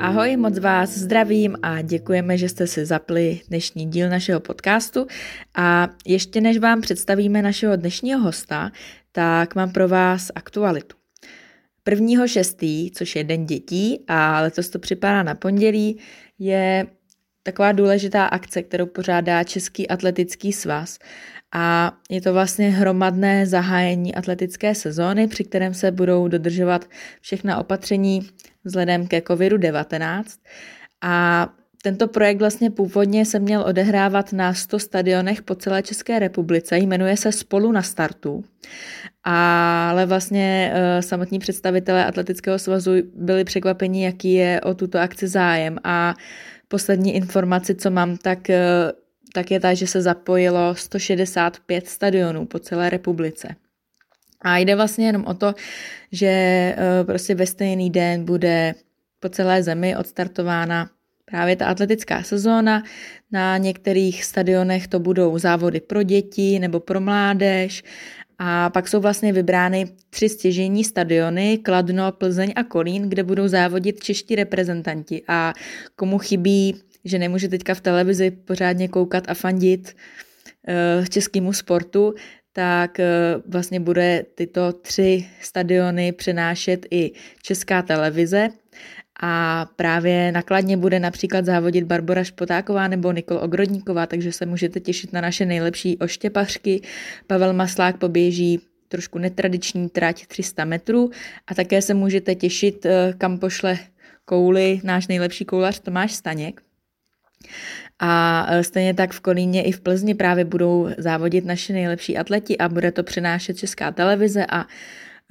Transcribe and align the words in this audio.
Ahoj, 0.00 0.36
moc 0.36 0.58
vás 0.58 0.90
zdravím 0.90 1.56
a 1.62 1.82
děkujeme, 1.82 2.38
že 2.38 2.48
jste 2.48 2.66
si 2.66 2.86
zapli 2.86 3.40
dnešní 3.48 3.86
díl 3.86 4.08
našeho 4.08 4.40
podcastu. 4.40 5.06
A 5.54 5.88
ještě 6.06 6.40
než 6.40 6.58
vám 6.58 6.80
představíme 6.80 7.42
našeho 7.42 7.76
dnešního 7.76 8.20
hosta, 8.20 8.72
tak 9.12 9.54
mám 9.54 9.72
pro 9.72 9.88
vás 9.88 10.30
aktualitu. 10.34 10.96
1.6., 11.88 12.90
což 12.94 13.16
je 13.16 13.24
Den 13.24 13.46
dětí 13.46 14.04
a 14.08 14.40
letos 14.40 14.68
to 14.68 14.78
připadá 14.78 15.22
na 15.22 15.34
pondělí, 15.34 15.98
je 16.38 16.86
taková 17.42 17.72
důležitá 17.72 18.26
akce, 18.26 18.62
kterou 18.62 18.86
pořádá 18.86 19.44
Český 19.44 19.88
atletický 19.88 20.52
svaz 20.52 20.98
a 21.52 21.92
je 22.10 22.20
to 22.20 22.32
vlastně 22.32 22.70
hromadné 22.70 23.46
zahájení 23.46 24.14
atletické 24.14 24.74
sezóny, 24.74 25.28
při 25.28 25.44
kterém 25.44 25.74
se 25.74 25.90
budou 25.90 26.28
dodržovat 26.28 26.84
všechna 27.20 27.58
opatření 27.58 28.28
vzhledem 28.64 29.06
ke 29.06 29.18
COVID-19 29.18 30.24
a 31.02 31.48
tento 31.82 32.08
projekt 32.08 32.38
vlastně 32.38 32.70
původně 32.70 33.24
se 33.24 33.38
měl 33.38 33.62
odehrávat 33.62 34.32
na 34.32 34.54
100 34.54 34.78
stadionech 34.78 35.42
po 35.42 35.54
celé 35.54 35.82
České 35.82 36.18
republice, 36.18 36.78
jmenuje 36.78 37.16
se 37.16 37.32
Spolu 37.32 37.72
na 37.72 37.82
startu, 37.82 38.44
ale 39.24 40.06
vlastně 40.06 40.72
uh, 40.72 41.00
samotní 41.00 41.38
představitelé 41.38 42.06
Atletického 42.06 42.58
svazu 42.58 42.92
byli 43.14 43.44
překvapeni, 43.44 44.04
jaký 44.04 44.32
je 44.32 44.60
o 44.60 44.74
tuto 44.74 44.98
akci 44.98 45.28
zájem. 45.28 45.78
A 45.84 46.14
poslední 46.68 47.14
informaci, 47.14 47.74
co 47.74 47.90
mám, 47.90 48.16
tak, 48.16 48.38
uh, 48.48 48.54
tak 49.34 49.50
je 49.50 49.60
ta, 49.60 49.74
že 49.74 49.86
se 49.86 50.02
zapojilo 50.02 50.74
165 50.74 51.88
stadionů 51.88 52.46
po 52.46 52.58
celé 52.58 52.90
republice. 52.90 53.48
A 54.42 54.58
jde 54.58 54.76
vlastně 54.76 55.06
jenom 55.06 55.24
o 55.24 55.34
to, 55.34 55.54
že 56.12 56.74
uh, 56.76 57.06
prostě 57.06 57.34
ve 57.34 57.46
stejný 57.46 57.90
den 57.90 58.24
bude 58.24 58.74
po 59.20 59.28
celé 59.28 59.62
zemi 59.62 59.96
odstartována 59.96 60.90
právě 61.24 61.56
ta 61.56 61.66
atletická 61.66 62.22
sezóna. 62.22 62.82
Na 63.32 63.56
některých 63.56 64.24
stadionech 64.24 64.88
to 64.88 64.98
budou 64.98 65.38
závody 65.38 65.80
pro 65.80 66.02
děti 66.02 66.58
nebo 66.58 66.80
pro 66.80 67.00
mládež 67.00 67.82
a 68.38 68.70
pak 68.70 68.88
jsou 68.88 69.00
vlastně 69.00 69.32
vybrány 69.32 69.86
tři 70.10 70.28
stěžení 70.28 70.84
stadiony, 70.84 71.58
Kladno, 71.58 72.12
Plzeň 72.12 72.52
a 72.56 72.64
Kolín, 72.64 73.08
kde 73.08 73.22
budou 73.22 73.48
závodit 73.48 74.02
čeští 74.02 74.36
reprezentanti. 74.36 75.22
A 75.28 75.52
komu 75.96 76.18
chybí, 76.18 76.76
že 77.04 77.18
nemůže 77.18 77.48
teďka 77.48 77.74
v 77.74 77.80
televizi 77.80 78.30
pořádně 78.30 78.88
koukat 78.88 79.24
a 79.28 79.34
fandit 79.34 79.96
uh, 81.00 81.06
českému 81.06 81.52
sportu, 81.52 82.14
tak 82.52 82.98
uh, 82.98 83.52
vlastně 83.52 83.80
bude 83.80 84.24
tyto 84.34 84.72
tři 84.72 85.26
stadiony 85.40 86.12
přenášet 86.12 86.86
i 86.90 87.12
česká 87.42 87.82
televize 87.82 88.48
a 89.22 89.66
právě 89.76 90.32
nakladně 90.32 90.76
bude 90.76 91.00
například 91.00 91.44
závodit 91.44 91.84
Barbara 91.84 92.24
Špotáková 92.24 92.88
nebo 92.88 93.12
Nikol 93.12 93.38
Ogrodníková, 93.42 94.06
takže 94.06 94.32
se 94.32 94.46
můžete 94.46 94.80
těšit 94.80 95.12
na 95.12 95.20
naše 95.20 95.46
nejlepší 95.46 95.98
oštěpařky. 95.98 96.80
Pavel 97.26 97.52
Maslák 97.52 97.98
poběží 97.98 98.60
trošku 98.88 99.18
netradiční 99.18 99.88
trať 99.88 100.26
300 100.26 100.64
metrů 100.64 101.10
a 101.46 101.54
také 101.54 101.82
se 101.82 101.94
můžete 101.94 102.34
těšit, 102.34 102.86
eh, 102.86 103.14
kam 103.18 103.38
pošle 103.38 103.78
kouli 104.24 104.80
náš 104.84 105.06
nejlepší 105.06 105.44
koulař 105.44 105.80
Tomáš 105.80 106.12
Staněk. 106.12 106.62
A 108.00 108.46
eh, 108.50 108.64
stejně 108.64 108.94
tak 108.94 109.12
v 109.12 109.20
Kolíně 109.20 109.62
i 109.62 109.72
v 109.72 109.80
Plzni 109.80 110.14
právě 110.14 110.44
budou 110.44 110.88
závodit 110.98 111.44
naši 111.44 111.72
nejlepší 111.72 112.18
atleti 112.18 112.58
a 112.58 112.68
bude 112.68 112.92
to 112.92 113.02
přenášet 113.02 113.56
Česká 113.56 113.90
televize 113.90 114.46
a 114.46 114.66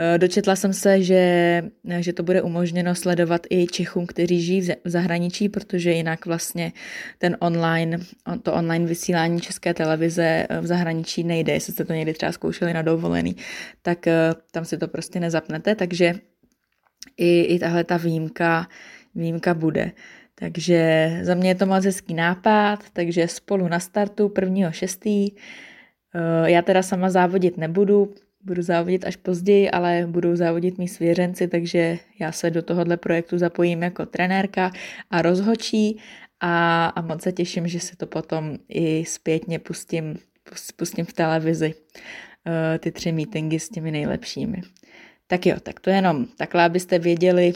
Eh, 0.02 0.18
dočetla 0.18 0.56
jsem 0.56 0.74
se, 0.74 1.03
že, 1.03 1.63
že 2.00 2.13
to 2.13 2.24
bude 2.24 2.41
umožněno 2.41 2.96
sledovat 2.96 3.41
i 3.50 3.68
Čechům, 3.68 4.08
kteří 4.08 4.41
žijí 4.41 4.62
v 4.62 4.90
zahraničí, 4.90 5.50
protože 5.50 5.91
jinak 5.91 6.25
vlastně 6.25 6.72
ten 7.18 7.38
online, 7.40 8.00
to 8.44 8.53
online 8.53 8.85
vysílání 8.85 9.41
České 9.41 9.74
televize 9.74 10.46
eh, 10.50 10.62
v 10.62 10.66
zahraničí 10.66 11.24
nejde. 11.24 11.53
Jestli 11.53 11.74
jste 11.74 11.85
to 11.85 11.94
někdy 11.94 12.13
třeba 12.13 12.31
zkoušeli 12.31 12.74
na 12.74 12.81
dovolený, 12.81 13.35
tak 13.81 14.06
tam 14.52 14.66
si 14.66 14.78
to 14.78 14.88
prostě 14.88 15.19
nezapnete, 15.19 15.75
takže 15.75 16.13
i, 17.18 17.41
i 17.41 17.59
tahle 17.59 17.84
ta 17.84 17.97
výjimka, 17.97 18.68
výjimka 19.16 19.53
bude. 19.53 19.91
Takže 20.39 21.09
za 21.23 21.35
mě 21.35 21.50
je 21.50 21.55
to 21.55 21.66
moc 21.66 21.85
hezký 21.85 22.13
nápad, 22.13 22.79
takže 22.94 23.27
spolu 23.27 23.67
na 23.67 23.79
startu 23.79 24.27
1.6. 24.27 25.33
Já 26.45 26.61
teda 26.61 26.83
sama 26.83 27.09
závodit 27.09 27.57
nebudu, 27.57 28.13
budu 28.44 28.61
závodit 28.61 29.05
až 29.05 29.16
později, 29.16 29.72
ale 29.72 30.05
budou 30.07 30.35
závodit 30.35 30.78
mý 30.78 30.88
svěřenci, 30.88 31.47
takže 31.47 31.97
já 32.19 32.31
se 32.31 32.49
do 32.49 32.61
tohohle 32.61 32.97
projektu 32.97 33.38
zapojím 33.38 33.83
jako 33.83 34.05
trenérka 34.05 34.72
a 35.11 35.22
rozhočí 35.22 35.99
a, 36.39 36.85
a 36.85 37.01
moc 37.01 37.22
se 37.22 37.31
těším, 37.31 37.67
že 37.67 37.79
si 37.79 37.95
to 37.95 38.07
potom 38.07 38.57
i 38.69 39.05
zpětně 39.05 39.59
pustím, 39.59 40.16
pustím 40.75 41.05
v 41.05 41.13
televizi 41.13 41.73
uh, 41.73 42.78
ty 42.79 42.91
tři 42.91 43.11
meetingy 43.11 43.59
s 43.59 43.69
těmi 43.69 43.91
nejlepšími. 43.91 44.61
Tak 45.28 45.45
jo, 45.45 45.55
tak 45.63 45.79
to 45.79 45.89
jenom 45.89 46.25
takhle, 46.38 46.63
abyste 46.63 46.99
věděli, 46.99 47.53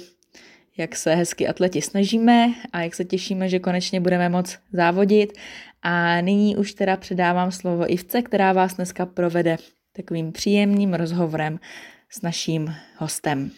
jak 0.78 0.96
se 0.96 1.16
hezky 1.16 1.48
atleti 1.48 1.82
snažíme 1.82 2.54
a 2.74 2.82
jak 2.82 2.96
se 2.96 3.06
těšíme, 3.06 3.50
že 3.50 3.60
konečně 3.60 4.00
budeme 4.00 4.30
moc 4.30 4.60
závodit. 4.72 5.34
A 5.82 6.22
nyní 6.22 6.56
už 6.56 6.74
teda 6.74 6.98
předávám 6.98 7.52
slovo 7.52 7.94
Ivce, 7.94 8.22
která 8.22 8.54
vás 8.54 8.76
dneska 8.76 9.06
provede 9.06 9.58
takovým 9.96 10.32
příjemným 10.32 10.94
rozhovorem 10.94 11.60
s 12.10 12.22
naším 12.22 12.76
hostem. 12.98 13.52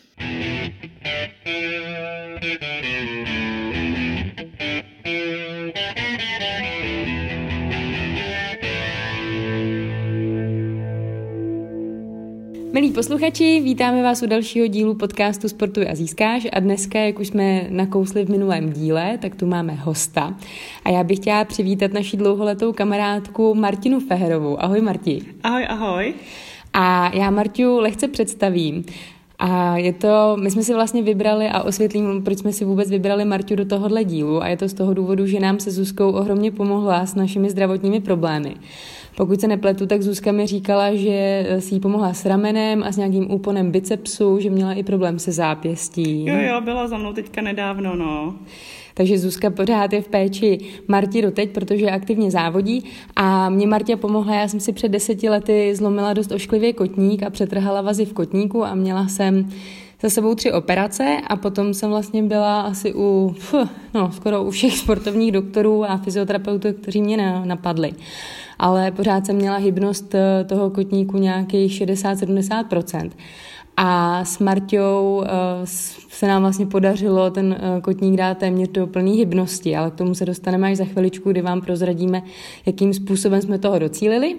Milí 12.76 12.92
posluchači, 12.92 13.62
vítáme 13.64 14.04
vás 14.04 14.24
u 14.24 14.28
dalšího 14.28 14.68
dílu 14.68 14.96
podcastu 14.96 15.50
Sportuj 15.50 15.88
a 15.90 15.96
získáš 15.96 16.48
a 16.54 16.60
dneska, 16.60 17.00
jak 17.00 17.20
už 17.20 17.28
jsme 17.28 17.68
nakousli 17.70 18.26
v 18.26 18.30
minulém 18.30 18.74
díle, 18.74 19.18
tak 19.22 19.36
tu 19.36 19.46
máme 19.46 19.74
hosta 19.74 20.36
a 20.86 20.90
já 20.90 21.04
bych 21.04 21.18
chtěla 21.20 21.46
přivítat 21.46 21.94
naši 21.94 22.18
dlouholetou 22.18 22.74
kamarádku 22.74 23.56
Martinu 23.56 24.00
Feherovou. 24.00 24.64
Ahoj 24.64 24.82
Marti. 24.82 25.22
Ahoj, 25.44 25.66
ahoj. 25.70 26.14
A 26.74 27.12
já 27.16 27.30
Martiu 27.30 27.80
lehce 27.80 28.08
představím. 28.08 28.86
A 29.40 29.78
je 29.78 29.94
to, 29.94 30.38
my 30.42 30.52
jsme 30.52 30.64
si 30.64 30.74
vlastně 30.74 31.04
vybrali 31.04 31.48
a 31.48 31.64
osvětlím, 31.64 32.24
proč 32.24 32.38
jsme 32.38 32.54
si 32.54 32.66
vůbec 32.66 32.90
vybrali 32.90 33.26
Marťu 33.26 33.56
do 33.56 33.66
tohohle 33.66 34.04
dílu 34.04 34.44
a 34.44 34.48
je 34.48 34.58
to 34.58 34.68
z 34.68 34.74
toho 34.74 34.94
důvodu, 34.94 35.28
že 35.28 35.40
nám 35.40 35.60
se 35.60 35.72
Zuzkou 35.72 36.12
ohromně 36.12 36.52
pomohla 36.52 37.06
s 37.06 37.16
našimi 37.16 37.50
zdravotními 37.50 38.00
problémy. 38.00 38.56
Pokud 39.18 39.42
se 39.42 39.48
nepletu, 39.48 39.88
tak 39.88 40.02
Zuzka 40.02 40.32
mi 40.32 40.48
říkala, 40.48 40.96
že 40.96 41.48
si 41.60 41.76
jí 41.76 41.80
pomohla 41.80 42.14
s 42.14 42.26
ramenem 42.26 42.84
a 42.84 42.92
s 42.92 42.98
nějakým 42.98 43.32
úponem 43.32 43.72
bicepsu, 43.72 44.40
že 44.40 44.50
měla 44.50 44.74
i 44.74 44.84
problém 44.84 45.20
se 45.20 45.32
zápěstí. 45.32 46.26
Jo, 46.26 46.36
jo, 46.36 46.62
byla 46.62 46.88
za 46.88 46.98
mnou 46.98 47.14
teďka 47.14 47.42
nedávno, 47.42 47.96
no. 47.96 48.36
Takže 48.94 49.20
Zuzka 49.20 49.50
pořád 49.50 49.94
je 49.94 50.02
v 50.02 50.08
péči 50.08 50.60
Marti 50.88 51.22
doteď, 51.22 51.50
protože 51.50 51.92
aktivně 51.92 52.32
závodí 52.32 52.86
a 53.16 53.50
mě 53.50 53.68
Martě 53.68 53.96
pomohla, 53.96 54.36
já 54.36 54.48
jsem 54.48 54.60
si 54.60 54.74
před 54.74 54.90
deseti 54.90 55.30
lety 55.30 55.76
zlomila 55.76 56.14
dost 56.14 56.32
ošklivě 56.32 56.74
kotník 56.74 57.24
a 57.24 57.30
přetrhala 57.30 57.82
vazy 57.82 58.06
v 58.06 58.14
kotníku 58.14 58.66
a 58.66 58.76
měla 58.76 59.08
jsem 59.08 59.50
za 60.06 60.10
sebou 60.10 60.36
tři 60.36 60.52
operace 60.52 61.18
a 61.28 61.36
potom 61.36 61.74
jsem 61.74 61.90
vlastně 61.90 62.24
byla 62.24 62.62
asi 62.62 62.94
u, 62.96 63.36
no, 63.94 64.12
skoro 64.12 64.44
u 64.44 64.52
všech 64.52 64.78
sportovních 64.78 65.32
doktorů 65.32 65.86
a 65.86 65.98
fyzioterapeutů, 65.98 66.68
kteří 66.82 67.02
mě 67.02 67.42
napadli. 67.46 67.92
Ale 68.60 68.92
pořád 68.92 69.26
jsem 69.26 69.36
měla 69.36 69.58
hybnost 69.58 70.16
eh, 70.16 70.44
toho 70.44 70.70
kotníku 70.70 71.18
nějakých 71.18 71.82
60-70%. 71.82 73.12
A 73.78 74.26
s 74.26 74.40
Marťou 74.40 75.18
uh, 75.18 75.26
se 76.10 76.28
nám 76.28 76.42
vlastně 76.42 76.66
podařilo 76.66 77.30
ten 77.30 77.46
uh, 77.46 77.82
kotník 77.82 78.16
dát 78.16 78.38
téměř 78.38 78.70
do 78.70 78.88
plné 78.88 79.12
hybnosti, 79.12 79.76
ale 79.76 79.92
k 79.92 79.96
tomu 79.96 80.16
se 80.16 80.26
dostaneme 80.26 80.72
až 80.72 80.78
za 80.78 80.86
chviličku, 80.86 81.32
kdy 81.32 81.42
vám 81.42 81.62
prozradíme, 81.62 82.22
jakým 82.66 82.94
způsobem 82.94 83.42
jsme 83.42 83.60
toho 83.60 83.80
docílili. 83.80 84.36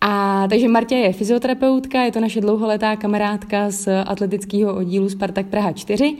A 0.00 0.46
takže 0.48 0.68
Martě 0.68 0.94
je 0.94 1.12
fyzioterapeutka, 1.12 2.02
je 2.02 2.12
to 2.12 2.20
naše 2.20 2.40
dlouholetá 2.40 2.96
kamarádka 2.96 3.70
z 3.70 3.88
atletického 4.06 4.76
oddílu 4.76 5.08
Spartak 5.08 5.46
Praha 5.46 5.72
4. 5.72 6.16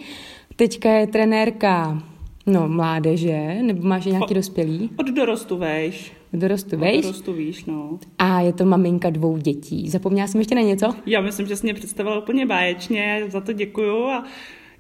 Teďka 0.57 0.91
je 0.91 1.07
trenérka 1.07 2.03
no, 2.47 2.69
mládeže, 2.69 3.57
nebo 3.63 3.89
máš 3.89 4.05
nějaký 4.05 4.31
o, 4.31 4.35
dospělý? 4.35 4.91
Od 4.97 5.07
dorostu 5.07 5.57
vejš. 5.57 6.13
Od 6.35 6.41
dorostu 6.41 6.77
vejš? 6.77 6.99
Od 6.99 7.03
dorostu 7.03 7.33
víš, 7.33 7.65
no. 7.65 7.99
A 8.19 8.41
je 8.41 8.53
to 8.53 8.65
maminka 8.65 9.11
dvou 9.11 9.37
dětí. 9.37 9.91
Zapomněla 9.91 10.29
jsem 10.29 10.41
ještě 10.41 10.55
na 10.55 10.61
něco? 10.61 10.95
Já 11.07 11.21
myslím, 11.21 11.47
že 11.47 11.57
jsi 11.57 11.67
mě 11.67 11.75
představila 11.75 12.19
úplně 12.19 12.47
báječně, 12.47 13.25
za 13.29 13.41
to 13.41 13.53
děkuju 13.53 14.05
a 14.05 14.25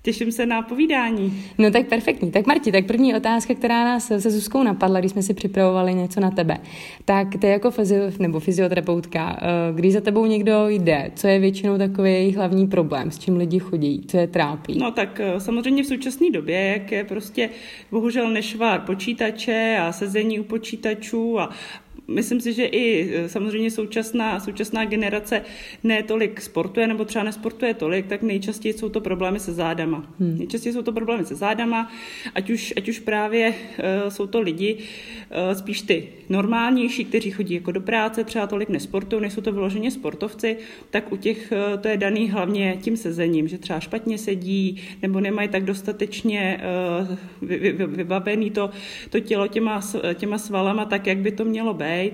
Těším 0.06 0.32
se 0.32 0.46
na 0.46 0.62
povídání. 0.62 1.44
No 1.58 1.70
tak 1.70 1.86
perfektní. 1.86 2.30
Tak 2.30 2.46
Marti, 2.46 2.72
tak 2.72 2.86
první 2.86 3.14
otázka, 3.14 3.54
která 3.54 3.84
nás 3.84 4.06
se 4.06 4.30
Zuzkou 4.30 4.62
napadla, 4.62 5.00
když 5.00 5.12
jsme 5.12 5.22
si 5.22 5.34
připravovali 5.34 5.94
něco 5.94 6.20
na 6.20 6.30
tebe. 6.30 6.58
Tak 7.04 7.28
ty 7.40 7.46
jako 7.46 7.70
fyzio, 7.70 8.02
nebo 8.18 8.40
fyzioterapeutka, 8.40 9.38
eh, 9.42 9.46
když 9.74 9.92
za 9.92 10.00
tebou 10.00 10.26
někdo 10.26 10.68
jde, 10.68 11.10
co 11.14 11.26
je 11.26 11.38
většinou 11.38 11.78
takový 11.78 12.10
jejich 12.10 12.36
hlavní 12.36 12.66
problém, 12.66 13.10
s 13.10 13.18
čím 13.18 13.36
lidi 13.36 13.58
chodí, 13.58 14.04
co 14.08 14.16
je 14.16 14.26
trápí? 14.26 14.78
No 14.78 14.90
tak 14.90 15.20
eh, 15.20 15.40
samozřejmě 15.40 15.82
v 15.82 15.86
současné 15.86 16.30
době, 16.30 16.60
jak 16.60 16.92
je 16.92 17.04
prostě 17.04 17.50
bohužel 17.90 18.30
nešvár 18.30 18.80
počítače 18.80 19.78
a 19.80 19.92
sezení 19.92 20.40
u 20.40 20.44
počítačů 20.44 21.40
a 21.40 21.50
myslím 22.08 22.40
si, 22.40 22.52
že 22.52 22.64
i 22.64 23.14
e, 23.14 23.28
samozřejmě 23.28 23.70
současná, 23.70 24.40
současná 24.40 24.84
generace 24.84 25.42
ne 25.84 26.02
tolik 26.02 26.40
sportuje 26.40 26.86
nebo 26.86 27.04
třeba 27.04 27.24
nesportuje 27.24 27.74
tolik, 27.74 28.06
tak 28.06 28.22
nejčastěji 28.22 28.74
jsou 28.74 28.88
to 28.88 29.00
problémy 29.00 29.40
se 29.40 29.52
zádama. 29.52 30.14
Hmm. 30.20 30.38
Nejčastěji 30.38 30.72
jsou 30.72 30.82
to 30.82 30.92
problémy 30.92 31.24
se 31.24 31.34
zádama, 31.34 31.92
ať 32.34 32.50
už, 32.50 32.74
ať 32.76 32.88
už 32.88 32.98
právě 32.98 33.48
uh, 33.48 33.54
jsou 34.08 34.26
to 34.26 34.40
lidi, 34.40 34.76
uh, 34.76 35.58
spíš 35.58 35.82
ty 35.82 36.08
normálnější, 36.28 37.04
kteří 37.04 37.30
chodí 37.30 37.54
jako 37.54 37.72
do 37.72 37.80
práce, 37.80 38.24
třeba 38.24 38.46
tolik 38.46 38.68
nesportují, 38.68 39.22
nejsou 39.22 39.40
to 39.40 39.52
vyloženě 39.52 39.90
sportovci, 39.90 40.56
tak 40.90 41.12
u 41.12 41.16
těch 41.16 41.52
uh, 41.52 41.80
to 41.80 41.88
je 41.88 41.96
daný 41.96 42.30
hlavně 42.30 42.78
tím 42.82 42.96
sezením, 42.96 43.48
že 43.48 43.58
třeba 43.58 43.80
špatně 43.80 44.18
sedí 44.18 44.82
nebo 45.02 45.20
nemají 45.20 45.48
tak 45.48 45.64
dostatečně 45.64 46.60
uh, 47.02 47.16
vy, 47.48 47.58
vy, 47.58 47.86
vybavený 47.86 48.50
to, 48.50 48.70
to 49.10 49.20
tělo 49.20 49.48
těma, 49.48 49.80
těma 50.14 50.38
svalama 50.38 50.84
tak, 50.84 51.06
jak 51.06 51.18
by 51.18 51.32
to 51.32 51.44
mělo 51.44 51.74
být 51.74 51.95
být. 51.96 52.12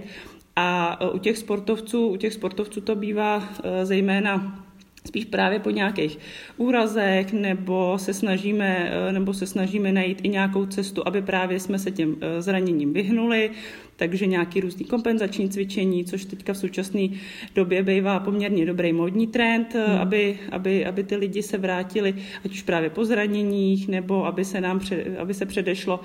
A 0.57 0.99
e, 1.01 1.11
u 1.11 1.19
těch 1.19 1.39
sportovců, 1.39 2.09
u 2.09 2.17
těch 2.17 2.33
sportovců 2.33 2.81
to 2.81 2.95
bývá 2.95 3.49
e, 3.65 3.87
zejména 3.87 4.65
spíš 5.07 5.25
právě 5.25 5.59
po 5.59 5.71
nějakých 5.71 6.19
úrazech, 6.57 7.33
nebo 7.33 7.99
se 7.99 8.15
snažíme, 8.15 8.91
e, 9.09 9.13
nebo 9.13 9.35
se 9.35 9.47
snažíme 9.47 9.93
najít 9.93 10.21
i 10.23 10.29
nějakou 10.29 10.67
cestu, 10.67 11.03
aby 11.07 11.23
právě 11.23 11.61
jsme 11.61 11.79
se 11.79 11.91
těm 11.91 12.17
zraněním 12.39 12.93
vyhnuli, 12.93 13.51
takže 13.97 14.27
nějaký 14.27 14.61
různý 14.61 14.85
kompenzační 14.85 15.49
cvičení, 15.49 16.05
což 16.05 16.25
teďka 16.25 16.53
v 16.53 16.59
současné 16.59 17.09
době 17.55 17.83
bývá 17.83 18.21
poměrně 18.21 18.67
dobrý 18.67 18.93
módní 18.93 19.27
trend, 19.27 19.75
hmm. 19.75 19.99
aby, 19.99 20.39
aby, 20.53 20.87
aby 20.87 21.05
ty 21.05 21.17
lidi 21.17 21.43
se 21.43 21.59
vrátili, 21.59 22.15
ať 22.45 22.51
už 22.51 22.63
právě 22.63 22.91
po 22.91 23.05
zraněních, 23.05 23.89
nebo 23.89 24.27
aby 24.27 24.45
se 24.45 24.61
nám 24.61 24.79
před, 24.79 25.19
aby 25.19 25.35
se 25.35 25.47
předešlo 25.47 26.01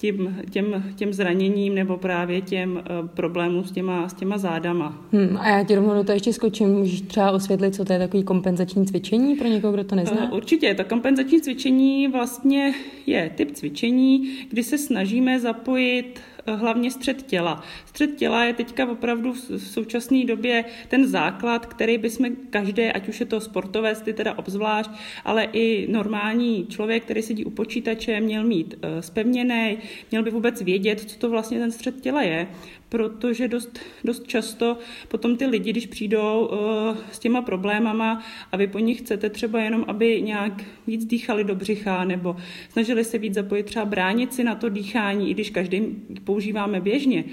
tím, 0.00 0.36
těm, 0.50 0.84
těm 0.96 1.12
zraněním 1.12 1.74
nebo 1.74 1.96
právě 1.96 2.40
těm 2.40 2.72
uh, 2.72 3.08
problémům 3.08 3.64
s 3.64 3.72
těma, 3.72 4.08
s 4.08 4.14
těma 4.14 4.38
zádama. 4.38 5.04
Hmm, 5.12 5.36
a 5.36 5.48
já 5.48 5.64
ti 5.64 5.74
rovnou 5.74 5.94
do 5.94 6.04
toho 6.04 6.16
ještě 6.16 6.32
skočím. 6.32 6.68
Můžeš 6.68 7.00
třeba 7.00 7.30
osvětlit, 7.30 7.74
co 7.74 7.84
to 7.84 7.92
je 7.92 7.98
takový 7.98 8.22
kompenzační 8.22 8.86
cvičení 8.86 9.36
pro 9.36 9.48
někoho, 9.48 9.72
kdo 9.72 9.84
to 9.84 9.94
nezná? 9.94 10.30
Uh, 10.30 10.36
určitě. 10.36 10.74
To 10.74 10.84
kompenzační 10.84 11.40
cvičení 11.40 12.08
vlastně 12.08 12.74
je 13.06 13.30
typ 13.36 13.52
cvičení, 13.52 14.38
kdy 14.50 14.62
se 14.62 14.78
snažíme 14.78 15.40
zapojit 15.40 16.20
Eh, 16.29 16.29
hlavně 16.46 16.90
střed 16.90 17.22
těla. 17.22 17.62
Střed 17.86 18.16
těla 18.16 18.44
je 18.44 18.54
teďka 18.54 18.90
opravdu 18.90 19.32
v 19.32 19.58
současné 19.58 20.24
době 20.24 20.64
ten 20.88 21.06
základ, 21.06 21.66
který 21.66 21.98
bychom 21.98 22.28
každé, 22.50 22.92
ať 22.92 23.08
už 23.08 23.20
je 23.20 23.26
to 23.26 23.40
sportovec, 23.40 24.00
ty 24.00 24.12
teda 24.12 24.38
obzvlášť, 24.38 24.90
ale 25.24 25.44
i 25.52 25.92
normální 25.92 26.66
člověk, 26.66 27.04
který 27.04 27.22
sedí 27.22 27.44
u 27.44 27.50
počítače, 27.50 28.20
měl 28.20 28.44
mít 28.44 28.74
eh, 28.82 29.02
spevněný, 29.02 29.78
měl 30.10 30.22
by 30.22 30.30
vůbec 30.30 30.62
vědět, 30.62 31.00
co 31.00 31.18
to 31.18 31.30
vlastně 31.30 31.58
ten 31.58 31.70
střed 31.72 32.00
těla 32.00 32.22
je, 32.22 32.48
protože 32.90 33.48
dost, 33.48 33.78
dost 34.04 34.26
často 34.26 34.78
potom 35.08 35.36
ty 35.36 35.46
lidi, 35.46 35.70
když 35.70 35.86
přijdou 35.86 36.46
uh, 36.46 36.96
s 37.12 37.18
těma 37.18 37.42
problémama 37.42 38.22
a 38.52 38.56
vy 38.56 38.66
po 38.66 38.78
nich 38.78 38.98
chcete 38.98 39.30
třeba 39.30 39.60
jenom, 39.60 39.84
aby 39.88 40.22
nějak 40.22 40.52
víc 40.86 41.04
dýchali 41.04 41.44
do 41.44 41.54
břicha 41.54 42.04
nebo 42.04 42.36
snažili 42.72 43.04
se 43.04 43.18
víc 43.18 43.34
zapojit 43.34 43.62
třeba 43.62 43.84
bránici 43.84 44.44
na 44.44 44.54
to 44.54 44.68
dýchání, 44.68 45.30
i 45.30 45.34
když 45.34 45.50
každý 45.50 45.80
používáme 46.24 46.80
běžně, 46.80 47.24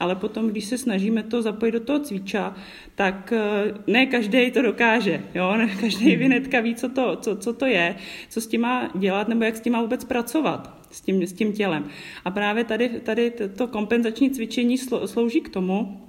ale 0.00 0.14
potom, 0.14 0.48
když 0.48 0.64
se 0.64 0.78
snažíme 0.78 1.22
to 1.22 1.42
zapojit 1.42 1.72
do 1.72 1.80
toho 1.80 1.98
cviča, 1.98 2.54
tak 2.94 3.32
eh, 3.32 3.74
ne 3.86 4.06
každý 4.06 4.50
to 4.50 4.62
dokáže. 4.62 5.22
Jo? 5.34 5.56
Ne 5.56 5.76
každý 5.80 6.10
hmm. 6.10 6.18
vinetka 6.18 6.60
ví, 6.60 6.74
co 6.74 6.88
to, 6.88 7.16
co, 7.16 7.36
co 7.36 7.52
to 7.52 7.66
je, 7.66 7.96
co 8.28 8.40
s 8.40 8.46
tím 8.46 8.60
má 8.60 8.90
dělat 8.94 9.28
nebo 9.28 9.44
jak 9.44 9.56
s 9.56 9.60
tím 9.60 9.72
má 9.72 9.82
vůbec 9.82 10.04
pracovat 10.04 10.75
s 10.90 11.00
tím, 11.00 11.26
s 11.26 11.32
tím 11.32 11.52
tělem. 11.52 11.88
A 12.24 12.30
právě 12.30 12.64
tady, 12.64 12.88
tady 12.88 13.32
to 13.56 13.66
kompenzační 13.66 14.30
cvičení 14.30 14.78
slouží 15.04 15.40
k 15.40 15.48
tomu, 15.48 16.00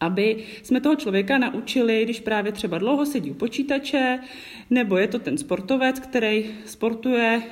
aby 0.00 0.44
jsme 0.62 0.80
toho 0.80 0.94
člověka 0.94 1.38
naučili, 1.38 2.04
když 2.04 2.20
právě 2.20 2.52
třeba 2.52 2.78
dlouho 2.78 3.06
sedí 3.06 3.30
u 3.30 3.34
počítače, 3.34 4.18
nebo 4.70 4.96
je 4.96 5.08
to 5.08 5.18
ten 5.18 5.38
sportovec, 5.38 6.00
který 6.00 6.50
sportuje 6.64 7.42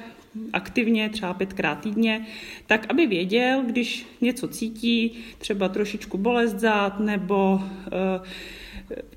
aktivně, 0.53 1.09
třeba 1.09 1.35
pětkrát 1.35 1.81
týdně, 1.81 2.27
tak 2.67 2.87
aby 2.89 3.07
věděl, 3.07 3.63
když 3.67 4.07
něco 4.21 4.49
cítí, 4.49 5.19
třeba 5.39 5.69
trošičku 5.69 6.19
bolest 6.19 6.55
zad, 6.59 7.01
nebo 7.01 7.55
uh, 7.55 7.63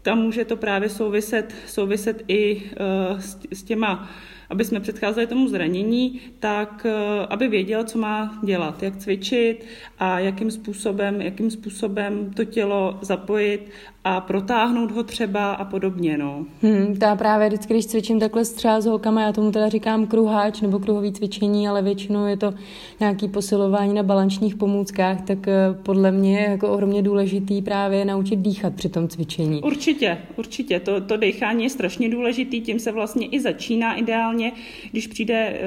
tam 0.02 0.22
může 0.22 0.46
to 0.46 0.58
právě 0.58 0.90
souviset, 0.90 1.56
souviset 1.68 2.24
i 2.28 2.56
uh, 2.56 3.20
s, 3.20 3.38
s 3.52 3.64
těma 3.64 4.10
aby 4.50 4.66
jsme 4.66 4.80
předcházeli 4.80 5.28
tomu 5.28 5.48
zranění, 5.48 6.22
tak 6.40 6.86
eh, 6.86 7.26
aby 7.30 7.48
věděl, 7.48 7.84
co 7.84 7.98
má 7.98 8.40
dělat, 8.44 8.84
jak 8.84 8.98
cvičit 8.98 9.66
a 10.00 10.20
jakým 10.20 10.52
způsobem, 10.52 11.22
jakým 11.22 11.52
způsobem 11.52 12.34
to 12.34 12.46
tělo 12.46 13.00
zapojit 13.02 13.70
a 14.10 14.22
protáhnout 14.22 14.92
ho 14.92 15.04
třeba 15.04 15.54
a 15.54 15.66
podobně. 15.66 16.18
No. 16.18 16.46
Hmm, 16.62 16.96
to 17.00 17.06
já 17.06 17.16
právě 17.16 17.48
vždycky, 17.48 17.74
když 17.74 17.86
cvičím 17.86 18.20
takhle 18.20 18.46
třeba 18.46 18.82
s 18.82 18.86
holkama, 18.86 19.22
já 19.22 19.32
tomu 19.32 19.52
teda 19.52 19.70
říkám 19.70 20.08
kruháč 20.08 20.62
nebo 20.62 20.80
kruhový 20.80 21.14
cvičení, 21.14 21.68
ale 21.68 21.82
většinou 21.82 22.26
je 22.26 22.38
to 22.38 22.54
nějaký 23.00 23.28
posilování 23.28 23.94
na 23.94 24.04
balančních 24.04 24.56
pomůckách, 24.56 25.22
tak 25.22 25.48
eh, 25.48 25.54
podle 25.84 26.12
mě 26.12 26.40
je 26.40 26.50
jako 26.50 26.70
ohromně 26.70 27.02
důležitý 27.02 27.62
právě 27.62 28.06
naučit 28.06 28.36
dýchat 28.36 28.74
při 28.74 28.90
tom 28.90 29.08
cvičení. 29.08 29.62
Určitě, 29.62 30.18
určitě. 30.36 30.80
To, 30.80 31.02
to 31.02 31.18
dechání 31.18 31.64
je 31.64 31.70
strašně 31.70 32.10
důležitý, 32.10 32.62
tím 32.62 32.80
se 32.80 32.92
vlastně 32.92 33.28
i 33.28 33.40
začíná 33.40 33.94
ideálně, 33.96 34.52
když 34.92 35.08
přijde 35.08 35.36
eh, 35.36 35.60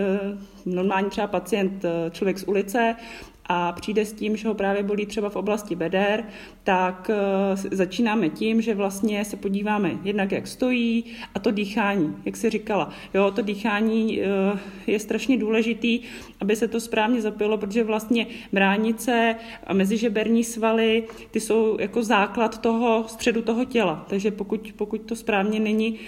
normální 0.66 1.10
třeba 1.10 1.26
pacient, 1.26 1.84
eh, 1.84 2.10
člověk 2.10 2.38
z 2.38 2.44
ulice 2.48 2.96
a 3.46 3.72
přijde 3.72 4.04
s 4.04 4.12
tím, 4.12 4.36
že 4.36 4.48
ho 4.48 4.54
právě 4.54 4.82
bolí 4.82 5.06
třeba 5.06 5.30
v 5.30 5.36
oblasti 5.36 5.74
beder, 5.76 6.24
tak 6.64 7.10
uh, 7.10 7.60
začínáme 7.70 8.28
tím, 8.28 8.62
že 8.62 8.74
vlastně 8.74 9.24
se 9.24 9.36
podíváme 9.36 9.98
jednak, 10.02 10.32
jak 10.32 10.46
stojí 10.46 11.04
a 11.34 11.38
to 11.38 11.50
dýchání, 11.50 12.16
jak 12.24 12.36
si 12.36 12.50
říkala. 12.50 12.90
Jo, 13.14 13.30
to 13.30 13.42
dýchání 13.42 14.20
uh, 14.20 14.58
je 14.86 14.98
strašně 14.98 15.38
důležitý, 15.38 16.00
aby 16.40 16.56
se 16.56 16.68
to 16.68 16.80
správně 16.80 17.22
zapilo, 17.22 17.58
protože 17.58 17.84
vlastně 17.84 18.26
bránice 18.52 19.36
a 19.66 19.74
mezižeberní 19.74 20.44
svaly, 20.44 21.04
ty 21.30 21.40
jsou 21.40 21.76
jako 21.80 22.02
základ 22.02 22.60
toho 22.60 23.04
středu 23.08 23.42
toho 23.42 23.64
těla. 23.64 24.06
Takže 24.08 24.30
pokud, 24.30 24.72
pokud 24.76 25.02
to 25.02 25.16
správně 25.16 25.60
není, 25.60 25.98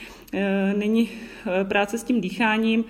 není 0.77 1.09
práce 1.69 1.99
s 1.99 2.05
tím 2.05 2.21
dýcháním, 2.21 2.85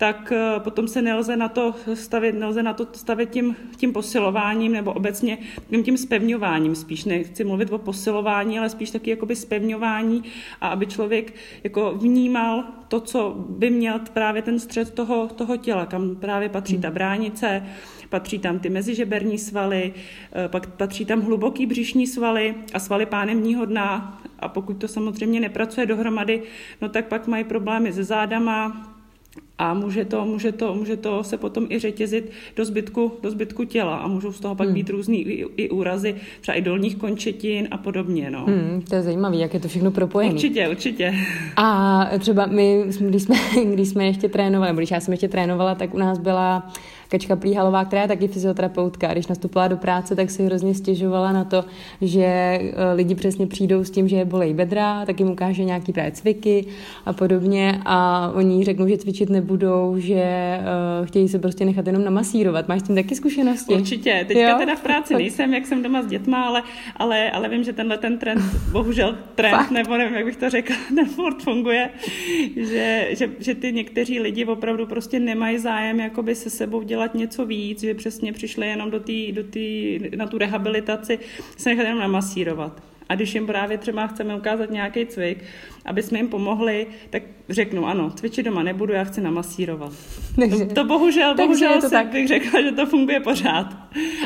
tak 0.00 0.32
eh, 0.32 0.60
potom 0.60 0.88
se 0.88 1.02
nelze 1.02 1.36
na 1.36 1.48
to 1.48 1.74
stavit, 1.94 2.34
nelze 2.34 2.62
na 2.62 2.72
to 2.72 2.86
stavit 2.92 3.30
tím, 3.30 3.56
tím 3.76 3.92
posilováním 3.92 4.72
nebo 4.72 4.92
obecně 4.92 5.38
tím, 5.70 5.84
tím 5.84 5.96
spevňováním 5.96 6.74
spíš. 6.74 7.04
Nechci 7.04 7.44
mluvit 7.44 7.72
o 7.72 7.78
posilování, 7.78 8.58
ale 8.58 8.68
spíš 8.68 8.90
taky 8.90 9.10
jakoby 9.10 9.36
spevňování 9.36 10.24
a 10.60 10.68
aby 10.68 10.86
člověk 10.86 11.34
jako 11.64 11.92
vnímal 11.94 12.64
to, 12.88 13.00
co 13.00 13.34
by 13.48 13.70
měl 13.70 14.00
právě 14.12 14.42
ten 14.42 14.60
střed 14.60 14.94
toho, 14.94 15.28
toho 15.28 15.56
těla, 15.56 15.86
kam 15.86 16.16
právě 16.16 16.48
patří 16.48 16.78
ta 16.78 16.90
bránice, 16.90 17.62
patří 18.10 18.38
tam 18.38 18.58
ty 18.58 18.68
mezižeberní 18.68 19.38
svaly, 19.38 19.94
eh, 20.32 20.48
pak 20.48 20.66
patří 20.66 21.04
tam 21.04 21.20
hluboký 21.20 21.66
břišní 21.66 22.06
svaly 22.06 22.54
a 22.74 22.78
svaly 22.78 23.06
pánemního 23.06 23.64
dna 23.64 24.22
a 24.38 24.48
pokud 24.48 24.74
to 24.74 24.88
samozřejmě 24.88 25.40
nepracuje 25.40 25.86
dohromady, 25.86 26.42
no 26.80 26.88
tak 26.88 27.06
pak 27.06 27.26
mají 27.26 27.44
problémy 27.44 27.92
se 27.92 28.04
zádama, 28.04 28.86
a 29.58 29.74
může 29.74 30.04
to, 30.04 30.24
může, 30.24 30.52
to, 30.52 30.74
může 30.74 30.96
to 30.96 31.24
se 31.24 31.36
potom 31.36 31.66
i 31.70 31.78
řetězit 31.78 32.30
do 32.56 32.64
zbytku, 32.64 33.12
do 33.22 33.30
zbytku 33.30 33.64
těla 33.64 33.96
a 33.96 34.08
můžou 34.08 34.32
z 34.32 34.40
toho 34.40 34.54
pak 34.54 34.66
hmm. 34.66 34.74
být 34.74 34.90
různý 34.90 35.20
i, 35.22 35.46
i 35.56 35.70
úrazy, 35.70 36.14
třeba 36.40 36.58
i 36.58 36.62
dolních 36.62 36.96
končetin 36.96 37.68
a 37.70 37.76
podobně. 37.76 38.30
No. 38.30 38.44
Hmm, 38.44 38.82
to 38.88 38.94
je 38.94 39.02
zajímavé, 39.02 39.36
jak 39.36 39.54
je 39.54 39.60
to 39.60 39.68
všechno 39.68 39.90
propojené. 39.90 40.34
Určitě, 40.34 40.68
určitě. 40.68 41.14
A 41.56 42.04
třeba 42.18 42.46
my, 42.46 42.84
když 43.00 43.22
jsme, 43.22 43.36
když 43.72 43.88
jsme 43.88 44.06
ještě 44.06 44.28
trénovali, 44.28 44.68
nebo 44.70 44.78
když 44.78 44.90
já 44.90 45.00
jsem 45.00 45.12
ještě 45.12 45.28
trénovala, 45.28 45.74
tak 45.74 45.94
u 45.94 45.98
nás 45.98 46.18
byla 46.18 46.72
Kačka 47.10 47.36
Plíhalová, 47.36 47.84
která 47.84 48.02
je 48.02 48.08
taky 48.08 48.28
fyzioterapeutka, 48.28 49.12
když 49.12 49.26
nastoupila 49.26 49.68
do 49.68 49.76
práce, 49.76 50.16
tak 50.16 50.30
si 50.30 50.44
hrozně 50.44 50.74
stěžovala 50.74 51.32
na 51.32 51.44
to, 51.44 51.64
že 52.00 52.24
eh, 52.24 52.92
lidi 52.94 53.14
přesně 53.14 53.46
přijdou 53.46 53.84
s 53.84 53.90
tím, 53.90 54.08
že 54.08 54.16
je 54.16 54.24
bolej 54.24 54.54
bedra, 54.54 55.06
tak 55.06 55.20
jim 55.20 55.30
ukáže 55.30 55.64
nějaký 55.64 55.92
právě 55.92 56.12
cviky 56.12 56.66
a 57.06 57.12
podobně 57.12 57.80
a 57.84 58.30
oni 58.34 58.64
řeknou, 58.64 58.88
že 58.88 58.98
cvičit 58.98 59.30
nebudou, 59.30 59.94
že 59.98 60.58
uh, 61.00 61.06
chtějí 61.06 61.28
se 61.28 61.38
prostě 61.38 61.64
nechat 61.64 61.86
jenom 61.86 62.04
namasírovat. 62.04 62.68
Máš 62.68 62.80
s 62.80 62.82
tím 62.82 62.96
taky 62.96 63.14
zkušenosti? 63.14 63.74
Určitě. 63.74 64.24
Teďka 64.28 64.50
jo? 64.50 64.58
teda 64.58 64.76
v 64.76 64.80
práci 64.80 65.14
nejsem, 65.14 65.54
jak 65.54 65.66
jsem 65.66 65.82
doma 65.82 66.02
s 66.02 66.06
dětma, 66.06 66.42
ale, 66.42 66.62
ale, 66.96 67.30
ale 67.30 67.48
vím, 67.48 67.64
že 67.64 67.72
tenhle 67.72 67.98
ten 67.98 68.18
trend, 68.18 68.42
bohužel 68.72 69.18
trend, 69.34 69.50
Fakt? 69.50 69.70
nebo 69.70 69.96
nevím, 69.96 70.14
jak 70.14 70.24
bych 70.24 70.36
to 70.36 70.50
řekla, 70.50 70.76
ten 70.94 71.06
furt 71.06 71.42
funguje, 71.42 71.90
že, 72.56 73.08
že, 73.10 73.30
že 73.38 73.54
ty 73.54 73.72
někteří 73.72 74.20
lidi 74.20 74.44
opravdu 74.44 74.86
prostě 74.86 75.20
nemají 75.20 75.58
zájem 75.58 76.00
jakoby 76.00 76.34
se 76.34 76.50
sebou 76.50 76.82
dělat 76.82 76.99
něco 77.14 77.46
víc, 77.46 77.80
že 77.80 77.94
přesně 77.94 78.32
přišli 78.32 78.66
jenom 78.66 78.90
do 78.90 79.00
tý, 79.00 79.32
do 79.32 79.44
tý, 79.44 79.98
na 80.16 80.26
tu 80.26 80.38
rehabilitaci 80.38 81.18
se 81.56 81.68
nechat 81.68 81.82
jenom 81.82 81.98
namasírovat. 81.98 82.82
A 83.10 83.14
když 83.14 83.34
jim 83.34 83.46
právě 83.46 83.78
třeba 83.78 84.06
chceme 84.06 84.36
ukázat 84.36 84.70
nějaký 84.70 85.06
cvik, 85.06 85.44
aby 85.84 86.02
jsme 86.02 86.18
jim 86.18 86.28
pomohli, 86.28 86.86
tak 87.10 87.22
řeknu, 87.48 87.86
ano, 87.86 88.10
cvičit 88.10 88.46
doma 88.46 88.62
nebudu, 88.62 88.92
já 88.92 89.04
chci 89.04 89.20
namasírovat. 89.20 89.92
To, 90.50 90.74
to 90.74 90.84
bohužel, 90.84 91.34
bohužel 91.34 91.80
to 91.80 91.90
tak. 91.90 92.06
bych 92.06 92.28
řekla, 92.28 92.62
že 92.62 92.72
to 92.72 92.86
funguje 92.86 93.20
pořád. 93.20 93.76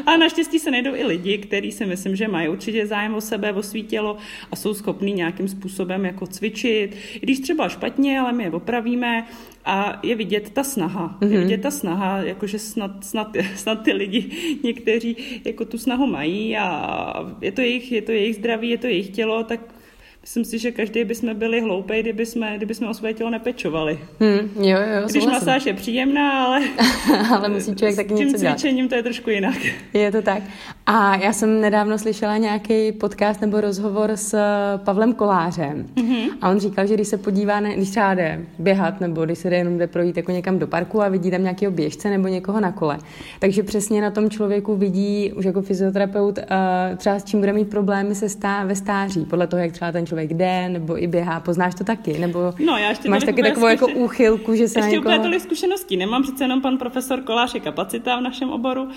A 0.07 0.17
naštěstí 0.17 0.59
se 0.59 0.71
najdou 0.71 0.95
i 0.95 1.05
lidi, 1.05 1.39
kteří 1.39 1.73
si 1.73 1.87
myslím, 1.87 2.17
že 2.17 2.29
mají 2.29 2.49
určitě 2.49 2.87
zájem 2.87 3.15
o 3.15 3.21
sebe, 3.21 3.53
o 3.53 3.63
svý 3.63 3.83
tělo 3.83 4.17
a 4.53 4.57
jsou 4.57 4.75
schopní 4.75 5.13
nějakým 5.13 5.49
způsobem 5.49 6.05
jako 6.05 6.27
cvičit. 6.27 6.97
I 7.15 7.21
když 7.21 7.41
třeba 7.41 7.69
špatně, 7.69 8.21
ale 8.21 8.33
my 8.33 8.45
je 8.45 8.51
opravíme 8.51 9.27
a 9.65 10.01
je 10.03 10.15
vidět 10.15 10.51
ta 10.51 10.65
snaha. 10.65 11.19
Mm-hmm. 11.21 11.31
Je 11.31 11.39
mhm. 11.39 11.43
vidět 11.43 11.63
ta 11.63 11.71
snaha, 11.71 12.19
jakože 12.19 12.59
snad, 12.59 13.05
snad, 13.05 13.37
snad 13.57 13.83
ty 13.83 13.93
lidi 13.93 14.31
někteří 14.65 15.17
jako 15.45 15.65
tu 15.65 15.79
snahu 15.79 16.07
mají 16.07 16.57
a 16.57 17.37
je 17.41 17.53
to 17.53 17.61
jejich, 17.61 17.93
je 17.93 18.03
to 18.03 18.13
jejich 18.13 18.37
zdraví, 18.37 18.71
je 18.71 18.79
to 18.79 18.87
jejich 18.87 19.11
tělo, 19.11 19.45
tak 19.45 19.61
Myslím 20.25 20.45
si, 20.45 20.59
že 20.59 20.71
každý 20.71 21.05
bychom 21.05 21.35
byli 21.35 21.61
hloupej, 21.61 22.03
kdyby 22.03 22.27
jsme, 22.27 22.57
kdyby 22.57 22.75
jsme 22.75 22.89
o 22.89 22.95
své 22.95 23.15
tělo 23.15 23.31
nepečovali. 23.31 23.99
Hmm, 24.21 24.51
jo, 24.57 24.79
jo, 24.79 25.09
Když 25.11 25.27
masáž 25.27 25.67
je 25.67 25.75
příjemná, 25.75 26.45
ale, 26.45 26.61
ale 27.31 27.49
musí 27.49 27.77
člověk 27.77 27.97
taky 27.97 28.15
něco 28.15 28.39
dělat. 28.39 28.59
cvičením 28.59 28.89
to 28.89 28.95
je 28.95 29.03
trošku 29.03 29.31
jinak. 29.31 29.57
Je 29.93 30.13
to 30.13 30.23
tak. 30.23 30.43
A 30.87 31.17
já 31.17 31.33
jsem 31.33 31.61
nedávno 31.61 31.99
slyšela 31.99 32.37
nějaký 32.37 32.93
podcast 32.93 33.41
nebo 33.41 33.61
rozhovor 33.61 34.11
s 34.15 34.39
Pavlem 34.77 35.13
Kolářem 35.13 35.87
mm-hmm. 35.95 36.29
a 36.41 36.51
on 36.51 36.61
říkal, 36.61 36.87
že 36.87 36.95
když 36.95 37.09
se 37.09 37.19
podívá, 37.19 37.61
na, 37.61 37.71
když 37.71 37.91
třeba 37.91 38.15
jde 38.15 38.45
běhat 38.59 39.01
nebo 39.01 39.25
když 39.25 39.39
se 39.39 39.51
jde 39.51 39.57
jenom 39.57 39.79
jde 39.79 39.87
projít 39.87 40.17
jako 40.17 40.33
někam 40.33 40.59
do 40.59 40.67
parku 40.67 41.03
a 41.03 41.09
vidí 41.09 41.31
tam 41.31 41.43
nějakého 41.43 41.73
běžce 41.73 42.11
nebo 42.11 42.29
někoho 42.29 42.61
na 42.61 42.73
kole, 42.73 42.99
takže 43.39 43.63
přesně 43.63 44.03
na 44.03 44.11
tom 44.11 44.31
člověku 44.31 44.77
vidí 44.77 45.33
už 45.33 45.45
jako 45.45 45.63
fyzioterapeut 45.63 46.39
uh, 46.39 46.45
třeba 46.97 47.19
s 47.19 47.25
čím 47.25 47.41
bude 47.41 47.53
mít 47.53 47.71
problémy 47.71 48.15
se 48.15 48.29
stá, 48.29 48.65
ve 48.65 48.77
stáří, 48.77 49.25
podle 49.25 49.47
toho, 49.47 49.63
jak 49.63 49.73
třeba 49.73 49.93
ten 49.93 50.07
člověk 50.07 50.35
jde, 50.35 50.69
nebo 50.69 51.03
i 51.03 51.07
běhá, 51.07 51.41
poznáš 51.41 51.75
to 51.75 51.85
taky? 51.85 52.19
Nebo 52.19 52.55
no, 52.67 52.79
já 52.79 52.89
ještě 52.89 53.09
máš 53.09 53.25
taky 53.25 53.43
takovou 53.43 53.67
jako 53.67 53.87
úchylku, 53.87 54.55
že 54.55 54.69
se 54.69 54.79
Ještě 54.79 54.91
někoho... 54.91 55.15
úplně 55.15 55.19
tolik 55.19 55.41
zkušeností 55.41 55.97
nemám, 55.97 56.23
přece 56.23 56.45
jenom 56.45 56.61
pan 56.61 56.79
profesor 56.79 57.21
Kolář 57.21 57.55
je 57.55 57.61
kapacita 57.61 58.17
v 58.17 58.23
našem 58.23 58.51
oboru, 58.51 58.89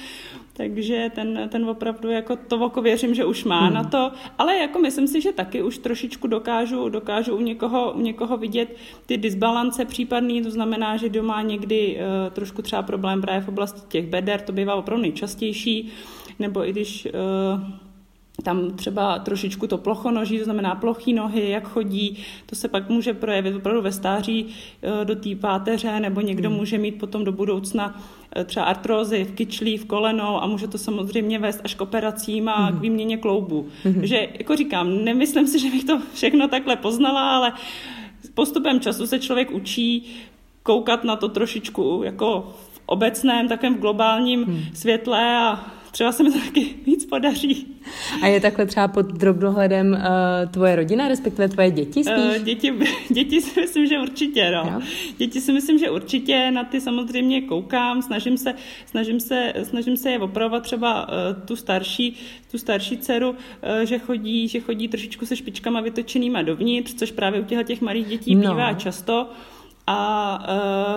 takže 0.57 1.11
ten, 1.15 1.49
ten 1.49 1.69
opravdu 1.69 2.09
jako 2.09 2.35
to 2.35 2.59
oko 2.59 2.81
věřím, 2.81 3.15
že 3.15 3.25
už 3.25 3.43
má 3.43 3.65
hmm. 3.65 3.73
na 3.73 3.83
to, 3.83 4.11
ale 4.37 4.57
jako 4.57 4.79
myslím 4.79 5.07
si, 5.07 5.21
že 5.21 5.31
taky 5.31 5.63
už 5.63 5.77
trošičku 5.77 6.27
dokážu, 6.27 6.89
dokážu 6.89 7.35
u 7.35 7.41
někoho, 7.41 7.93
u 7.93 8.01
někoho 8.01 8.37
vidět 8.37 8.75
ty 9.05 9.17
disbalance 9.17 9.85
případný, 9.85 10.41
to 10.41 10.51
znamená, 10.51 10.97
že 10.97 11.09
doma 11.09 11.41
někdy 11.41 11.97
uh, 11.97 12.33
trošku 12.33 12.61
třeba 12.61 12.81
problém 12.81 13.21
právě 13.21 13.41
v 13.41 13.47
oblasti 13.47 13.81
těch 13.87 14.07
beder, 14.07 14.41
to 14.41 14.51
bývá 14.51 14.75
opravdu 14.75 15.01
nejčastější, 15.01 15.91
nebo 16.39 16.67
i 16.67 16.71
když 16.71 17.05
uh, 17.05 17.61
tam 18.43 18.71
třeba 18.71 19.19
trošičku 19.19 19.67
to 19.67 19.77
plochonoží, 19.77 20.37
to 20.37 20.43
znamená 20.43 20.75
plochý 20.75 21.13
nohy, 21.13 21.49
jak 21.49 21.67
chodí, 21.67 22.17
to 22.45 22.55
se 22.55 22.67
pak 22.67 22.89
může 22.89 23.13
projevit 23.13 23.55
opravdu 23.55 23.81
ve 23.81 23.91
stáří 23.91 24.47
e, 24.81 25.05
do 25.05 25.15
té 25.15 25.35
páteře, 25.35 25.99
nebo 25.99 26.21
někdo 26.21 26.49
hmm. 26.49 26.57
může 26.57 26.77
mít 26.77 26.99
potom 26.99 27.23
do 27.23 27.31
budoucna 27.31 28.03
třeba 28.45 28.65
artrózy 28.65 29.23
v 29.23 29.31
kyčlí, 29.31 29.77
v 29.77 29.85
kolenou 29.85 30.43
a 30.43 30.47
může 30.47 30.67
to 30.67 30.77
samozřejmě 30.77 31.39
vést 31.39 31.61
až 31.63 31.75
k 31.75 31.81
operacím 31.81 32.49
a 32.49 32.65
hmm. 32.65 32.77
k 32.77 32.81
výměně 32.81 33.17
kloubů. 33.17 33.67
Hmm. 33.83 33.93
Takže 33.93 34.27
jako 34.37 34.55
říkám, 34.55 35.05
nemyslím 35.05 35.47
si, 35.47 35.59
že 35.59 35.71
bych 35.71 35.83
to 35.83 36.01
všechno 36.13 36.47
takhle 36.47 36.75
poznala, 36.75 37.35
ale 37.35 37.53
postupem 38.33 38.79
času 38.79 39.07
se 39.07 39.19
člověk 39.19 39.51
učí 39.51 40.05
koukat 40.63 41.03
na 41.03 41.15
to 41.15 41.29
trošičku 41.29 42.01
jako 42.05 42.53
v 42.73 42.81
obecném, 42.85 43.47
takovém 43.47 43.75
globálním 43.75 44.43
hmm. 44.43 44.63
světle 44.73 45.37
a 45.37 45.65
třeba 45.97 46.11
se 46.11 46.23
mi 46.23 46.31
to 46.31 46.39
taky 46.39 46.75
víc 46.85 47.05
podaří. 47.05 47.67
A 48.21 48.27
je 48.27 48.39
takhle 48.39 48.65
třeba 48.65 48.87
pod 48.87 49.05
drobnohledem 49.05 49.91
uh, 49.91 50.51
tvoje 50.51 50.75
rodina, 50.75 51.07
respektive 51.07 51.49
tvoje 51.49 51.71
děti 51.71 52.03
spíš? 52.03 52.37
Uh, 52.37 52.43
děti, 52.43 52.73
děti 53.09 53.41
si 53.41 53.61
myslím, 53.61 53.87
že 53.87 53.99
určitě, 53.99 54.51
no. 54.51 54.71
Jo? 54.71 54.81
Děti 55.17 55.41
si 55.41 55.53
myslím, 55.53 55.77
že 55.77 55.89
určitě, 55.89 56.51
na 56.51 56.63
ty 56.63 56.81
samozřejmě 56.81 57.41
koukám, 57.41 58.01
snažím 58.01 58.37
se, 58.37 58.53
snažím 58.85 59.19
se, 59.19 59.53
snažím 59.63 59.97
se 59.97 60.11
je 60.11 60.19
opravovat 60.19 60.63
třeba 60.63 61.07
uh, 61.07 61.13
tu 61.45 61.55
starší, 61.55 62.15
tu 62.51 62.57
starší 62.57 62.97
dceru, 62.97 63.29
uh, 63.29 63.35
že 63.83 63.99
chodí, 63.99 64.47
že 64.47 64.59
chodí 64.59 64.87
trošičku 64.87 65.25
se 65.25 65.35
špičkama 65.35 65.81
vytočenýma 65.81 66.41
dovnitř, 66.41 66.93
což 66.93 67.11
právě 67.11 67.41
u 67.41 67.43
těch 67.63 67.81
malých 67.81 68.05
dětí 68.07 68.35
no. 68.35 68.41
bývá 68.41 68.73
často 68.73 69.29
a 69.87 70.39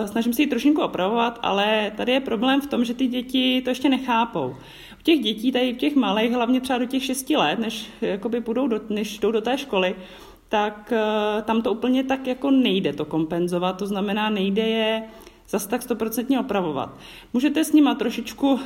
uh, 0.01 0.07
snažím 0.07 0.33
se 0.33 0.41
ji 0.41 0.47
trošinku 0.47 0.81
opravovat, 0.81 1.39
ale 1.41 1.91
tady 1.97 2.11
je 2.11 2.19
problém 2.19 2.61
v 2.61 2.67
tom, 2.67 2.85
že 2.85 2.93
ty 2.93 3.07
děti 3.07 3.61
to 3.61 3.69
ještě 3.69 3.89
nechápou 3.89 4.55
u 5.01 5.03
těch 5.03 5.19
dětí, 5.19 5.51
tady 5.51 5.73
těch 5.73 5.95
malých, 5.95 6.31
hlavně 6.31 6.61
třeba 6.61 6.79
do 6.79 6.85
těch 6.85 7.03
6 7.03 7.29
let, 7.29 7.59
než, 7.59 7.89
jakoby 8.01 8.39
budou 8.39 8.67
do, 8.67 8.81
než 8.89 9.19
jdou 9.19 9.31
do 9.31 9.41
té 9.41 9.57
školy, 9.57 9.95
tak 10.49 10.93
uh, 10.93 11.41
tam 11.41 11.61
to 11.61 11.71
úplně 11.71 12.03
tak 12.03 12.27
jako 12.27 12.51
nejde 12.51 12.93
to 12.93 13.05
kompenzovat, 13.05 13.77
to 13.77 13.87
znamená 13.87 14.29
nejde 14.29 14.67
je 14.67 15.03
zase 15.49 15.69
tak 15.69 15.81
stoprocentně 15.81 16.39
opravovat. 16.39 16.97
Můžete 17.33 17.63
s 17.63 17.73
nima 17.73 17.95
trošičku 17.95 18.51
uh, 18.53 18.59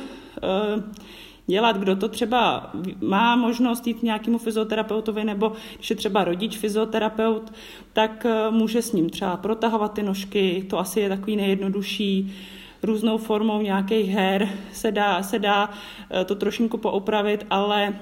dělat, 1.46 1.76
kdo 1.76 1.96
to 1.96 2.08
třeba 2.08 2.70
má 3.00 3.36
možnost 3.36 3.86
jít 3.86 4.02
nějakému 4.02 4.38
fyzioterapeutovi, 4.38 5.24
nebo 5.24 5.52
když 5.76 5.90
je 5.90 5.96
třeba 5.96 6.24
rodič 6.24 6.56
fyzioterapeut, 6.56 7.52
tak 7.92 8.26
může 8.50 8.82
s 8.82 8.92
ním 8.92 9.10
třeba 9.10 9.36
protahovat 9.36 9.92
ty 9.92 10.02
nožky, 10.02 10.66
to 10.70 10.78
asi 10.78 11.00
je 11.00 11.08
takový 11.08 11.36
nejjednodušší 11.36 12.34
různou 12.82 13.18
formou 13.18 13.60
nějakých 13.60 14.10
her 14.10 14.48
se 14.72 14.92
dá, 14.92 15.22
se 15.22 15.38
dá 15.38 15.70
eh, 16.10 16.24
to 16.24 16.34
trošinku 16.34 16.78
poopravit, 16.78 17.46
ale 17.50 17.94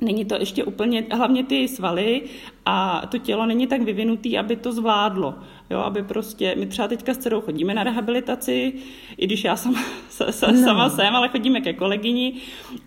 Není 0.00 0.24
to 0.24 0.34
ještě 0.34 0.64
úplně, 0.64 1.06
hlavně 1.12 1.44
ty 1.44 1.68
svaly 1.68 2.22
a 2.72 3.06
to 3.06 3.18
tělo 3.18 3.46
není 3.46 3.66
tak 3.66 3.82
vyvinutý, 3.82 4.38
aby 4.38 4.56
to 4.56 4.72
zvládlo. 4.72 5.34
Jo, 5.70 5.78
aby 5.78 6.02
prostě, 6.02 6.54
my 6.58 6.66
třeba 6.66 6.88
teďka 6.88 7.14
s 7.14 7.18
dcerou 7.18 7.40
chodíme 7.40 7.74
na 7.74 7.82
rehabilitaci, 7.82 8.72
i 9.16 9.26
když 9.26 9.44
já 9.44 9.56
sama, 9.56 9.80
sama 10.30 10.84
no. 10.84 10.90
jsem, 10.90 11.16
ale 11.16 11.28
chodíme 11.28 11.60
ke 11.60 11.72
kolegyni 11.72 12.34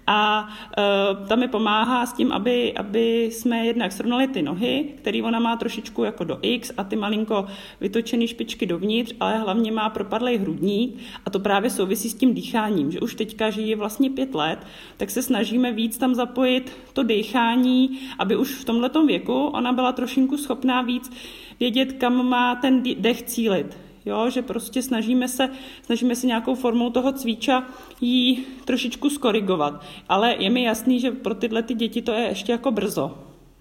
a 0.07 0.49
uh, 0.77 1.27
ta 1.27 1.35
mi 1.35 1.47
pomáhá 1.47 2.05
s 2.05 2.13
tím, 2.13 2.31
aby, 2.31 2.73
aby 2.73 3.23
jsme 3.31 3.65
jednak 3.65 3.91
srovnali 3.91 4.27
ty 4.27 4.41
nohy, 4.41 4.85
které 4.97 5.23
ona 5.23 5.39
má 5.39 5.55
trošičku 5.55 6.03
jako 6.03 6.23
do 6.23 6.39
X 6.41 6.71
a 6.77 6.83
ty 6.83 6.95
malinko 6.95 7.45
vytočené 7.81 8.27
špičky 8.27 8.65
dovnitř, 8.65 9.15
ale 9.19 9.37
hlavně 9.37 9.71
má 9.71 9.89
propadlej 9.89 10.37
hrudník 10.37 10.99
a 11.25 11.29
to 11.29 11.39
právě 11.39 11.69
souvisí 11.69 12.09
s 12.09 12.15
tím 12.15 12.33
dýcháním, 12.33 12.91
že 12.91 12.99
už 12.99 13.15
teďka 13.15 13.49
žije 13.49 13.75
vlastně 13.75 14.09
pět 14.09 14.35
let, 14.35 14.59
tak 14.97 15.09
se 15.09 15.21
snažíme 15.21 15.71
víc 15.71 15.97
tam 15.97 16.15
zapojit 16.15 16.71
to 16.93 17.03
dýchání, 17.03 17.99
aby 18.19 18.35
už 18.35 18.51
v 18.51 18.65
tomhletom 18.65 19.07
věku 19.07 19.47
ona 19.47 19.72
byla 19.75 19.91
trošinku 19.91 20.37
schopná 20.37 20.81
víc 20.81 21.11
vědět, 21.59 21.93
kam 21.93 22.29
má 22.29 22.55
ten 22.55 22.83
dech 22.97 23.23
cílit. 23.23 23.77
Jo, 24.05 24.29
že 24.29 24.41
prostě 24.41 24.81
snažíme 24.81 25.27
se, 25.27 25.49
snažíme 25.85 26.15
se 26.15 26.27
nějakou 26.27 26.55
formou 26.55 26.89
toho 26.89 27.11
cviča 27.11 27.63
jí 28.01 28.45
trošičku 28.65 29.09
skorigovat. 29.09 29.83
Ale 30.09 30.35
je 30.39 30.49
mi 30.49 30.63
jasný, 30.63 30.99
že 30.99 31.11
pro 31.11 31.35
tyhle 31.35 31.63
ty 31.63 31.73
děti 31.73 32.01
to 32.01 32.11
je 32.11 32.27
ještě 32.27 32.51
jako 32.51 32.71
brzo. 32.71 33.17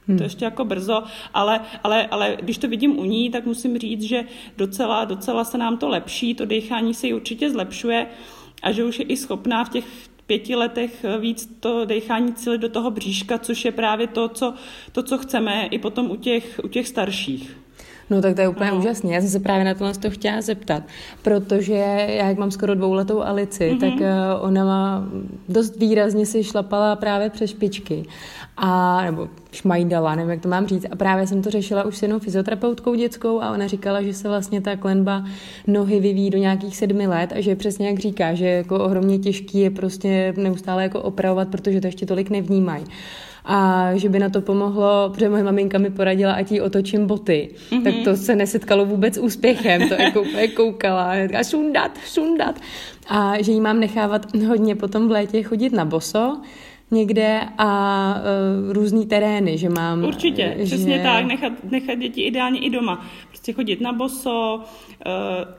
Hmm. 0.06 0.16
To 0.16 0.22
je 0.22 0.26
ještě 0.26 0.44
jako 0.44 0.64
brzo, 0.64 1.02
ale, 1.34 1.60
ale, 1.84 2.06
ale 2.06 2.36
když 2.40 2.58
to 2.58 2.68
vidím 2.68 2.98
u 2.98 3.04
ní, 3.04 3.30
tak 3.30 3.46
musím 3.46 3.78
říct, 3.78 4.02
že 4.02 4.24
docela, 4.56 5.04
docela 5.04 5.44
se 5.44 5.58
nám 5.58 5.76
to 5.76 5.88
lepší, 5.88 6.34
to 6.34 6.46
dechání 6.46 6.94
se 6.94 7.06
jí 7.06 7.14
určitě 7.14 7.50
zlepšuje 7.50 8.06
a 8.62 8.72
že 8.72 8.84
už 8.84 8.98
je 8.98 9.04
i 9.04 9.16
schopná 9.16 9.64
v 9.64 9.68
těch 9.68 9.84
pěti 10.26 10.54
letech 10.54 11.04
víc 11.20 11.56
to 11.60 11.84
dechání 11.84 12.34
cílit 12.34 12.60
do 12.60 12.68
toho 12.68 12.90
bříška, 12.90 13.38
což 13.38 13.64
je 13.64 13.72
právě 13.72 14.06
to, 14.06 14.28
co, 14.28 14.54
to, 14.92 15.02
co 15.02 15.18
chceme 15.18 15.66
i 15.66 15.78
potom 15.78 16.10
u 16.10 16.16
těch, 16.16 16.60
u 16.64 16.68
těch 16.68 16.88
starších. 16.88 17.61
No 18.10 18.22
tak 18.22 18.34
to 18.34 18.40
je 18.40 18.48
úplně 18.48 18.70
no. 18.70 18.78
úžasné. 18.78 19.10
Já 19.14 19.20
jsem 19.20 19.30
se 19.30 19.40
právě 19.40 19.64
na 19.64 19.74
tohle 19.74 19.94
to 19.94 20.10
chtěla 20.10 20.40
zeptat, 20.40 20.82
protože 21.22 21.74
já, 22.08 22.24
jak 22.24 22.38
mám 22.38 22.50
skoro 22.50 22.74
dvouletou 22.74 23.22
Alici, 23.22 23.70
mm-hmm. 23.70 23.80
tak 23.80 23.92
uh, 24.00 24.46
ona 24.46 24.64
má 24.64 25.04
dost 25.48 25.76
výrazně 25.76 26.26
si 26.26 26.44
šlapala 26.44 26.96
právě 26.96 27.30
přes 27.30 27.50
špičky. 27.50 28.04
A, 28.56 29.02
nebo 29.04 29.28
šmajdala, 29.52 30.14
nevím, 30.14 30.30
jak 30.30 30.40
to 30.40 30.48
mám 30.48 30.66
říct. 30.66 30.86
A 30.90 30.96
právě 30.96 31.26
jsem 31.26 31.42
to 31.42 31.50
řešila 31.50 31.84
už 31.84 31.96
s 31.96 32.02
jednou 32.02 32.18
fyzioterapeutkou 32.18 32.94
dětskou 32.94 33.40
a 33.40 33.50
ona 33.50 33.66
říkala, 33.66 34.02
že 34.02 34.14
se 34.14 34.28
vlastně 34.28 34.60
ta 34.60 34.76
klenba 34.76 35.24
nohy 35.66 36.00
vyvíjí 36.00 36.30
do 36.30 36.38
nějakých 36.38 36.76
sedmi 36.76 37.06
let 37.06 37.32
a 37.36 37.40
že 37.40 37.56
přesně 37.56 37.88
jak 37.88 37.98
říká, 37.98 38.34
že 38.34 38.46
jako 38.46 38.84
ohromně 38.84 39.18
těžký 39.18 39.58
je 39.58 39.70
prostě 39.70 40.34
neustále 40.36 40.82
jako 40.82 41.02
opravovat, 41.02 41.48
protože 41.48 41.80
to 41.80 41.86
ještě 41.86 42.06
tolik 42.06 42.30
nevnímají 42.30 42.84
a 43.44 43.90
že 43.94 44.08
by 44.08 44.18
na 44.18 44.28
to 44.28 44.40
pomohlo, 44.40 45.10
protože 45.14 45.28
moje 45.28 45.42
maminka 45.42 45.78
mi 45.78 45.90
poradila, 45.90 46.32
ať 46.32 46.52
jí 46.52 46.60
otočím 46.60 47.06
boty. 47.06 47.50
Mm-hmm. 47.70 47.82
Tak 47.82 47.94
to 48.04 48.16
se 48.16 48.36
nesetkalo 48.36 48.86
vůbec 48.86 49.18
úspěchem, 49.18 49.88
to 49.88 49.94
jako 49.94 50.24
koukala 50.56 51.12
a 51.38 51.44
sundat, 51.44 51.98
sundat. 52.04 52.60
A 53.08 53.42
že 53.42 53.52
jí 53.52 53.60
mám 53.60 53.80
nechávat 53.80 54.34
hodně 54.34 54.76
potom 54.76 55.08
v 55.08 55.10
létě 55.10 55.42
chodit 55.42 55.72
na 55.72 55.84
boso, 55.84 56.40
někde 56.90 57.40
a 57.58 58.14
uh, 58.66 58.72
různý 58.72 59.06
terény, 59.06 59.58
že 59.58 59.68
mám... 59.68 60.04
Určitě, 60.04 60.54
že... 60.58 60.64
přesně 60.64 61.00
tak, 61.02 61.24
nechat, 61.24 61.52
nechat 61.70 61.98
děti 61.98 62.22
ideálně 62.22 62.60
i 62.60 62.70
doma. 62.70 63.06
Prostě 63.42 63.52
chodit 63.52 63.80
na 63.80 63.92
boso, 63.92 64.60
uh, 65.06 65.12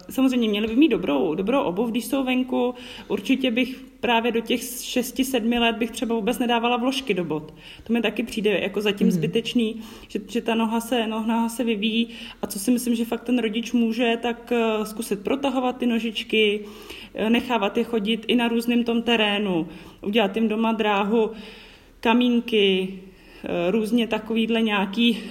samozřejmě 0.10 0.50
měli 0.50 0.68
by 0.68 0.75
mít 0.75 0.88
dobrou, 0.88 1.36
dobrou 1.36 1.62
obuv, 1.62 1.90
když 1.90 2.06
jsou 2.06 2.24
venku. 2.24 2.75
Určitě 3.08 3.52
bych 3.52 3.86
právě 4.00 4.32
do 4.32 4.42
těch 4.42 4.62
6-7 4.62 5.60
let 5.60 5.75
bych 5.75 5.92
třeba 5.92 6.16
vůbec 6.16 6.40
nedávala 6.40 6.78
vložky 6.78 7.13
do 7.13 7.24
bot. 7.24 7.54
To 7.84 7.94
mi 7.94 8.02
taky 8.02 8.24
přijde 8.24 8.60
jako 8.60 8.82
zatím 8.82 9.08
mm. 9.08 9.12
zbytečný, 9.12 9.82
že, 10.08 10.20
že 10.30 10.42
ta 10.42 10.56
noha 10.56 10.80
se, 10.80 11.08
noha 11.08 11.50
se 11.50 11.63
vyvíjí 11.63 12.08
a 12.42 12.48
co 12.48 12.60
si 12.60 12.72
myslím, 12.72 12.96
že 12.96 13.06
fakt 13.06 13.24
ten 13.24 13.40
rodič 13.40 13.72
může, 13.72 14.18
tak 14.22 14.52
uh, 14.52 14.84
zkusit 14.84 15.20
protahovat 15.20 15.78
ty 15.78 15.86
nožičky, 15.86 16.66
uh, 17.20 17.30
nechávat 17.30 17.78
je 17.78 17.84
chodit 17.84 18.25
i 18.28 18.36
na 18.36 18.48
různém 18.48 18.84
tom 18.84 19.02
terénu, 19.02 19.68
udělat 20.02 20.36
jim 20.36 20.48
doma 20.48 20.72
dráhu, 20.72 21.32
kamínky, 22.00 22.88
uh, 23.44 23.72
různě 23.72 24.08
takovýhle 24.08 24.62
nějaký 24.62 25.24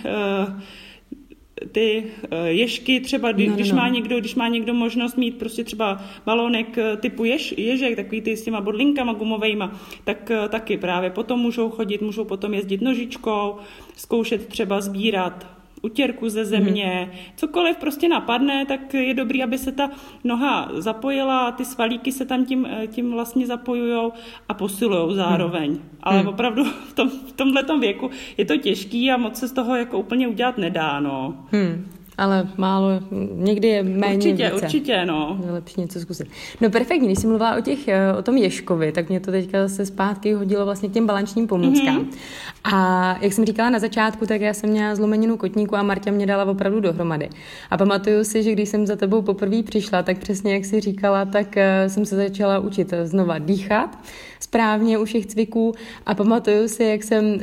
ty 1.72 2.04
eh, 2.30 2.52
ješky, 2.52 3.00
třeba 3.00 3.32
kdy, 3.32 3.46
no, 3.46 3.50
no, 3.50 3.56
když, 3.56 3.72
má 3.72 3.88
někdo, 3.88 4.20
když 4.20 4.34
má 4.34 4.48
někdo 4.48 4.74
možnost 4.74 5.16
mít 5.16 5.38
prostě 5.38 5.64
třeba 5.64 6.04
balónek 6.26 6.78
eh, 6.78 6.96
typu 6.96 7.24
jež, 7.24 7.54
ježek, 7.56 7.96
takový 7.96 8.20
ty 8.20 8.36
s 8.36 8.42
těma 8.42 8.60
bodlinkama 8.60 9.12
gumovejma, 9.12 9.80
tak 10.04 10.30
eh, 10.30 10.48
taky 10.48 10.76
právě 10.76 11.10
potom 11.10 11.40
můžou 11.40 11.70
chodit, 11.70 12.00
můžou 12.00 12.24
potom 12.24 12.54
jezdit 12.54 12.80
nožičkou, 12.80 13.56
zkoušet 13.96 14.46
třeba 14.46 14.80
sbírat 14.80 15.61
utěrku 15.82 16.28
ze 16.28 16.44
země, 16.44 17.10
mm. 17.12 17.18
cokoliv 17.36 17.76
prostě 17.76 18.08
napadne, 18.08 18.66
tak 18.66 18.94
je 18.94 19.14
dobrý, 19.14 19.42
aby 19.42 19.58
se 19.58 19.72
ta 19.72 19.90
noha 20.24 20.70
zapojila, 20.74 21.52
ty 21.52 21.64
svalíky 21.64 22.12
se 22.12 22.24
tam 22.24 22.44
tím, 22.44 22.68
tím 22.86 23.12
vlastně 23.12 23.46
zapojujou 23.46 24.12
a 24.48 24.54
posilujou 24.54 25.14
zároveň. 25.14 25.70
Mm. 25.70 25.80
Ale 26.02 26.22
mm. 26.22 26.28
opravdu 26.28 26.64
v, 26.64 26.92
tom, 26.92 27.08
v 27.08 27.32
tomhle 27.32 27.62
věku 27.80 28.10
je 28.36 28.44
to 28.44 28.56
těžký 28.56 29.10
a 29.10 29.16
moc 29.16 29.36
se 29.36 29.48
z 29.48 29.52
toho 29.52 29.76
jako 29.76 29.98
úplně 29.98 30.28
udělat 30.28 30.58
nedá, 30.58 31.00
no. 31.00 31.46
Mm 31.52 31.86
ale 32.18 32.48
málo, 32.56 32.88
někdy 33.32 33.68
je 33.68 33.82
méně 33.82 34.16
Určitě, 34.16 34.50
více. 34.50 34.64
určitě, 34.64 35.04
no. 35.06 35.38
Je 35.46 35.52
lepší 35.52 35.80
něco 35.80 36.00
zkusit. 36.00 36.28
No 36.60 36.70
perfektně, 36.70 37.08
když 37.08 37.18
jsi 37.18 37.26
mluvila 37.26 37.56
o, 37.56 37.60
těch, 37.60 37.88
eh, 37.88 38.12
o 38.18 38.22
tom 38.22 38.36
Ješkovi, 38.36 38.92
tak 38.92 39.08
mě 39.08 39.20
to 39.20 39.30
teďka 39.30 39.68
zase 39.68 39.86
zpátky 39.86 40.32
hodilo 40.32 40.64
vlastně 40.64 40.88
k 40.88 40.92
těm 40.92 41.06
balančním 41.06 41.46
pomůckám. 41.46 41.98
Mm-hmm. 41.98 42.74
A 42.74 43.18
jak 43.20 43.32
jsem 43.32 43.44
říkala 43.44 43.70
na 43.70 43.78
začátku, 43.78 44.26
tak 44.26 44.40
já 44.40 44.54
jsem 44.54 44.70
měla 44.70 44.94
zlomeninu 44.94 45.36
kotníku 45.36 45.76
a 45.76 45.82
Marta 45.82 46.10
mě 46.10 46.26
dala 46.26 46.44
opravdu 46.44 46.80
dohromady. 46.80 47.28
A 47.70 47.76
pamatuju 47.76 48.24
si, 48.24 48.42
že 48.42 48.52
když 48.52 48.68
jsem 48.68 48.86
za 48.86 48.96
tebou 48.96 49.22
poprvé 49.22 49.62
přišla, 49.62 50.02
tak 50.02 50.18
přesně 50.18 50.54
jak 50.54 50.64
jsi 50.64 50.80
říkala, 50.80 51.24
tak 51.24 51.56
eh, 51.56 51.88
jsem 51.88 52.06
se 52.06 52.16
začala 52.16 52.58
učit 52.58 52.94
znova 53.04 53.38
dýchat 53.38 53.98
správně 54.42 54.98
u 54.98 55.04
všech 55.04 55.26
cviků 55.26 55.72
a 56.06 56.14
pamatuju 56.14 56.68
si, 56.68 56.84
jak 56.84 57.02
jsem 57.02 57.24
uh, 57.24 57.40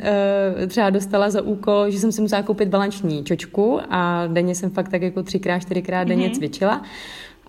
třeba 0.66 0.90
dostala 0.90 1.30
za 1.30 1.42
úkol, 1.42 1.90
že 1.90 1.98
jsem 1.98 2.12
si 2.12 2.20
musela 2.20 2.42
koupit 2.42 2.68
balanční 2.68 3.24
čočku 3.24 3.80
a 3.90 4.26
denně 4.26 4.54
jsem 4.54 4.70
fakt 4.70 4.88
tak 4.88 5.02
jako 5.02 5.22
třikrát, 5.22 5.58
čtyřikrát 5.58 6.08
denně 6.08 6.28
mm-hmm. 6.28 6.36
cvičila. 6.36 6.82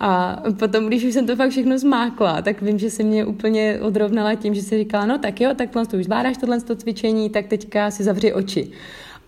A 0.04 0.44
potom, 0.60 0.88
když 0.88 1.04
už 1.04 1.14
jsem 1.14 1.28
to 1.28 1.36
fakt 1.36 1.50
všechno 1.50 1.80
zmákla, 1.80 2.42
tak 2.42 2.62
vím, 2.62 2.80
že 2.80 2.90
se 2.90 3.04
mě 3.04 3.26
úplně 3.26 3.80
odrovnala 3.82 4.36
tím, 4.36 4.54
že 4.54 4.62
si 4.62 4.78
říkala, 4.78 5.06
no 5.06 5.18
tak 5.18 5.42
jo, 5.42 5.54
tak 5.56 5.70
to 5.70 5.98
už 5.98 6.04
zvládáš 6.04 6.38
tohle 6.38 6.62
cvičení, 6.62 7.30
tak 7.30 7.48
teďka 7.48 7.92
si 7.92 8.04
zavři 8.04 8.34
oči. 8.34 8.72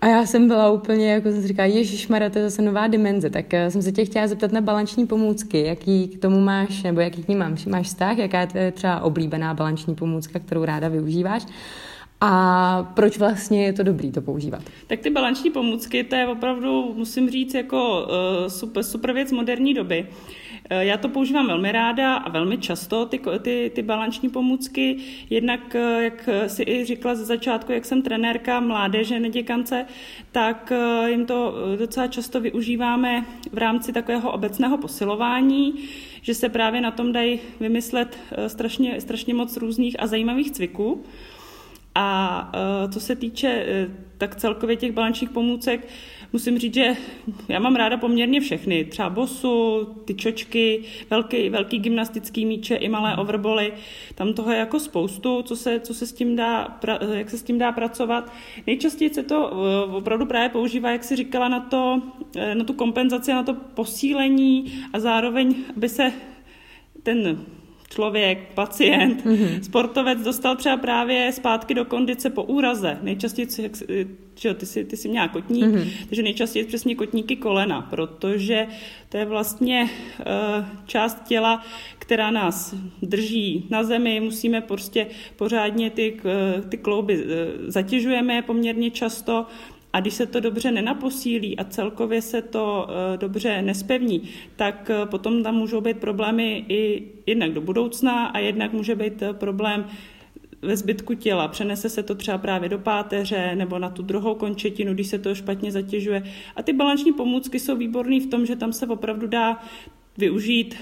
A 0.04 0.08
já 0.08 0.26
jsem 0.26 0.48
byla 0.48 0.70
úplně, 0.70 1.12
jako 1.12 1.30
jsem 1.30 1.42
si 1.42 1.48
říkala, 1.48 1.66
Ježíš 1.66 2.08
Mara, 2.08 2.30
to 2.30 2.38
je 2.38 2.50
zase 2.50 2.62
nová 2.62 2.86
dimenze. 2.86 3.30
Tak 3.30 3.54
eh, 3.54 3.70
jsem 3.70 3.82
se 3.82 3.92
tě 3.92 4.04
chtěla 4.04 4.26
zeptat 4.26 4.52
na 4.52 4.60
balanční 4.60 5.06
pomůcky, 5.06 5.60
jaký 5.60 6.08
k 6.08 6.20
tomu 6.20 6.40
máš, 6.40 6.82
nebo 6.82 7.00
jaký 7.00 7.22
k 7.22 7.28
ní 7.28 7.36
máš, 7.36 7.66
máš 7.66 7.86
vztah, 7.86 8.18
jaká 8.18 8.48
je 8.54 8.72
třeba 8.72 9.00
oblíbená 9.00 9.54
balanční 9.54 9.94
pomůcka, 9.94 10.38
kterou 10.38 10.64
ráda 10.64 10.88
využíváš. 10.88 11.46
A 12.20 12.92
proč 12.94 13.18
vlastně 13.18 13.64
je 13.64 13.72
to 13.72 13.82
dobrý 13.82 14.12
to 14.12 14.22
používat? 14.22 14.62
Tak 14.86 15.00
ty 15.00 15.10
balanční 15.10 15.50
pomůcky, 15.50 16.04
to 16.04 16.14
je 16.14 16.26
opravdu, 16.26 16.94
musím 16.96 17.30
říct, 17.30 17.54
jako 17.54 18.02
uh, 18.02 18.48
super, 18.48 18.82
super 18.82 19.12
věc 19.12 19.32
moderní 19.32 19.74
doby. 19.74 20.06
Eh, 20.70 20.84
já 20.84 20.96
to 20.96 21.08
používám 21.08 21.46
velmi 21.46 21.72
ráda 21.72 22.16
a 22.16 22.30
velmi 22.30 22.58
často, 22.58 23.06
ty, 23.06 23.20
ty, 23.42 23.72
ty 23.74 23.82
balanční 23.82 24.28
pomůcky. 24.28 24.96
Jednak, 25.30 25.74
eh, 25.74 26.04
jak 26.04 26.28
si 26.46 26.62
i 26.62 26.84
říkala 26.84 27.14
ze 27.14 27.24
začátku, 27.24 27.72
jak 27.72 27.84
jsem 27.84 28.02
trenérka 28.02 28.60
mládeže, 28.60 29.20
neděkance, 29.20 29.86
tak 30.32 30.72
jim 31.06 31.26
to 31.26 31.54
docela 31.78 32.06
často 32.06 32.40
využíváme 32.40 33.24
v 33.52 33.58
rámci 33.58 33.92
takového 33.92 34.32
obecného 34.32 34.78
posilování, 34.78 35.74
že 36.22 36.34
se 36.34 36.48
právě 36.48 36.80
na 36.80 36.90
tom 36.90 37.12
dají 37.12 37.40
vymyslet 37.60 38.18
strašně, 38.46 39.00
strašně 39.00 39.34
moc 39.34 39.56
různých 39.56 40.02
a 40.02 40.06
zajímavých 40.06 40.50
cviků. 40.50 41.04
A 41.94 42.52
uh, 42.84 42.90
co 42.90 43.00
se 43.00 43.16
týče 43.16 43.66
uh, 43.88 43.94
tak 44.18 44.36
celkově 44.36 44.76
těch 44.76 44.92
balančních 44.92 45.30
pomůcek, 45.30 45.88
musím 46.32 46.58
říct, 46.58 46.74
že 46.74 46.96
já 47.48 47.58
mám 47.58 47.76
ráda 47.76 47.96
poměrně 47.96 48.40
všechny. 48.40 48.84
Třeba 48.84 49.10
bosu, 49.10 49.84
ty 50.04 50.14
čočky, 50.14 50.82
velký, 51.10 51.48
velký 51.48 51.78
gymnastický 51.78 52.46
míče 52.46 52.74
i 52.74 52.88
malé 52.88 53.16
overboly. 53.16 53.72
Tam 54.14 54.32
toho 54.32 54.52
je 54.52 54.58
jako 54.58 54.80
spoustu, 54.80 55.42
co 55.42 55.56
se, 55.56 55.80
co 55.80 55.94
se 55.94 56.06
s 56.06 56.12
tím 56.12 56.36
dá, 56.36 56.64
pra, 56.64 56.98
jak 57.12 57.30
se 57.30 57.38
s 57.38 57.42
tím 57.42 57.58
dá 57.58 57.72
pracovat. 57.72 58.32
Nejčastěji 58.66 59.14
se 59.14 59.22
to 59.22 59.50
opravdu 59.92 60.26
právě 60.26 60.48
používá, 60.48 60.90
jak 60.90 61.04
si 61.04 61.16
říkala, 61.16 61.48
na, 61.48 61.60
to, 61.60 62.02
na 62.54 62.64
tu 62.64 62.72
kompenzaci, 62.72 63.32
na 63.32 63.42
to 63.42 63.54
posílení 63.54 64.84
a 64.92 65.00
zároveň, 65.00 65.54
aby 65.76 65.88
se 65.88 66.12
ten 67.02 67.44
člověk, 67.94 68.38
pacient, 68.54 69.24
mm-hmm. 69.24 69.60
sportovec 69.60 70.22
dostal 70.22 70.56
třeba 70.56 70.76
právě 70.76 71.32
zpátky 71.32 71.74
do 71.74 71.84
kondice 71.84 72.30
po 72.30 72.42
úraze. 72.42 72.98
Nejčastěji, 73.02 73.48
že 74.34 74.54
ty 74.54 74.66
jsi, 74.66 74.84
ty 74.84 74.96
jsi 74.96 75.08
měla 75.08 75.28
kotník, 75.28 75.64
mm-hmm. 75.64 75.90
takže 76.08 76.22
nejčastěji 76.22 76.64
přesně 76.64 76.94
kotníky 76.94 77.36
kolena, 77.36 77.82
protože 77.90 78.66
to 79.08 79.16
je 79.16 79.24
vlastně 79.24 79.82
uh, 80.18 80.64
část 80.86 81.24
těla, 81.24 81.64
která 81.98 82.30
nás 82.30 82.74
drží 83.02 83.66
na 83.70 83.84
zemi, 83.84 84.20
musíme 84.20 84.60
prostě 84.60 85.06
pořádně 85.36 85.90
ty, 85.90 86.20
ty 86.68 86.76
klouby 86.76 87.16
uh, 87.16 87.30
zatěžujeme 87.66 88.42
poměrně 88.42 88.90
často, 88.90 89.46
a 89.94 90.00
když 90.00 90.14
se 90.14 90.26
to 90.26 90.40
dobře 90.40 90.70
nenaposílí 90.70 91.58
a 91.58 91.64
celkově 91.64 92.22
se 92.22 92.42
to 92.42 92.86
uh, 92.88 93.16
dobře 93.16 93.62
nespevní, 93.62 94.22
tak 94.56 94.90
uh, 94.90 95.08
potom 95.10 95.42
tam 95.42 95.54
můžou 95.54 95.80
být 95.80 95.96
problémy 95.96 96.64
i 96.68 97.08
jednak 97.26 97.52
do 97.52 97.60
budoucna 97.60 98.26
a 98.26 98.38
jednak 98.38 98.72
může 98.72 98.94
být 98.94 99.22
uh, 99.22 99.32
problém 99.32 99.86
ve 100.62 100.76
zbytku 100.76 101.14
těla. 101.14 101.48
Přenese 101.48 101.88
se 101.88 102.02
to 102.02 102.14
třeba 102.14 102.38
právě 102.38 102.68
do 102.68 102.78
páteře 102.78 103.54
nebo 103.54 103.78
na 103.78 103.90
tu 103.90 104.02
druhou 104.02 104.34
končetinu, 104.34 104.94
když 104.94 105.06
se 105.06 105.18
to 105.18 105.34
špatně 105.34 105.72
zatěžuje. 105.72 106.22
A 106.56 106.62
ty 106.62 106.72
balanční 106.72 107.12
pomůcky 107.12 107.60
jsou 107.60 107.76
výborné 107.76 108.20
v 108.20 108.26
tom, 108.26 108.46
že 108.46 108.56
tam 108.56 108.72
se 108.72 108.86
opravdu 108.86 109.26
dá 109.26 109.62
využít 110.18 110.76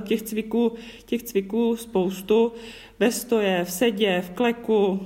těch 0.00 0.22
cviků, 0.22 0.72
těch 1.06 1.22
cviků 1.22 1.76
spoustu 1.76 2.52
ve 2.98 3.12
stoje, 3.12 3.64
v 3.64 3.70
sedě, 3.70 4.22
v 4.26 4.30
kleku, 4.30 5.00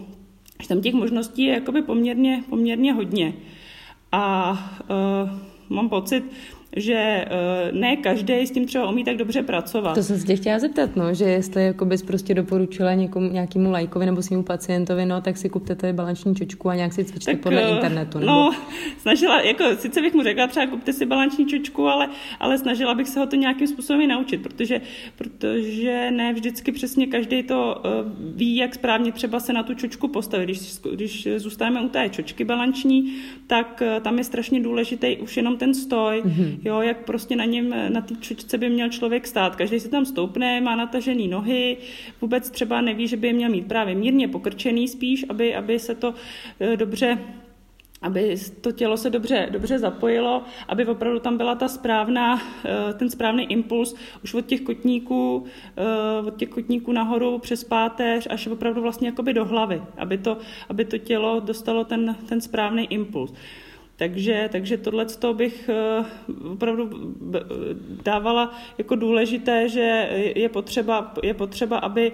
že 0.62 0.68
tam 0.68 0.81
těch 0.81 0.94
možností 0.94 1.42
je 1.42 1.55
jakoby 1.55 1.83
poměrně, 1.83 2.44
poměrně 2.48 2.92
hodně. 2.92 3.35
A 4.12 4.51
uh, 4.51 5.31
mám 5.68 5.88
pocit, 5.88 6.25
že 6.77 6.95
eh, 6.95 7.73
ne 7.73 7.97
každý 7.97 8.35
s 8.35 8.51
tím 8.51 8.67
třeba 8.67 8.91
umí 8.91 9.05
tak 9.05 9.17
dobře 9.17 9.43
pracovat. 9.43 9.95
To 9.95 10.03
jsem 10.03 10.19
se 10.19 10.27
tě 10.27 10.37
chtěla 10.37 10.59
zeptat, 10.59 10.97
no, 10.97 11.15
že 11.15 11.25
jestli 11.25 11.65
jako 11.65 11.85
bys 11.85 12.03
prostě 12.03 12.35
doporučila 12.35 12.95
někomu, 12.95 13.31
nějakému 13.31 13.71
lajkovi 13.71 14.07
nebo 14.07 14.23
svým 14.23 14.45
pacientovi, 14.45 15.07
no, 15.07 15.21
tak 15.21 15.37
si 15.37 15.49
kupte 15.49 15.75
tady 15.75 15.93
balanční 15.93 16.35
čočku 16.35 16.69
a 16.69 16.75
nějak 16.75 16.93
si 16.93 17.05
cvičte 17.05 17.33
tak, 17.33 17.41
podle 17.41 17.69
uh, 17.69 17.75
internetu. 17.75 18.19
Nebo... 18.19 18.33
No, 18.33 18.51
snažila, 18.99 19.41
jako 19.41 19.65
sice 19.77 20.01
bych 20.01 20.15
mu 20.15 20.23
řekla 20.23 20.47
třeba 20.47 20.67
kupte 20.67 20.93
si 20.93 21.07
balanční 21.07 21.47
čočku, 21.47 21.87
ale, 21.87 22.09
ale 22.41 22.59
snažila 22.59 22.95
bych 22.95 23.09
se 23.09 23.21
ho 23.21 23.27
to 23.27 23.37
nějakým 23.37 23.67
způsobem 23.67 24.09
naučit, 24.09 24.43
protože, 24.43 24.81
protože 25.17 26.11
ne 26.11 26.33
vždycky 26.33 26.73
přesně 26.73 27.07
každý 27.07 27.43
to 27.43 27.83
uh, 27.85 28.13
ví, 28.37 28.57
jak 28.57 28.75
správně 28.75 29.13
třeba 29.13 29.41
se 29.41 29.53
na 29.53 29.63
tu 29.63 29.75
čočku 29.75 30.09
postavit. 30.09 30.45
Když, 30.45 30.79
když 30.95 31.29
zůstaneme 31.37 31.81
u 31.81 31.89
té 31.89 32.09
čočky 32.09 32.45
balanční, 32.45 33.15
tak 33.47 33.83
tam 34.03 34.19
je 34.19 34.25
strašně 34.25 34.61
důležitý 34.61 35.17
už 35.17 35.37
jenom 35.37 35.57
ten 35.57 35.75
stoj, 35.75 36.23
mm-hmm 36.25 36.62
jo, 36.64 36.81
jak 36.81 37.05
prostě 37.05 37.37
na 37.37 37.44
něm, 37.44 37.92
na 37.92 38.01
té 38.01 38.14
čočce 38.20 38.59
by 38.59 38.70
měl 38.70 38.88
člověk 38.88 39.27
stát. 39.27 39.57
Každý 39.57 39.81
si 39.81 39.88
tam 39.88 40.05
stoupne, 40.05 40.61
má 40.61 40.77
natažený 40.77 41.29
nohy, 41.29 41.77
vůbec 42.20 42.51
třeba 42.51 42.81
neví, 42.81 43.09
že 43.09 43.16
by 43.16 43.27
je 43.27 43.33
měl 43.33 43.51
mít 43.51 43.68
právě 43.68 43.94
mírně 43.94 44.29
pokrčený 44.29 44.88
spíš, 44.88 45.25
aby, 45.29 45.55
aby 45.55 45.79
se 45.79 45.94
to 45.94 46.14
eh, 46.61 46.77
dobře 46.77 47.18
aby 48.03 48.37
to 48.61 48.72
tělo 48.72 48.96
se 48.96 49.11
dobře, 49.11 49.48
dobře 49.51 49.79
zapojilo, 49.79 50.42
aby 50.68 50.87
opravdu 50.87 51.18
tam 51.18 51.37
byla 51.37 51.55
ta 51.55 51.68
správná, 51.68 52.42
eh, 52.64 52.94
ten 52.94 53.11
správný 53.11 53.53
impuls 53.53 53.94
už 54.25 54.35
od 54.35 54.46
těch 54.46 54.61
kotníků, 54.61 55.44
eh, 55.77 56.27
od 56.27 56.37
těch 56.37 56.48
kotníků 56.48 56.92
nahoru 56.92 57.38
přes 57.38 57.64
páteř 57.64 58.27
až 58.31 58.46
opravdu 58.46 58.83
vlastně 58.83 59.09
jakoby 59.09 59.35
do 59.35 59.44
hlavy, 59.44 59.83
aby 59.96 60.18
to, 60.18 60.38
aby 60.68 60.85
to 60.85 60.98
tělo 60.98 61.40
dostalo 61.40 61.85
ten, 61.85 62.16
ten 62.29 62.40
správný 62.40 62.92
impuls. 62.92 63.33
Takže, 63.96 64.48
takže 64.52 64.76
tohle 64.76 65.07
bych 65.33 65.68
eh, 65.68 66.05
opravdu 66.52 66.90
dávala 68.05 68.55
jako 68.78 68.94
důležité, 68.94 69.68
že 69.68 70.09
je 70.37 70.48
potřeba, 70.48 71.14
je 71.22 71.35
potřeba 71.35 71.78
aby 71.78 72.12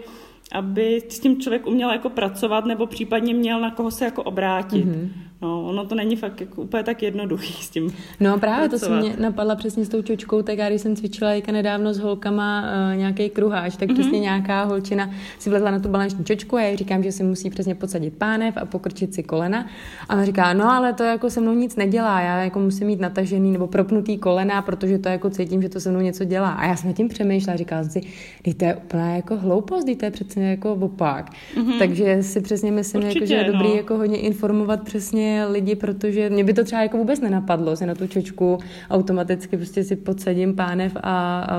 aby 0.52 1.02
s 1.08 1.20
tím 1.20 1.40
člověk 1.40 1.66
uměl 1.66 1.90
jako 1.92 2.10
pracovat 2.10 2.64
nebo 2.64 2.86
případně 2.86 3.34
měl 3.34 3.60
na 3.60 3.70
koho 3.70 3.90
se 3.90 4.04
jako 4.04 4.22
obrátit. 4.22 4.86
Mm-hmm. 4.86 5.08
No, 5.42 5.64
ono 5.64 5.84
to 5.84 5.94
není 5.94 6.16
fakt 6.16 6.40
jako 6.40 6.62
úplně 6.62 6.82
tak 6.82 7.02
jednoduchý 7.02 7.52
s 7.52 7.70
tím 7.70 7.92
No 8.20 8.38
právě 8.38 8.68
pracovat. 8.68 8.96
to 8.96 9.02
se 9.02 9.08
mě 9.08 9.22
napadla 9.22 9.54
přesně 9.54 9.84
s 9.84 9.88
tou 9.88 10.02
čočkou, 10.02 10.42
tak 10.42 10.58
já 10.58 10.68
když 10.68 10.80
jsem 10.80 10.96
cvičila 10.96 11.30
jaka 11.30 11.52
nedávno 11.52 11.94
s 11.94 11.98
holkama 11.98 12.62
uh, 12.62 12.98
nějaký 12.98 13.30
kruháč, 13.30 13.76
tak 13.76 13.88
mm-hmm. 13.88 13.94
přesně 13.94 14.20
nějaká 14.20 14.64
holčina 14.64 15.10
si 15.38 15.50
vlezla 15.50 15.70
na 15.70 15.78
tu 15.78 15.88
balanční 15.88 16.24
čočku 16.24 16.56
a 16.56 16.60
já 16.60 16.68
jí 16.68 16.76
říkám, 16.76 17.02
že 17.02 17.12
si 17.12 17.22
musí 17.22 17.50
přesně 17.50 17.74
podsadit 17.74 18.14
pánev 18.18 18.56
a 18.56 18.64
pokrčit 18.64 19.14
si 19.14 19.22
kolena. 19.22 19.66
A 20.08 20.14
ona 20.14 20.24
říká, 20.24 20.52
no 20.52 20.70
ale 20.70 20.92
to 20.92 21.02
jako 21.02 21.30
se 21.30 21.40
mnou 21.40 21.54
nic 21.54 21.76
nedělá, 21.76 22.20
já 22.20 22.42
jako 22.42 22.60
musím 22.60 22.86
mít 22.86 23.00
natažený 23.00 23.52
nebo 23.52 23.66
propnutý 23.66 24.18
kolena, 24.18 24.62
protože 24.62 24.98
to 24.98 25.08
jako 25.08 25.30
cítím, 25.30 25.62
že 25.62 25.68
to 25.68 25.80
se 25.80 25.90
mnou 25.90 26.00
něco 26.00 26.24
dělá. 26.24 26.50
A 26.50 26.66
já 26.66 26.76
jsem 26.76 26.94
tím 26.94 27.08
přemýšlela, 27.08 27.56
říkala 27.56 27.82
jsem 27.82 27.90
si, 27.90 28.54
to 28.54 28.64
je 28.64 28.76
úplná 28.76 29.16
jako 29.16 29.36
hloupost, 29.36 29.86
to 29.98 30.04
je 30.04 30.10
přece 30.10 30.40
jako 30.40 30.74
opak. 30.74 31.30
Mm-hmm. 31.56 31.78
Takže 31.78 32.22
si 32.22 32.40
přesně 32.40 32.72
myslím, 32.72 33.02
jako, 33.02 33.26
že 33.26 33.34
je 33.34 33.44
dobrý 33.44 33.68
no. 33.68 33.74
jako 33.74 33.96
hodně 33.96 34.18
informovat 34.18 34.82
přesně 34.82 35.27
lidi, 35.48 35.76
protože 35.76 36.30
mě 36.30 36.44
by 36.44 36.54
to 36.54 36.64
třeba 36.64 36.82
jako 36.82 36.96
vůbec 36.96 37.20
nenapadlo, 37.20 37.76
že 37.76 37.86
na 37.86 37.94
tu 37.94 38.06
čočku 38.06 38.58
automaticky 38.90 39.56
prostě 39.56 39.84
si 39.84 39.96
podsadím 39.96 40.56
pánev 40.56 40.96
a, 40.96 41.00
a 41.02 41.58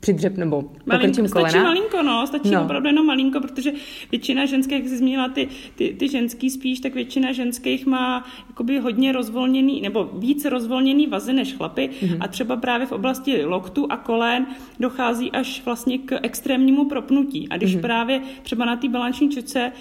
přidřep 0.00 0.36
nebo 0.36 0.64
malinko, 0.86 1.28
kolena. 1.28 1.50
Stačí 1.50 1.64
malinko, 1.64 2.02
no, 2.02 2.26
stačí 2.26 2.50
no. 2.50 2.64
opravdu 2.64 2.88
jenom 2.88 3.06
malinko, 3.06 3.40
protože 3.40 3.72
většina 4.10 4.46
ženských, 4.46 4.78
jak 4.78 4.88
jsi 4.88 4.98
zmínila 4.98 5.28
ty, 5.28 5.48
ty, 5.74 5.96
ty 5.98 6.08
ženský 6.08 6.50
spíš, 6.50 6.80
tak 6.80 6.94
většina 6.94 7.32
ženských 7.32 7.86
má 7.86 8.24
jakoby 8.48 8.78
hodně 8.78 9.12
rozvolněný, 9.12 9.80
nebo 9.80 10.04
víc 10.04 10.44
rozvolněný 10.44 11.06
vazy 11.06 11.32
než 11.32 11.54
chlapy 11.54 11.90
mm-hmm. 11.92 12.16
a 12.20 12.28
třeba 12.28 12.56
právě 12.56 12.86
v 12.86 12.92
oblasti 12.92 13.44
loktu 13.44 13.86
a 13.90 13.96
kolen 13.96 14.46
dochází 14.80 15.30
až 15.30 15.62
vlastně 15.64 15.98
k 15.98 16.18
extrémnímu 16.22 16.88
propnutí. 16.88 17.48
A 17.48 17.56
když 17.56 17.76
mm-hmm. 17.76 17.80
právě 17.80 18.20
třeba 18.42 18.64
na 18.64 18.76
té 18.76 18.88
balanční 18.88 19.30
čočce 19.30 19.72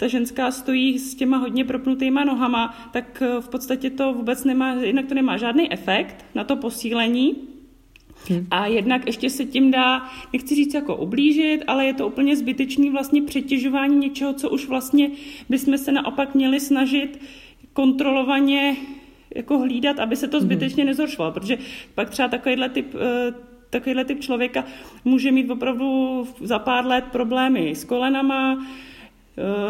ta 0.00 0.08
ženská 0.08 0.50
stojí 0.50 0.98
s 0.98 1.14
těma 1.14 1.36
hodně 1.36 1.64
propnutýma 1.64 2.24
nohama, 2.24 2.88
tak 2.92 3.22
v 3.40 3.48
podstatě 3.48 3.90
to 3.90 4.12
vůbec 4.12 4.44
nemá, 4.44 4.72
jinak 4.72 5.06
to 5.06 5.14
nemá 5.14 5.36
žádný 5.36 5.72
efekt 5.72 6.24
na 6.34 6.44
to 6.44 6.56
posílení, 6.56 7.36
Hmm. 8.28 8.46
A 8.50 8.66
jednak 8.66 9.06
ještě 9.06 9.30
se 9.30 9.44
tím 9.44 9.70
dá, 9.70 10.10
nechci 10.32 10.54
říct 10.54 10.74
jako 10.74 10.96
ublížit, 10.96 11.64
ale 11.66 11.86
je 11.86 11.94
to 11.94 12.06
úplně 12.06 12.36
zbytečný 12.36 12.90
vlastně 12.90 13.22
přetěžování 13.22 13.96
něčeho, 13.96 14.32
co 14.32 14.50
už 14.50 14.68
vlastně 14.68 15.10
bychom 15.48 15.78
se 15.78 15.92
naopak 15.92 16.34
měli 16.34 16.60
snažit 16.60 17.20
kontrolovaně 17.72 18.76
jako 19.34 19.58
hlídat, 19.58 19.98
aby 19.98 20.16
se 20.16 20.28
to 20.28 20.36
hmm. 20.36 20.46
zbytečně 20.46 20.84
nezhoršovalo, 20.84 21.32
protože 21.32 21.58
pak 21.94 22.10
třeba 22.10 22.28
takovýhle 22.28 22.68
typ 22.68 22.94
eh, 22.94 23.34
takovýhle 23.70 24.04
typ 24.04 24.20
člověka 24.20 24.64
může 25.04 25.32
mít 25.32 25.50
opravdu 25.50 26.28
za 26.40 26.58
pár 26.58 26.86
let 26.86 27.04
problémy 27.12 27.74
s 27.74 27.84
kolenama, 27.84 28.58
Eh, 28.58 28.89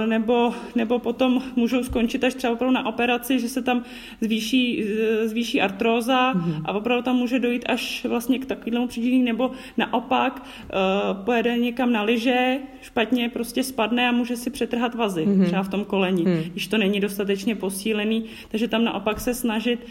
nebo, 0.06 0.54
nebo 0.74 0.98
potom 0.98 1.42
můžou 1.56 1.84
skončit 1.84 2.24
až 2.24 2.34
třeba 2.34 2.52
opravdu 2.52 2.74
na 2.74 2.86
operaci, 2.86 3.40
že 3.40 3.48
se 3.48 3.62
tam 3.62 3.84
zvýší, 4.20 4.84
eh, 4.84 5.28
zvýší 5.28 5.60
artróza 5.60 6.34
mm-hmm. 6.34 6.62
a 6.64 6.72
opravdu 6.72 7.02
tam 7.02 7.16
může 7.16 7.38
dojít 7.38 7.64
až 7.68 8.04
vlastně 8.04 8.38
k 8.38 8.46
takovému 8.46 8.86
přidělení, 8.86 9.22
nebo 9.22 9.50
naopak 9.76 10.42
uh, 10.42 11.24
pojede 11.24 11.58
někam 11.58 11.92
na 11.92 12.02
lyže, 12.02 12.58
špatně 12.82 13.28
prostě 13.28 13.62
spadne 13.62 14.08
a 14.08 14.12
může 14.12 14.36
si 14.36 14.50
přetrhat 14.50 14.94
vazy 14.94 15.26
mm-hmm. 15.26 15.46
třeba 15.46 15.62
v 15.62 15.68
tom 15.68 15.84
koleni, 15.84 16.22
mm. 16.22 16.42
když 16.52 16.66
to 16.66 16.78
není 16.78 17.00
dostatečně 17.00 17.54
posílený, 17.54 18.24
takže 18.50 18.68
tam 18.68 18.84
naopak 18.84 19.20
se 19.20 19.34
snažit 19.34 19.86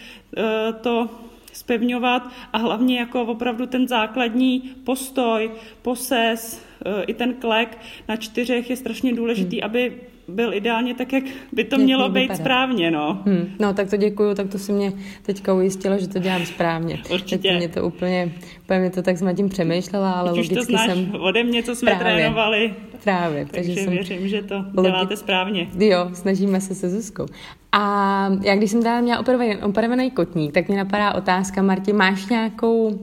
to 0.81 1.09
spevňovat 1.53 2.29
a 2.53 2.57
hlavně 2.57 2.99
jako 2.99 3.21
opravdu 3.21 3.65
ten 3.65 3.87
základní 3.87 4.59
postoj, 4.83 5.51
poses, 5.81 6.68
i 7.07 7.13
ten 7.13 7.33
klek 7.33 7.77
na 8.07 8.15
čtyřech 8.15 8.69
je 8.69 8.75
strašně 8.75 9.15
důležitý, 9.15 9.59
hmm. 9.59 9.65
aby 9.65 9.93
byl 10.27 10.53
ideálně 10.53 10.95
tak, 10.95 11.13
jak 11.13 11.23
by 11.51 11.63
to 11.63 11.75
jak 11.75 11.83
mělo 11.83 12.09
být 12.09 12.21
vypadat. 12.21 12.41
správně, 12.41 12.91
no. 12.91 13.23
Hmm. 13.25 13.49
No, 13.59 13.73
tak 13.73 13.89
to 13.89 13.97
děkuju, 13.97 14.35
tak 14.35 14.47
to 14.49 14.59
si 14.59 14.71
mě 14.71 14.93
teďka 15.21 15.53
ujistilo, 15.53 15.97
že 15.97 16.07
to 16.07 16.19
dělám 16.19 16.45
správně. 16.45 16.99
Určitě. 17.13 17.49
Teď 17.49 17.57
mě 17.57 17.69
to 17.69 17.87
úplně, 17.87 18.31
úplně 18.63 18.79
mě 18.79 18.89
to 18.89 19.01
tak 19.01 19.17
jsem 19.17 19.35
tím 19.35 19.49
přemýšlela, 19.49 20.11
ale 20.11 20.29
Teď 20.29 20.37
logicky 20.37 20.59
už 20.59 20.65
to 20.65 20.71
znáš 20.71 20.85
jsem... 20.85 21.15
ode 21.19 21.43
mě, 21.43 21.63
co 21.63 21.75
jsme 21.75 21.95
právě, 21.95 22.15
trénovali. 22.15 22.73
Právě. 23.03 23.45
Takže, 23.51 23.69
takže 23.69 23.83
jsem... 23.83 23.93
věřím, 23.93 24.27
že 24.27 24.41
to 24.41 24.65
děláte 24.81 24.99
logi... 24.99 25.17
správně. 25.17 25.67
Jo, 25.79 26.09
snažíme 26.13 26.61
se 26.61 26.75
se 26.75 26.89
Zuzkou. 26.89 27.25
A 27.71 28.31
já 28.43 28.55
když 28.55 28.71
jsem 28.71 28.83
dala 28.83 29.01
měla 29.01 29.23
operovaný 29.63 30.11
kotník, 30.11 30.53
tak 30.53 30.67
mě 30.67 30.77
napadá 30.77 31.15
otázka, 31.15 31.61
Marti, 31.61 31.93
máš 31.93 32.25
nějakou 32.25 32.99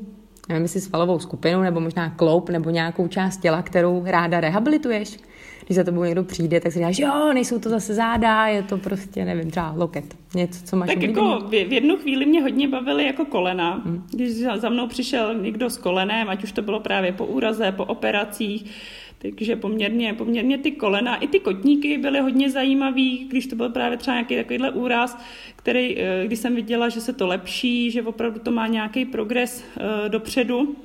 nevím, 0.49 0.63
jestli 0.63 0.81
svalovou 0.81 1.19
skupinu, 1.19 1.63
nebo 1.63 1.81
možná 1.81 2.11
kloup, 2.11 2.51
nebo 2.51 2.71
nějakou 2.71 3.09
část 3.09 3.37
těla, 3.37 3.63
kterou 3.63 4.03
ráda 4.07 4.41
rehabilituješ? 4.41 5.17
Když 5.67 5.77
za 5.77 5.85
tebou 5.85 6.05
někdo 6.05 6.25
přijde, 6.25 6.61
tak 6.61 6.73
si 6.73 6.79
říkáš, 6.79 6.99
jo, 6.99 7.33
nejsou 7.33 7.59
to 7.59 7.69
zase 7.71 7.95
záda, 7.95 8.47
je 8.47 8.63
to 8.63 8.79
prostě, 8.79 9.25
nevím, 9.25 9.51
třeba 9.51 9.75
loket. 9.77 10.17
Něco, 10.35 10.65
co 10.65 10.77
máš 10.77 10.89
Tak 10.89 11.03
jako 11.03 11.39
v, 11.39 11.51
v 11.51 11.73
jednu 11.73 11.97
chvíli 11.97 12.27
mě 12.27 12.43
hodně 12.43 12.69
bavily 12.69 13.05
jako 13.05 13.25
kolena. 13.25 13.83
Hmm. 13.85 14.07
Když 14.13 14.31
za 14.57 14.69
mnou 14.69 14.87
přišel 14.87 15.35
někdo 15.35 15.71
s 15.71 15.77
kolenem, 15.77 16.29
ať 16.29 16.45
už 16.45 16.53
to 16.53 16.63
bylo 16.63 16.81
právě 16.81 17.13
po 17.13 17.27
úraze, 17.27 17.73
po 17.73 17.85
operacích, 17.85 18.71
takže 19.19 19.57
poměrně, 19.57 20.15
poměrně 20.15 20.59
ty 20.59 20.71
kolena, 20.71 21.17
i 21.17 21.29
ty 21.29 21.41
kotníky 21.41 21.99
byly 21.99 22.21
hodně 22.21 22.51
zajímavý, 22.51 23.27
když 23.29 23.47
to 23.47 23.57
byl 23.57 23.69
právě 23.69 23.99
třeba 23.99 24.15
nějaký 24.15 24.37
takovýhle 24.37 24.71
úraz, 24.71 25.19
který, 25.57 25.99
eh, 25.99 26.23
když 26.27 26.39
jsem 26.39 26.55
viděla, 26.55 26.89
že 26.89 27.01
se 27.01 27.13
to 27.13 27.27
lepší, 27.27 27.91
že 27.91 28.03
opravdu 28.03 28.41
to 28.41 28.51
má 28.51 28.67
nějaký 28.67 29.05
progres 29.05 29.65
uh, 29.77 30.09
dopředu, 30.09 30.77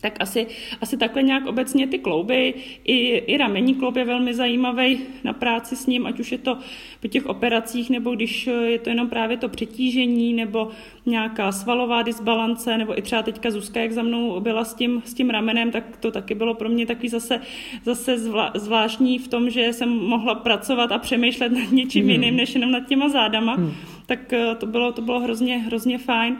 tak 0.00 0.16
asi, 0.20 0.46
asi 0.80 0.96
takhle 0.96 1.22
nějak 1.22 1.46
obecně 1.46 1.86
ty 1.86 1.98
klouby, 1.98 2.54
i, 2.84 2.96
i 3.08 3.36
ramení 3.36 3.74
kloub 3.74 3.96
je 3.96 4.04
velmi 4.04 4.34
zajímavý 4.34 4.98
na 5.24 5.32
práci 5.32 5.76
s 5.76 5.86
ním, 5.86 6.06
ať 6.06 6.20
už 6.20 6.32
je 6.32 6.38
to 6.38 6.58
po 7.00 7.08
těch 7.08 7.26
operacích, 7.26 7.90
nebo 7.90 8.14
když 8.14 8.46
je 8.46 8.78
to 8.78 8.90
jenom 8.90 9.08
právě 9.08 9.36
to 9.36 9.48
přetížení, 9.48 10.32
nebo 10.32 10.68
nějaká 11.06 11.52
svalová 11.52 12.02
disbalance, 12.02 12.78
nebo 12.78 12.98
i 12.98 13.02
třeba 13.02 13.22
teďka 13.22 13.50
Zuzka, 13.50 13.80
jak 13.80 13.92
za 13.92 14.02
mnou 14.02 14.40
byla 14.40 14.64
s 14.64 14.74
tím, 14.74 15.02
s 15.04 15.14
tím 15.14 15.30
ramenem, 15.30 15.70
tak 15.70 15.96
to 15.96 16.10
taky 16.10 16.34
bylo 16.34 16.54
pro 16.54 16.68
mě 16.68 16.86
takový 16.86 17.08
zase, 17.08 17.40
zase 17.84 18.18
zvla, 18.18 18.52
zvláštní 18.54 19.18
v 19.18 19.28
tom, 19.28 19.50
že 19.50 19.72
jsem 19.72 19.88
mohla 19.88 20.34
pracovat 20.34 20.92
a 20.92 20.98
přemýšlet 20.98 21.52
nad 21.52 21.72
něčím 21.72 22.02
hmm. 22.02 22.10
jiným, 22.10 22.36
než 22.36 22.54
jenom 22.54 22.70
nad 22.70 22.86
těma 22.86 23.08
zádama. 23.08 23.54
Hmm. 23.54 23.72
Tak 24.06 24.32
eh, 24.32 24.54
to 24.54 24.66
bylo, 24.66 24.92
to 24.92 25.02
bylo 25.02 25.20
hrozně, 25.20 25.58
hrozně 25.58 25.98
fajn. 25.98 26.36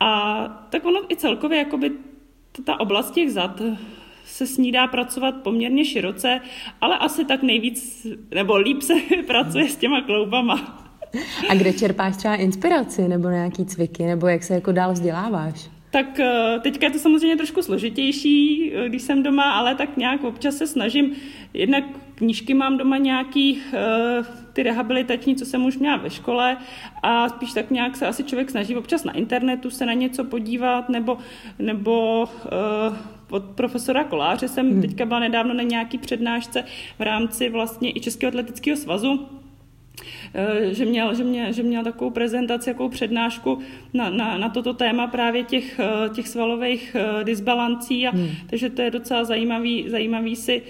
A 0.00 0.44
tak 0.70 0.84
ono 0.84 1.00
i 1.12 1.16
celkově 1.16 1.58
jakoby 1.58 1.90
ta 2.64 2.80
oblast 2.80 3.10
těch 3.10 3.32
zad 3.32 3.62
se 4.24 4.46
s 4.46 4.58
ní 4.58 4.72
dá 4.72 4.86
pracovat 4.86 5.34
poměrně 5.34 5.84
široce, 5.84 6.40
ale 6.80 6.98
asi 6.98 7.24
tak 7.24 7.42
nejvíc, 7.42 8.06
nebo 8.34 8.56
líp 8.56 8.82
se 8.82 8.94
pracuje 9.26 9.68
s 9.68 9.76
těma 9.76 10.00
kloubama. 10.00 10.78
A 11.48 11.54
kde 11.54 11.72
čerpáš 11.72 12.16
třeba 12.16 12.34
inspiraci 12.34 13.08
nebo 13.08 13.28
nějaký 13.28 13.66
cviky, 13.66 14.02
nebo 14.02 14.26
jak 14.26 14.42
se 14.42 14.54
jako 14.54 14.72
dál 14.72 14.92
vzděláváš? 14.92 15.70
Tak 15.90 16.20
eh, 16.20 16.60
teďka 16.62 16.86
je 16.86 16.92
to 16.92 16.98
samozřejmě 16.98 17.36
trošku 17.36 17.62
složitější, 17.62 18.72
eh, 18.74 18.88
když 18.88 19.02
jsem 19.02 19.22
doma, 19.22 19.52
ale 19.52 19.74
tak 19.74 19.96
nějak 19.96 20.24
občas 20.24 20.56
se 20.56 20.66
snažím, 20.66 21.12
jednak 21.54 21.84
knížky 22.14 22.54
mám 22.54 22.78
doma 22.78 22.98
nějaký, 22.98 23.58
eh, 23.72 24.24
ty 24.52 24.62
rehabilitační, 24.62 25.36
co 25.36 25.46
jsem 25.46 25.64
už 25.64 25.78
měla 25.78 25.96
ve 25.96 26.10
škole 26.10 26.56
a 27.02 27.28
spíš 27.28 27.52
tak 27.52 27.70
nějak 27.70 27.96
se 27.96 28.06
asi 28.06 28.24
člověk 28.24 28.50
snaží 28.50 28.76
občas 28.76 29.04
na 29.04 29.12
internetu 29.12 29.70
se 29.70 29.86
na 29.86 29.92
něco 29.92 30.24
podívat 30.24 30.88
nebo, 30.88 31.18
nebo 31.58 32.22
uh, 32.22 32.96
od 33.30 33.44
profesora 33.44 34.04
Koláře 34.04 34.48
jsem 34.48 34.70
hmm. 34.70 34.80
teďka 34.80 35.06
byla 35.06 35.20
nedávno 35.20 35.54
na 35.54 35.62
nějaký 35.62 35.98
přednášce 35.98 36.64
v 36.98 37.02
rámci 37.02 37.48
vlastně 37.48 37.90
i 37.90 38.00
Českého 38.00 38.28
atletického 38.28 38.76
svazu, 38.76 39.28
že 40.70 40.84
měl, 40.84 41.14
že, 41.14 41.24
měl, 41.24 41.52
že 41.52 41.62
měl 41.62 41.84
takovou 41.84 42.10
prezentaci, 42.10 42.70
takovou 42.70 42.88
přednášku 42.88 43.58
na, 43.94 44.10
na, 44.10 44.38
na 44.38 44.48
toto 44.48 44.74
téma 44.74 45.06
právě 45.06 45.42
těch, 45.42 45.80
eh, 45.80 46.08
těch 46.08 46.28
svalových 46.28 46.96
eh, 46.98 47.24
disbalancí, 47.24 48.06
a, 48.06 48.10
hmm. 48.10 48.28
takže 48.46 48.70
to 48.70 48.82
je 48.82 48.90
docela 48.90 49.24
zajímavý, 49.24 49.84
zajímavý 49.88 50.36
si, 50.36 50.62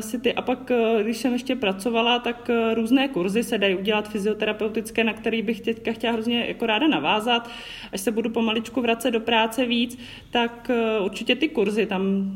si 0.00 0.18
ty. 0.18 0.34
A 0.34 0.42
pak, 0.42 0.72
když 1.02 1.16
jsem 1.16 1.32
ještě 1.32 1.56
pracovala, 1.56 2.18
tak 2.18 2.50
různé 2.74 3.08
kurzy 3.08 3.42
se 3.42 3.58
dají 3.58 3.74
udělat 3.74 4.08
fyzioterapeutické, 4.08 5.04
na 5.04 5.12
který 5.12 5.42
bych 5.42 5.60
teďka 5.60 5.92
chtěla 5.92 6.12
hrozně 6.12 6.44
jako 6.48 6.66
ráda 6.66 6.88
navázat. 6.88 7.50
Až 7.92 8.00
se 8.00 8.10
budu 8.10 8.30
pomaličku 8.30 8.80
vracet 8.80 9.10
do 9.10 9.20
práce 9.20 9.66
víc, 9.66 9.98
tak 10.30 10.70
určitě 11.00 11.36
ty 11.36 11.48
kurzy 11.48 11.86
tam 11.86 12.32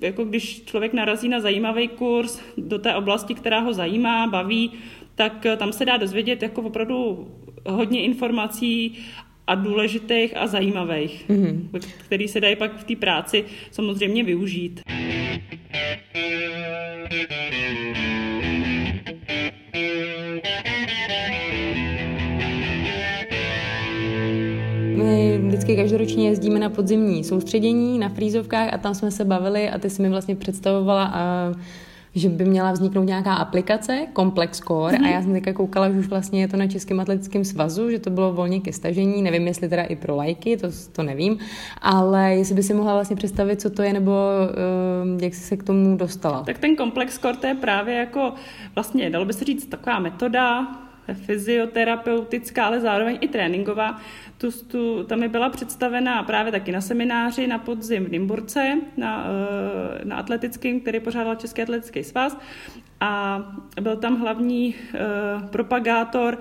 jako 0.00 0.24
když 0.24 0.62
člověk 0.64 0.92
narazí 0.92 1.28
na 1.28 1.40
zajímavý 1.40 1.88
kurz 1.88 2.40
do 2.56 2.78
té 2.78 2.94
oblasti, 2.94 3.34
která 3.34 3.60
ho 3.60 3.72
zajímá, 3.72 4.26
baví, 4.26 4.72
tak 5.20 5.46
eh, 5.46 5.56
tam 5.56 5.72
se 5.72 5.84
dá 5.84 5.96
dozvědět 5.96 6.42
jako 6.42 6.62
opravdu 6.62 7.28
hodně 7.66 8.02
informací 8.02 8.98
a 9.46 9.54
důležitých 9.54 10.36
a 10.36 10.46
zajímavých, 10.46 11.24
mm-hmm. 11.28 11.80
který 12.04 12.28
se 12.28 12.40
dají 12.40 12.56
pak 12.56 12.76
v 12.76 12.84
té 12.84 12.96
práci 12.96 13.44
samozřejmě 13.70 14.24
využít. 14.24 14.80
My 24.96 25.38
vždycky 25.38 25.76
každoročně 25.76 26.28
jezdíme 26.28 26.58
na 26.58 26.70
podzimní 26.70 27.24
soustředění 27.24 27.98
na 27.98 28.08
frýzovkách 28.08 28.72
a 28.72 28.78
tam 28.78 28.94
jsme 28.94 29.10
se 29.10 29.24
bavili 29.24 29.70
a 29.70 29.78
ty 29.78 29.90
si 29.90 30.02
mi 30.02 30.08
vlastně 30.08 30.36
představovala 30.36 31.04
a 31.14 31.52
že 32.14 32.28
by 32.28 32.44
měla 32.44 32.72
vzniknout 32.72 33.02
nějaká 33.02 33.34
aplikace, 33.34 34.06
Complex 34.16 34.58
Core, 34.58 34.96
mm-hmm. 34.96 35.00
a 35.00 35.02
mhm. 35.02 35.12
já 35.12 35.22
jsem 35.22 35.32
teďka 35.32 35.52
koukala, 35.52 35.90
že 35.90 35.98
už 35.98 36.06
vlastně 36.06 36.40
je 36.40 36.48
to 36.48 36.56
na 36.56 36.66
Českém 36.66 37.00
atletickém 37.00 37.44
svazu, 37.44 37.90
že 37.90 37.98
to 37.98 38.10
bylo 38.10 38.32
volně 38.32 38.60
ke 38.60 38.72
stažení, 38.72 39.22
nevím, 39.22 39.46
jestli 39.46 39.68
teda 39.68 39.82
i 39.82 39.96
pro 39.96 40.16
lajky, 40.16 40.56
to, 40.56 40.68
to 40.92 41.02
nevím, 41.02 41.38
ale 41.82 42.34
jestli 42.34 42.54
by 42.54 42.62
si 42.62 42.74
mohla 42.74 42.94
vlastně 42.94 43.16
představit, 43.16 43.60
co 43.60 43.70
to 43.70 43.82
je, 43.82 43.92
nebo 43.92 44.10
uh, 44.10 45.22
jak 45.22 45.34
jsi 45.34 45.40
se 45.40 45.56
k 45.56 45.62
tomu 45.62 45.96
dostala. 45.96 46.42
Tak 46.42 46.58
ten 46.58 46.76
Complex 46.76 47.18
Core 47.18 47.36
to 47.36 47.46
je 47.46 47.54
právě 47.54 47.94
jako, 47.94 48.32
vlastně 48.74 49.10
dalo 49.10 49.24
by 49.24 49.32
se 49.32 49.44
říct, 49.44 49.66
taková 49.66 49.98
metoda, 49.98 50.66
fyzioterapeutická, 51.12 52.66
ale 52.66 52.80
zároveň 52.80 53.18
i 53.20 53.28
tréninková. 53.28 54.00
Tu, 54.38 54.50
tu, 54.50 55.04
tam 55.04 55.20
mi 55.20 55.28
byla 55.28 55.48
představena 55.48 56.22
právě 56.22 56.52
taky 56.52 56.72
na 56.72 56.80
semináři 56.80 57.46
na 57.46 57.58
podzim 57.58 58.04
v 58.04 58.10
Nymburce, 58.10 58.78
na, 58.96 59.26
eh, 59.26 60.04
na 60.04 60.16
atletickém, 60.16 60.80
který 60.80 61.00
pořádal 61.00 61.34
Český 61.34 61.62
atletický 61.62 62.04
svaz. 62.04 62.38
A 63.00 63.42
byl 63.80 63.96
tam 63.96 64.20
hlavní 64.20 64.74
uh, 64.74 65.48
propagátor, 65.48 66.38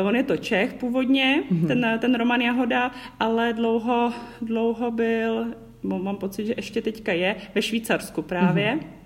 uh, 0.00 0.06
on 0.08 0.16
je 0.16 0.22
to 0.22 0.36
Čech 0.36 0.74
původně, 0.74 1.42
mm-hmm. 1.50 1.66
ten, 1.66 1.98
ten 1.98 2.14
Roman 2.14 2.40
Jahoda, 2.40 2.90
ale 3.20 3.52
dlouho, 3.52 4.12
dlouho 4.42 4.90
byl, 4.90 5.46
mám 5.82 6.16
pocit, 6.16 6.46
že 6.46 6.54
ještě 6.56 6.82
teďka 6.82 7.12
je, 7.12 7.36
ve 7.54 7.62
Švýcarsku 7.62 8.22
právě. 8.22 8.76
Mm-hmm 8.76 9.01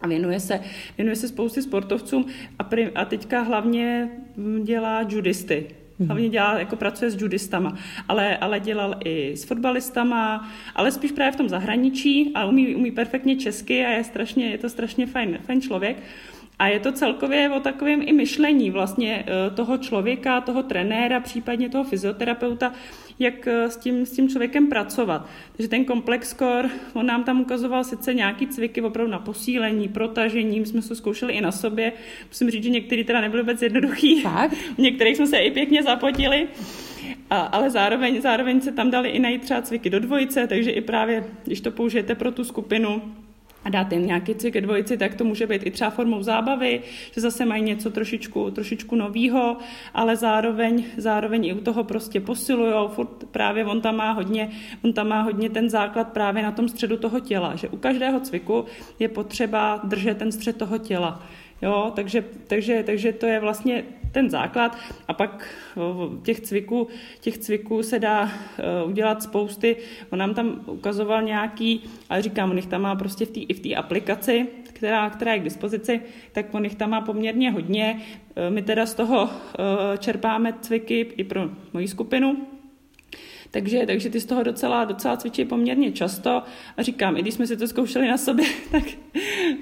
a 0.00 0.06
věnuje 0.06 0.40
se, 0.40 0.60
věnuje 0.96 1.16
se 1.16 1.28
spousty 1.28 1.62
sportovcům 1.62 2.26
a, 2.58 2.64
prim, 2.64 2.90
a 2.94 3.04
teďka 3.04 3.40
hlavně 3.40 4.08
dělá 4.62 5.02
judisty. 5.08 5.66
Mhm. 5.98 6.08
Hlavně 6.08 6.28
dělá, 6.28 6.58
jako 6.58 6.76
pracuje 6.76 7.10
s 7.10 7.20
judistama, 7.20 7.78
ale, 8.08 8.36
ale 8.36 8.60
dělal 8.60 8.94
i 9.04 9.36
s 9.36 9.44
fotbalistama, 9.44 10.48
ale 10.74 10.92
spíš 10.92 11.12
právě 11.12 11.32
v 11.32 11.36
tom 11.36 11.48
zahraničí 11.48 12.32
a 12.34 12.46
umí, 12.46 12.74
umí 12.74 12.90
perfektně 12.90 13.36
česky 13.36 13.86
a 13.86 13.88
je, 13.88 14.04
strašně, 14.04 14.46
je 14.46 14.58
to 14.58 14.68
strašně 14.68 15.06
fajn, 15.06 15.38
fajn 15.46 15.60
člověk. 15.60 15.96
A 16.60 16.68
je 16.68 16.80
to 16.80 16.92
celkově 16.92 17.50
o 17.50 17.60
takovém 17.60 18.02
i 18.04 18.12
myšlení 18.12 18.70
vlastně 18.70 19.24
eh, 19.26 19.50
toho 19.50 19.78
člověka, 19.78 20.40
toho 20.40 20.62
trenéra, 20.62 21.20
případně 21.20 21.68
toho 21.68 21.84
fyzioterapeuta, 21.84 22.72
jak 23.18 23.46
eh, 23.46 23.70
s 23.70 23.76
tím, 23.76 24.06
s 24.06 24.12
tím 24.12 24.28
člověkem 24.28 24.68
pracovat. 24.68 25.28
Takže 25.56 25.68
ten 25.68 25.84
komplex 25.84 26.34
core, 26.34 26.68
on 26.92 27.06
nám 27.06 27.24
tam 27.24 27.40
ukazoval 27.40 27.84
sice 27.84 28.14
nějaký 28.14 28.46
cviky 28.46 28.82
opravdu 28.82 29.12
na 29.12 29.18
posílení, 29.18 29.88
protažení, 29.88 30.60
my 30.60 30.66
jsme 30.66 30.82
to 30.82 30.94
zkoušeli 30.94 31.32
i 31.32 31.40
na 31.40 31.52
sobě. 31.52 31.92
Musím 32.28 32.50
říct, 32.50 32.64
že 32.64 32.70
některý 32.70 33.04
teda 33.04 33.20
nebyly 33.20 33.42
vůbec 33.42 33.62
jednoduchý. 33.62 34.22
Fakt? 34.22 34.56
Některých 34.78 35.16
jsme 35.16 35.26
se 35.26 35.38
i 35.38 35.50
pěkně 35.50 35.82
zapotili. 35.82 36.48
A, 37.30 37.40
ale 37.40 37.70
zároveň, 37.70 38.20
zároveň 38.20 38.60
se 38.60 38.72
tam 38.72 38.90
dali 38.90 39.08
i 39.08 39.18
najít 39.18 39.42
třeba 39.42 39.62
cviky 39.62 39.90
do 39.90 40.00
dvojice, 40.00 40.46
takže 40.46 40.70
i 40.70 40.80
právě, 40.80 41.24
když 41.44 41.60
to 41.60 41.70
použijete 41.70 42.14
pro 42.14 42.32
tu 42.32 42.44
skupinu, 42.44 43.02
a 43.64 43.68
dáte 43.68 43.94
jim 43.94 44.06
nějaký 44.06 44.34
cvik 44.34 44.52
ke 44.52 44.60
dvojici, 44.60 44.96
tak 44.96 45.14
to 45.14 45.24
může 45.24 45.46
být 45.46 45.66
i 45.66 45.70
třeba 45.70 45.90
formou 45.90 46.22
zábavy, 46.22 46.82
že 47.14 47.20
zase 47.20 47.44
mají 47.44 47.62
něco 47.62 47.90
trošičku, 47.90 48.50
trošičku 48.50 48.96
novýho, 48.96 49.56
ale 49.94 50.16
zároveň, 50.16 50.84
zároveň 50.96 51.44
i 51.46 51.52
u 51.52 51.60
toho 51.60 51.84
prostě 51.84 52.20
posilujou, 52.20 52.88
furt 52.88 53.24
právě 53.30 53.64
on 53.64 53.80
tam 53.80 53.96
má 53.96 54.12
hodně, 54.12 54.50
on 54.84 54.92
tam 54.92 55.08
má 55.08 55.22
hodně 55.22 55.50
ten 55.50 55.70
základ 55.70 56.12
právě 56.12 56.42
na 56.42 56.52
tom 56.52 56.68
středu 56.68 56.96
toho 56.96 57.20
těla, 57.20 57.56
že 57.56 57.68
u 57.68 57.76
každého 57.76 58.20
cviku 58.20 58.64
je 58.98 59.08
potřeba 59.08 59.80
držet 59.84 60.18
ten 60.18 60.32
střed 60.32 60.56
toho 60.56 60.78
těla. 60.78 61.22
Jo, 61.62 61.92
takže, 61.96 62.24
takže, 62.46 62.82
takže 62.86 63.12
to 63.12 63.26
je 63.26 63.40
vlastně 63.40 63.84
ten 64.12 64.30
základ 64.30 64.76
a 65.08 65.14
pak 65.14 65.48
těch 66.22 66.40
cviků, 66.40 66.88
těch 67.20 67.38
cviků 67.38 67.82
se 67.82 67.98
dá 67.98 68.28
e, 68.58 68.84
udělat 68.84 69.22
spousty. 69.22 69.76
On 70.10 70.18
nám 70.18 70.34
tam 70.34 70.60
ukazoval 70.66 71.22
nějaký, 71.22 71.82
ale 72.08 72.22
říkám, 72.22 72.50
on 72.50 72.56
jich 72.56 72.66
tam 72.66 72.82
má 72.82 72.94
prostě 72.94 73.26
v 73.26 73.30
té 73.30 73.40
i 73.40 73.54
v 73.54 73.60
té 73.60 73.74
aplikaci, 73.74 74.46
která, 74.62 75.10
která 75.10 75.32
je 75.32 75.40
k 75.40 75.44
dispozici, 75.44 76.00
tak 76.32 76.54
on 76.54 76.64
jich 76.64 76.74
tam 76.74 76.90
má 76.90 77.00
poměrně 77.00 77.50
hodně. 77.50 78.00
E, 78.36 78.50
my 78.50 78.62
teda 78.62 78.86
z 78.86 78.94
toho 78.94 79.30
e, 79.30 79.98
čerpáme 79.98 80.52
cviky 80.60 81.00
i 81.16 81.24
pro 81.24 81.48
moji 81.72 81.88
skupinu, 81.88 82.36
takže, 83.50 83.86
takže 83.86 84.10
ty 84.10 84.20
z 84.20 84.24
toho 84.24 84.42
docela, 84.42 84.84
docela 84.84 85.16
cvičí 85.16 85.44
poměrně 85.44 85.92
často 85.92 86.42
a 86.76 86.82
říkám, 86.82 87.16
i 87.16 87.22
když 87.22 87.34
jsme 87.34 87.46
si 87.46 87.56
to 87.56 87.68
zkoušeli 87.68 88.08
na 88.08 88.18
sobě, 88.18 88.46
tak 88.70 88.82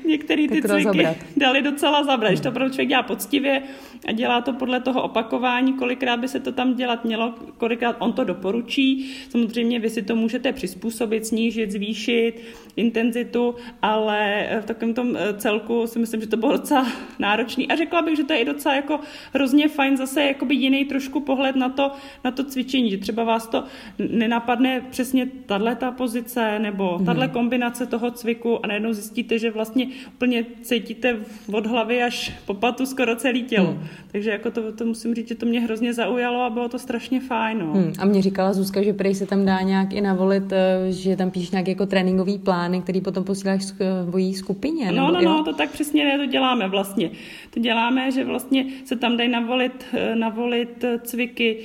některé 0.07 0.49
ty 0.49 0.63
cviky 0.63 0.83
zabrat. 0.83 1.17
dali 1.37 1.63
docela 1.63 2.05
zabrat. 2.05 2.33
Když 2.33 2.41
to 2.41 2.53
pro 2.53 2.69
člověk 2.69 2.89
dělá 2.89 3.03
poctivě 3.03 3.63
a 4.07 4.13
dělá 4.13 4.41
to 4.41 4.53
podle 4.53 4.81
toho 4.81 5.03
opakování, 5.03 5.73
kolikrát 5.73 6.17
by 6.17 6.29
se 6.29 6.41
to 6.41 6.53
tam 6.53 6.75
dělat 6.75 7.05
mělo, 7.05 7.35
kolikrát 7.57 7.97
on 7.99 8.13
to 8.13 8.25
doporučí. 8.25 9.15
Samozřejmě 9.29 9.81
vy 9.81 9.91
si 9.91 10.03
to 10.03 10.17
můžete 10.17 10.53
přizpůsobit, 10.53 11.27
snížit, 11.27 11.71
zvýšit 11.71 12.43
intenzitu, 12.77 13.55
ale 13.83 14.49
v 14.61 14.65
takovém 14.65 14.95
tom 14.95 15.17
eh, 15.17 15.35
celku 15.35 15.87
si 15.87 15.99
myslím, 15.99 16.21
že 16.21 16.27
to 16.27 16.37
bylo 16.37 16.53
docela 16.53 16.87
náročný 17.19 17.69
a 17.69 17.77
řekla 17.77 18.03
bych, 18.03 18.17
že 18.17 18.25
to 18.25 18.33
je 18.33 18.39
i 18.39 18.45
docela 18.45 18.75
jako 18.75 19.01
hrozně 19.35 19.69
fajn 19.69 19.97
zase 19.97 20.23
jakoby 20.23 20.55
jiný 20.55 20.85
trošku 20.85 21.21
pohled 21.21 21.57
na 21.57 21.69
to, 21.69 21.93
na 22.25 22.31
to 22.31 22.45
cvičení, 22.45 22.91
že 22.91 22.99
třeba 22.99 23.25
vás 23.25 23.47
to 23.47 23.65
nenapadne 23.99 24.81
přesně 24.91 25.27
tahle 25.47 25.77
ta 25.77 25.91
pozice 25.91 26.59
nebo 26.59 26.97
mhm. 26.97 27.07
tahle 27.07 27.29
kombinace 27.29 27.87
toho 27.87 28.11
cviku 28.11 28.65
a 28.65 28.67
najednou 28.67 28.93
zjistíte, 28.93 29.39
že 29.39 29.51
vlastně 29.51 29.87
úplně 30.09 30.45
cítíte 30.63 31.17
od 31.53 31.67
hlavy 31.67 32.03
až 32.03 32.33
po 32.47 32.55
patu 32.55 32.87
skoro 32.87 33.17
celé 33.17 33.39
tělo. 33.39 33.71
Hmm. 33.71 33.89
Takže 34.13 34.31
jako 34.31 34.51
to, 34.51 34.73
to 34.73 34.85
musím 34.85 35.15
říct, 35.15 35.29
že 35.29 35.35
to 35.35 35.47
mě 35.47 35.61
hrozně 35.61 35.95
zaujalo 35.95 36.43
a 36.43 36.51
bylo 36.51 36.69
to 36.69 36.79
strašně 36.79 37.21
fajn. 37.21 37.59
No. 37.59 37.73
Hmm. 37.73 37.93
A 37.99 38.05
mě 38.05 38.23
říkala 38.23 38.53
Zuzka, 38.53 38.83
že 38.83 38.93
prej 38.93 39.15
se 39.15 39.27
tam 39.27 39.45
dá 39.45 39.61
nějak 39.61 39.93
i 39.93 40.01
navolit, 40.01 40.53
eh, 40.53 40.93
že 40.93 41.17
tam 41.17 41.31
píš 41.31 41.51
nějak 41.51 41.69
jako 41.69 41.87
tréninkový 41.87 42.39
plány, 42.39 42.83
který 42.83 43.01
potom 43.01 43.25
posíláš 43.25 43.65
svojí 43.65 44.35
skupině. 44.35 44.93
No, 44.93 45.13
no, 45.13 45.21
no, 45.21 45.45
to 45.45 45.53
tak 45.53 45.71
přesně 45.71 46.05
ne, 46.05 46.19
to 46.19 46.27
děláme 46.27 46.69
vlastně. 46.69 47.11
To 47.51 47.61
děláme, 47.61 48.11
že 48.11 48.25
vlastně 48.25 48.67
se 48.85 48.97
tam 48.97 49.17
dají 49.17 49.31
navolit, 49.31 49.85
eh, 49.93 50.17
navolit 50.17 50.85
eh, 50.85 50.99
cviky, 50.99 51.59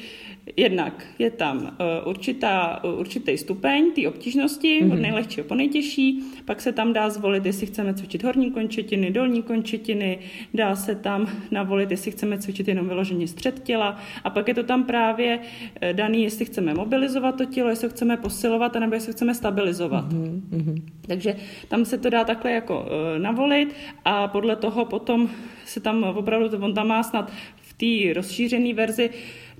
Jednak 0.58 1.06
je 1.19 1.32
tam 1.32 1.58
uh, 1.58 2.10
určitá, 2.10 2.84
určitý 2.84 3.38
stupeň 3.38 3.91
té 3.91 4.08
obtížnosti, 4.08 4.82
mm-hmm. 4.82 4.93
od 4.93 4.99
nejlehčího 4.99 5.47
po 5.47 5.56
nejtěžší, 5.56 6.23
pak 6.45 6.62
se 6.62 6.71
tam 6.71 6.93
dá 6.93 7.10
zvolit, 7.10 7.45
jestli 7.45 7.67
chceme 7.67 7.93
cvičit 7.93 8.23
horní 8.23 8.51
končetiny, 8.51 9.12
dolní 9.12 9.41
končetiny, 9.41 10.19
dá 10.53 10.75
se 10.75 10.95
tam 10.95 11.27
navolit, 11.51 11.91
jestli 11.91 12.12
chceme 12.12 12.38
cvičit 12.38 12.67
jenom 12.67 12.88
vyloženě 12.88 13.27
střed 13.27 13.63
těla 13.63 13.99
a 14.23 14.29
pak 14.29 14.47
je 14.47 14.53
to 14.53 14.63
tam 14.63 14.84
právě 14.84 15.39
uh, 15.39 15.89
daný, 15.93 16.23
jestli 16.23 16.45
chceme 16.45 16.73
mobilizovat 16.73 17.38
to 17.38 17.45
tělo, 17.45 17.69
jestli 17.69 17.88
ho 17.88 17.91
chceme 17.91 18.17
posilovat, 18.17 18.75
nebo 18.75 18.93
jestli 18.93 19.10
ho 19.10 19.13
chceme 19.13 19.36
stabilizovat. 19.36 20.13
Mm-hmm. 20.13 20.82
Takže 21.08 21.36
tam 21.67 21.86
se 21.86 21.97
to 21.97 22.10
dá 22.10 22.23
takhle 22.23 22.51
jako 22.51 22.82
uh, 22.82 22.88
navolit 23.21 23.75
a 24.06 24.27
podle 24.27 24.56
toho 24.56 24.86
potom 24.86 25.29
se 25.65 25.79
tam 25.79 26.03
opravdu, 26.03 26.58
on 26.65 26.73
tam 26.73 26.88
má 26.88 27.03
snad 27.03 27.32
v 27.56 27.73
té 27.73 28.13
rozšířené 28.13 28.73
verzi 28.73 29.10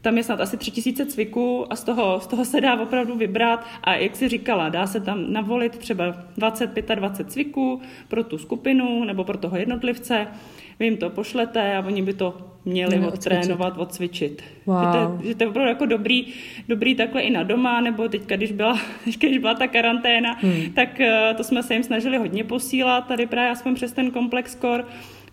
tam 0.04 0.18
je 0.18 0.24
snad 0.24 0.42
asi 0.42 0.58
tři 0.58 0.72
tisíce 0.72 1.06
cviků 1.06 1.74
a 1.74 1.76
z 1.76 1.84
toho, 1.84 2.20
z 2.20 2.28
toho 2.28 2.46
se 2.46 2.62
dá 2.62 2.80
opravdu 2.80 3.16
vybrat 3.16 3.66
a 3.84 3.96
jak 3.96 4.16
si 4.16 4.28
říkala, 4.30 4.70
dá 4.70 4.88
se 4.88 5.00
tam 5.00 5.34
navolit 5.34 5.78
třeba 5.78 6.16
20, 6.38 6.76
25 6.96 7.32
cviků 7.32 7.82
pro 8.08 8.24
tu 8.24 8.38
skupinu 8.38 9.04
nebo 9.04 9.24
pro 9.24 9.38
toho 9.38 9.58
jednotlivce. 9.58 10.28
Vy 10.80 10.86
jim 10.86 10.98
to 10.98 11.10
pošlete 11.10 11.78
a 11.78 11.86
oni 11.86 12.02
by 12.02 12.14
to 12.14 12.38
měli 12.66 13.00
no, 13.00 13.08
odtrénovat, 13.08 13.78
odcvičit. 13.78 14.44
Wow. 14.66 14.80
Že, 14.80 14.86
to, 14.92 15.28
že 15.28 15.36
to 15.36 15.44
je 15.44 15.50
opravdu 15.50 15.70
jako 15.70 15.86
dobrý, 15.86 16.26
dobrý 16.68 16.96
takhle 16.96 17.22
i 17.22 17.30
na 17.30 17.44
doma, 17.44 17.82
nebo 17.82 18.10
teďka, 18.10 18.36
když 18.36 18.52
byla, 18.52 18.80
když 19.20 19.38
byla 19.38 19.54
ta 19.54 19.68
karanténa, 19.68 20.34
hmm. 20.34 20.74
tak 20.74 21.00
uh, 21.00 21.38
to 21.38 21.44
jsme 21.44 21.64
se 21.64 21.74
jim 21.74 21.84
snažili 21.84 22.18
hodně 22.18 22.44
posílat, 22.44 23.08
tady 23.08 23.26
právě 23.26 23.52
aspoň 23.52 23.76
přes 23.76 23.92
ten 23.92 24.12
komplex 24.12 24.56
core, 24.56 24.84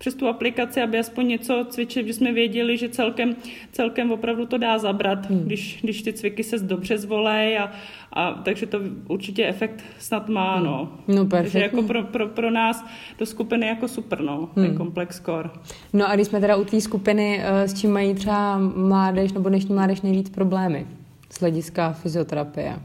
přes 0.00 0.14
tu 0.14 0.28
aplikaci, 0.28 0.82
aby 0.82 0.98
aspoň 0.98 1.28
něco 1.28 1.66
cvičit, 1.68 2.06
že 2.06 2.12
jsme 2.12 2.32
věděli, 2.32 2.78
že 2.78 2.88
celkem, 2.88 3.36
celkem 3.72 4.12
opravdu 4.12 4.46
to 4.46 4.58
dá 4.58 4.78
zabrat, 4.78 5.30
hmm. 5.30 5.40
když, 5.40 5.78
když 5.82 6.02
ty 6.02 6.12
cviky 6.12 6.44
se 6.44 6.58
dobře 6.58 6.98
zvolej 6.98 7.58
a, 7.58 7.72
a 8.12 8.32
takže 8.32 8.66
to 8.66 8.78
určitě 9.08 9.46
efekt 9.46 9.84
snad 9.98 10.28
má, 10.28 10.56
hmm. 10.56 10.64
no. 10.64 10.92
No 11.08 11.24
Takže 11.26 11.58
jako 11.58 11.82
pro, 11.82 12.02
pro, 12.02 12.28
pro 12.28 12.50
nás 12.50 12.84
do 13.18 13.26
skupiny 13.26 13.66
jako 13.66 13.88
super, 13.88 14.20
no, 14.20 14.48
hmm. 14.56 14.66
ten 14.66 14.76
komplex 14.76 15.20
core. 15.20 15.50
No 15.92 16.10
a 16.10 16.14
když 16.14 16.26
jsme 16.26 16.40
teda 16.40 16.56
u 16.56 16.64
té 16.64 16.80
skupiny, 16.80 17.40
eh, 17.42 17.68
s 17.68 17.80
čím 17.80 17.92
mají 17.92 18.14
třeba 18.14 18.58
mládež 18.58 19.32
nebo 19.32 19.48
dnešní 19.48 19.74
mládež 19.74 20.02
nejvíc 20.02 20.30
problémy 20.30 20.86
z 21.30 21.40
hlediska 21.40 21.92
fyzioterapie? 21.92 22.78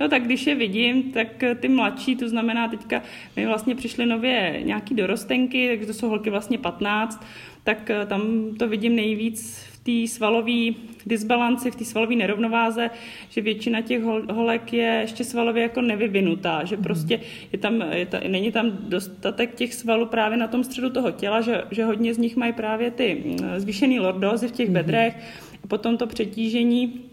No 0.00 0.08
tak 0.08 0.22
když 0.22 0.46
je 0.46 0.54
vidím, 0.54 1.02
tak 1.02 1.44
ty 1.60 1.68
mladší, 1.68 2.16
to 2.16 2.28
znamená 2.28 2.68
teďka, 2.68 3.02
my 3.36 3.46
vlastně 3.46 3.74
přišli 3.74 4.06
nově 4.06 4.60
nějaký 4.62 4.94
dorostenky, 4.94 5.68
takže 5.68 5.86
to 5.86 5.94
jsou 5.94 6.08
holky 6.08 6.30
vlastně 6.30 6.58
15, 6.58 7.26
tak 7.64 7.90
eh, 7.90 8.06
tam 8.06 8.22
to 8.58 8.68
vidím 8.68 8.96
nejvíc 8.96 9.66
v 9.72 9.78
té 9.84 10.12
svalové 10.12 10.74
disbalanci, 11.06 11.70
v 11.70 11.76
té 11.76 11.84
svalové 11.84 12.16
nerovnováze, 12.16 12.90
že 13.30 13.40
většina 13.40 13.80
těch 13.80 14.02
holek 14.32 14.72
je 14.72 14.98
ještě 15.00 15.24
svalově 15.24 15.62
jako 15.62 15.80
nevyvinutá, 15.80 16.64
že 16.64 16.76
mhm. 16.76 16.82
prostě 16.82 17.20
je 17.52 17.58
tam, 17.58 17.84
je 17.92 18.06
ta, 18.06 18.20
není 18.28 18.52
tam 18.52 18.70
dostatek 18.70 19.54
těch 19.54 19.74
svalů 19.74 20.06
právě 20.06 20.38
na 20.38 20.48
tom 20.48 20.64
středu 20.64 20.90
toho 20.90 21.10
těla, 21.10 21.40
že, 21.40 21.62
že 21.70 21.84
hodně 21.84 22.14
z 22.14 22.18
nich 22.18 22.36
mají 22.36 22.52
právě 22.52 22.90
ty 22.90 23.22
mm, 23.24 23.38
zvýšený 23.56 24.00
lordózy 24.00 24.48
v 24.48 24.52
těch 24.52 24.68
mhm. 24.68 24.74
bedrech, 24.74 25.16
a 25.64 25.66
potom 25.66 25.96
to 25.96 26.06
přetížení 26.06 27.09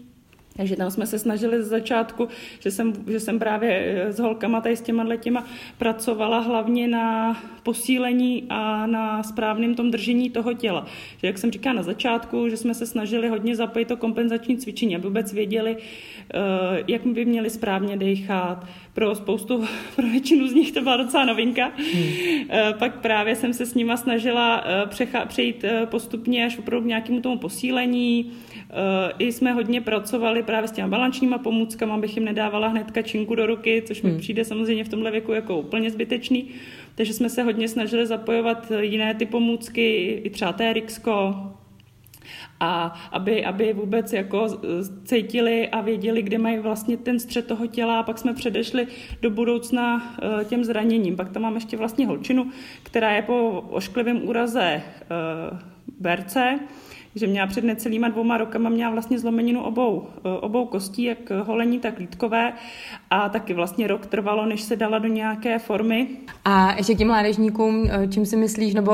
takže 0.58 0.76
tam 0.76 0.90
jsme 0.90 1.06
se 1.06 1.18
snažili 1.18 1.62
z 1.62 1.66
začátku, 1.66 2.28
že 2.60 2.70
jsem, 2.70 2.92
že 3.06 3.20
jsem 3.20 3.38
právě 3.38 3.70
eh, 3.72 4.12
s 4.12 4.18
holkama 4.18 4.60
tady 4.60 4.76
s 4.76 4.80
těma 4.80 5.16
těma 5.16 5.46
pracovala 5.78 6.38
hlavně 6.38 6.88
na 6.88 7.36
posílení 7.62 8.46
a 8.48 8.86
na 8.86 9.22
správném 9.22 9.74
tom 9.74 9.90
držení 9.90 10.30
toho 10.30 10.52
těla. 10.52 10.86
Že 11.20 11.26
jak 11.26 11.38
jsem 11.38 11.50
říkala 11.50 11.76
na 11.76 11.82
začátku, 11.82 12.48
že 12.48 12.56
jsme 12.56 12.74
se 12.74 12.86
snažili 12.86 13.28
hodně 13.28 13.56
zapojit 13.56 13.88
to 13.88 13.96
kompenzační 13.96 14.56
cvičení, 14.56 14.96
aby 14.96 15.06
vůbec 15.06 15.32
věděli, 15.32 15.76
eh, 15.76 16.38
jak 16.88 17.06
by 17.06 17.24
měli 17.24 17.50
správně 17.50 17.96
dechat. 17.96 18.66
Pro 18.92 19.14
spoustu, 19.14 19.64
pro 19.96 20.06
většinu 20.06 20.48
z 20.48 20.54
nich 20.54 20.72
to 20.72 20.80
byla 20.80 20.96
docela 20.96 21.24
novinka. 21.24 21.72
Hmm. 21.76 22.04
Eh, 22.50 22.74
pak 22.78 23.00
právě 23.00 23.36
jsem 23.36 23.52
se 23.52 23.66
s 23.66 23.74
nima 23.74 23.96
snažila 23.96 24.64
přejít 25.26 25.64
postupně 25.84 26.46
až 26.46 26.58
opravdu 26.58 26.84
k 26.84 26.88
nějakému 26.88 27.20
tomu 27.20 27.38
posílení, 27.38 28.32
I 29.18 29.32
jsme 29.32 29.52
hodně 29.52 29.80
pracovali 29.80 30.42
právě 30.42 30.68
s 30.68 30.72
těma 30.72 30.88
balančníma 30.88 31.38
pomůckama, 31.38 31.94
abych 31.94 32.16
jim 32.16 32.24
nedávala 32.24 32.68
hned 32.68 32.90
kačinku 32.90 33.34
do 33.34 33.46
ruky, 33.46 33.82
což 33.86 34.02
mi 34.02 34.10
hmm. 34.10 34.18
přijde 34.18 34.44
samozřejmě 34.44 34.84
v 34.84 34.88
tomhle 34.88 35.10
věku 35.10 35.32
jako 35.32 35.58
úplně 35.58 35.90
zbytečný. 35.90 36.48
Takže 36.94 37.12
jsme 37.12 37.30
se 37.30 37.42
hodně 37.42 37.68
snažili 37.68 38.06
zapojovat 38.06 38.72
jiné 38.80 39.14
ty 39.14 39.26
pomůcky, 39.26 39.96
i 40.24 40.30
třeba 40.30 40.52
TRXko, 40.52 41.34
a 42.60 42.94
aby, 43.12 43.44
aby 43.44 43.72
vůbec 43.72 44.12
jako 44.12 44.46
cítili 45.04 45.68
a 45.68 45.80
věděli, 45.80 46.22
kde 46.22 46.38
mají 46.38 46.58
vlastně 46.58 46.96
ten 46.96 47.18
střed 47.18 47.46
toho 47.46 47.66
těla 47.66 47.98
a 47.98 48.02
pak 48.02 48.18
jsme 48.18 48.34
předešli 48.34 48.86
do 49.22 49.30
budoucna 49.30 50.14
eh, 50.22 50.44
těm 50.44 50.64
zraněním. 50.64 51.16
Pak 51.16 51.28
tam 51.28 51.42
mám 51.42 51.54
ještě 51.54 51.76
vlastně 51.76 52.06
holčinu, 52.06 52.50
která 52.82 53.10
je 53.10 53.22
po 53.22 53.50
ošklivém 53.70 54.28
úraze 54.28 54.62
eh, 54.62 54.82
berce, 55.98 56.58
že 57.18 57.26
měla 57.26 57.46
před 57.46 57.64
necelýma 57.64 58.08
dvouma 58.08 58.36
rokama 58.36 58.70
měla 58.70 58.90
vlastně 58.90 59.18
zlomeninu 59.18 59.62
obou, 59.62 60.06
eh, 60.16 60.40
obou 60.40 60.66
kostí, 60.66 61.02
jak 61.02 61.30
holení, 61.30 61.78
tak 61.78 61.98
lítkové 61.98 62.52
a 63.10 63.28
taky 63.28 63.54
vlastně 63.54 63.86
rok 63.86 64.06
trvalo, 64.06 64.46
než 64.46 64.60
se 64.60 64.76
dala 64.76 64.98
do 64.98 65.08
nějaké 65.08 65.58
formy. 65.58 66.08
A 66.44 66.74
ještě 66.76 66.94
k 66.94 66.98
těm 66.98 67.08
mládežníkům, 67.08 67.90
eh, 67.90 68.08
čím 68.08 68.26
si 68.26 68.36
myslíš, 68.36 68.74
nebo 68.74 68.92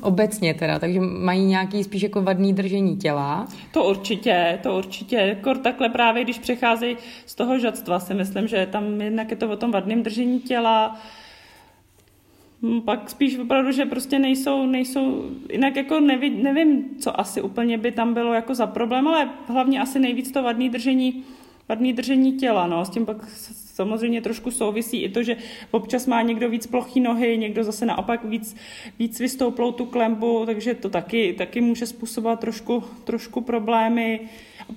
obecně 0.00 0.54
teda, 0.54 0.78
takže 0.78 1.00
mají 1.00 1.44
nějaký 1.44 1.84
spíš 1.84 2.02
jako 2.02 2.22
vadný 2.22 2.52
držení 2.52 2.96
těla? 2.96 3.46
To 3.72 3.84
určitě, 3.84 4.58
to 4.62 4.76
určitě. 4.76 5.38
Kor 5.40 5.58
takhle 5.58 5.88
právě, 5.88 6.24
když 6.24 6.38
přecházejí 6.38 6.96
z 7.26 7.34
toho 7.34 7.58
žadstva, 7.58 8.00
si 8.00 8.14
myslím, 8.14 8.48
že 8.48 8.68
tam 8.70 9.00
jednak 9.00 9.30
je 9.30 9.36
to 9.36 9.50
o 9.50 9.56
tom 9.56 9.72
vadném 9.72 10.02
držení 10.02 10.40
těla, 10.40 11.00
pak 12.84 13.10
spíš 13.10 13.38
opravdu, 13.38 13.72
že 13.72 13.86
prostě 13.86 14.18
nejsou, 14.18 14.66
nejsou 14.66 15.30
jinak 15.52 15.76
jako 15.76 16.00
neví, 16.00 16.30
nevím, 16.30 16.84
co 16.98 17.20
asi 17.20 17.42
úplně 17.42 17.78
by 17.78 17.92
tam 17.92 18.14
bylo 18.14 18.34
jako 18.34 18.54
za 18.54 18.66
problém, 18.66 19.08
ale 19.08 19.30
hlavně 19.48 19.80
asi 19.80 19.98
nejvíc 19.98 20.30
to 20.30 20.42
vadný 20.42 20.68
držení, 20.68 21.24
vadný 21.68 21.92
držení 21.92 22.32
těla, 22.32 22.66
no, 22.66 22.84
s 22.84 22.90
tím 22.90 23.06
pak 23.06 23.28
samozřejmě 23.74 24.20
trošku 24.20 24.50
souvisí 24.50 25.02
i 25.02 25.08
to, 25.08 25.22
že 25.22 25.36
občas 25.70 26.06
má 26.06 26.22
někdo 26.22 26.48
víc 26.48 26.66
plochý 26.66 27.00
nohy, 27.00 27.38
někdo 27.38 27.64
zase 27.64 27.86
naopak 27.86 28.24
víc, 28.24 28.56
víc 28.98 29.20
vystouplou 29.20 29.72
tu 29.72 29.84
klembu, 29.84 30.42
takže 30.46 30.74
to 30.74 30.88
taky, 30.88 31.34
taky 31.38 31.60
může 31.60 31.86
způsobovat 31.86 32.40
trošku, 32.40 32.84
trošku 33.04 33.40
problémy. 33.40 34.20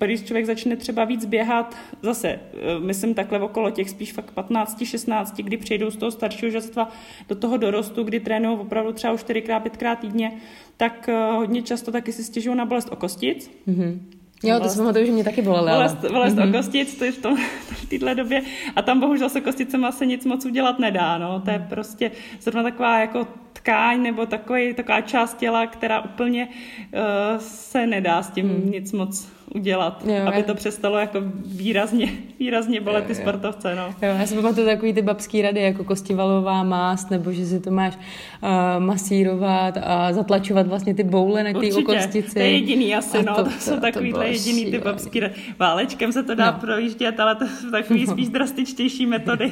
A 0.01 0.05
když 0.05 0.23
člověk 0.23 0.45
začne 0.45 0.75
třeba 0.75 1.05
víc 1.05 1.25
běhat, 1.25 1.75
zase, 2.01 2.27
eh, 2.27 2.39
myslím 2.79 3.13
takhle 3.13 3.39
okolo 3.39 3.71
těch 3.71 3.89
spíš 3.89 4.13
fakt 4.13 4.31
15, 4.31 4.85
16, 4.85 5.41
kdy 5.41 5.57
přejdou 5.57 5.91
z 5.91 5.95
toho 5.97 6.11
staršího 6.11 6.51
žastva 6.51 6.89
do 7.29 7.35
toho 7.35 7.57
dorostu, 7.57 8.03
kdy 8.03 8.19
trénují 8.19 8.59
opravdu 8.59 8.91
třeba 8.91 9.13
už 9.13 9.23
4x, 9.23 9.59
5x 9.59 9.95
týdně, 9.95 10.31
tak 10.77 11.09
eh, 11.09 11.31
hodně 11.31 11.61
často 11.61 11.91
taky 11.91 12.11
si 12.11 12.23
stěžují 12.23 12.57
na 12.57 12.65
bolest 12.65 12.89
okostic. 12.91 13.51
Mm-hmm. 13.67 13.99
Jo, 14.43 14.59
to 14.59 14.69
jsem 14.69 14.79
pamatuju, 14.79 15.05
že 15.05 15.11
mě 15.11 15.23
taky 15.23 15.41
bolelo. 15.41 15.77
Bolest, 15.77 15.97
bolest 16.11 16.35
mm-hmm. 16.35 16.49
o 16.49 16.57
kostic, 16.57 16.95
to 16.95 17.05
je 17.05 17.11
v, 17.11 17.17
tom, 17.17 17.37
v 17.61 17.85
této 17.89 18.13
době. 18.13 18.41
A 18.75 18.81
tam 18.81 18.99
bohužel 18.99 19.29
se 19.29 19.41
kosticema 19.41 19.91
se 19.91 20.05
nic 20.05 20.25
moc 20.25 20.45
udělat 20.45 20.79
nedá. 20.79 21.17
No. 21.17 21.41
To 21.41 21.49
je 21.49 21.59
mhm. 21.59 21.67
prostě 21.67 22.11
zrovna 22.41 22.63
taková 22.63 22.99
jako 22.99 23.27
tkáň 23.57 24.01
nebo 24.01 24.25
takový, 24.25 24.73
taková 24.73 25.01
část 25.01 25.37
těla, 25.37 25.67
která 25.67 26.01
úplně 26.01 26.47
uh, 26.47 27.01
se 27.39 27.87
nedá 27.87 28.23
s 28.23 28.29
tím 28.29 28.45
mm. 28.45 28.71
nic 28.71 28.91
moc 28.91 29.37
udělat, 29.55 30.03
jo, 30.05 30.27
aby 30.27 30.43
to 30.43 30.55
přestalo 30.55 30.97
jako 30.97 31.19
výrazně, 31.45 32.11
výrazně 32.39 32.81
bolet 32.81 33.05
ty 33.05 33.15
sportovce. 33.15 33.75
No. 33.75 33.85
Jo, 33.87 34.15
já 34.19 34.25
si 34.25 34.35
pamatuju 34.35 34.67
takový 34.67 34.93
ty 34.93 35.01
babský 35.01 35.41
rady, 35.41 35.61
jako 35.61 35.83
kostivalová 35.83 36.63
mást, 36.63 37.11
nebo 37.11 37.31
že 37.31 37.45
si 37.45 37.59
to 37.59 37.71
máš 37.71 37.93
uh, 37.95 38.49
masírovat 38.85 39.77
a 39.83 40.13
zatlačovat 40.13 40.67
vlastně 40.67 40.93
ty 40.93 41.03
boule 41.03 41.43
na 41.43 41.59
ty 41.59 41.73
okostici. 41.73 42.33
to 42.33 42.39
je 42.39 42.51
jediný 42.51 42.95
asi, 42.95 43.23
no, 43.23 43.35
to, 43.35 43.43
to, 43.43 43.49
to, 43.49 43.59
jsou 43.59 43.79
takový 43.79 44.13
to 44.13 44.21
jediný 44.21 44.71
ty 44.71 44.79
babský 44.79 45.19
rady. 45.19 45.33
Válečkem 45.59 46.11
se 46.11 46.23
to 46.23 46.35
dá 46.35 46.51
no. 46.51 46.59
projíždět, 46.59 47.19
ale 47.19 47.35
to 47.35 47.47
jsou 47.47 47.71
takový 47.71 48.05
no. 48.05 48.11
spíš 48.11 48.29
drastičtější 48.29 49.05
metody. 49.05 49.51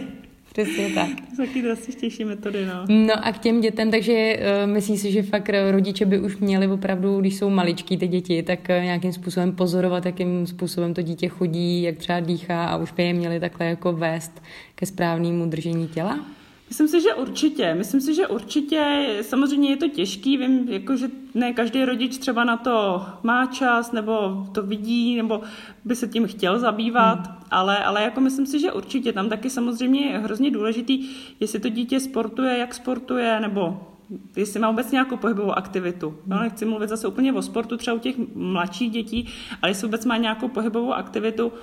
Přesně 0.55 0.89
tak. 0.89 1.09
Taky 1.37 1.61
drastičtější 1.61 2.25
metody, 2.25 2.65
no. 2.65 2.85
No 2.87 3.25
a 3.25 3.31
k 3.31 3.37
těm 3.39 3.61
dětem, 3.61 3.91
takže 3.91 4.39
uh, 4.63 4.71
myslíš 4.71 5.01
si, 5.01 5.11
že 5.11 5.23
fakt 5.23 5.49
rodiče 5.71 6.05
by 6.05 6.19
už 6.19 6.37
měli 6.37 6.67
opravdu, 6.67 7.19
když 7.19 7.35
jsou 7.35 7.49
maličký 7.49 7.97
ty 7.97 8.07
děti, 8.07 8.43
tak 8.43 8.59
uh, 8.59 8.83
nějakým 8.83 9.13
způsobem 9.13 9.51
pozorovat, 9.51 10.05
jakým 10.05 10.47
způsobem 10.47 10.93
to 10.93 11.01
dítě 11.01 11.27
chodí, 11.27 11.83
jak 11.83 11.97
třeba 11.97 12.19
dýchá 12.19 12.65
a 12.65 12.77
už 12.77 12.91
by 12.91 13.03
je 13.03 13.13
měli 13.13 13.39
takhle 13.39 13.65
jako 13.65 13.93
vést 13.93 14.41
ke 14.75 14.85
správnému 14.85 15.45
držení 15.45 15.87
těla? 15.87 16.25
Myslím 16.69 16.87
si, 16.87 17.01
že 17.01 17.13
určitě. 17.13 17.73
Myslím 17.73 18.01
si, 18.01 18.15
že 18.15 18.27
určitě. 18.27 19.07
Samozřejmě 19.21 19.69
je 19.69 19.77
to 19.77 19.87
těžký. 19.87 20.37
Vím, 20.37 20.69
jako, 20.69 20.95
že 20.95 21.09
ne 21.33 21.53
každý 21.53 21.85
rodič 21.85 22.17
třeba 22.17 22.43
na 22.43 22.57
to 22.57 23.05
má 23.23 23.45
čas, 23.45 23.91
nebo 23.91 24.45
to 24.51 24.63
vidí, 24.63 25.15
nebo 25.15 25.41
by 25.85 25.95
se 25.95 26.07
tím 26.07 26.27
chtěl 26.27 26.59
zabývat, 26.59 27.27
hmm. 27.27 27.37
ale, 27.51 27.83
ale 27.83 28.03
jako 28.03 28.21
myslím 28.21 28.45
si, 28.45 28.59
že 28.59 28.71
určitě. 28.71 29.13
Tam 29.13 29.29
taky 29.29 29.49
samozřejmě 29.49 30.05
je 30.05 30.17
hrozně 30.17 30.51
důležitý, 30.51 31.09
jestli 31.39 31.59
to 31.59 31.69
dítě 31.69 31.99
sportuje, 31.99 32.57
jak 32.57 32.73
sportuje, 32.73 33.39
nebo 33.39 33.87
jestli 34.35 34.59
má 34.59 34.69
vůbec 34.69 34.91
nějakou 34.91 35.17
pohybovou 35.17 35.51
aktivitu. 35.51 36.17
No, 36.25 36.39
nechci 36.39 36.65
mluvit 36.65 36.89
zase 36.89 37.07
úplně 37.07 37.33
o 37.33 37.41
sportu, 37.41 37.77
třeba 37.77 37.95
u 37.95 37.99
těch 37.99 38.15
mladších 38.35 38.91
dětí, 38.91 39.29
ale 39.61 39.69
jestli 39.69 39.87
vůbec 39.87 40.05
má 40.05 40.17
nějakou 40.17 40.47
pohybovou 40.47 40.93
aktivitu, 40.93 41.53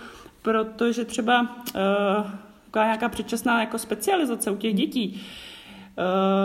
protože 0.42 1.04
třeba 1.04 1.40
uh, 1.40 2.26
taková 2.72 2.84
nějaká 2.84 3.08
předčasná 3.08 3.60
jako 3.60 3.78
specializace 3.78 4.50
u 4.50 4.56
těch 4.56 4.74
dětí 4.74 5.22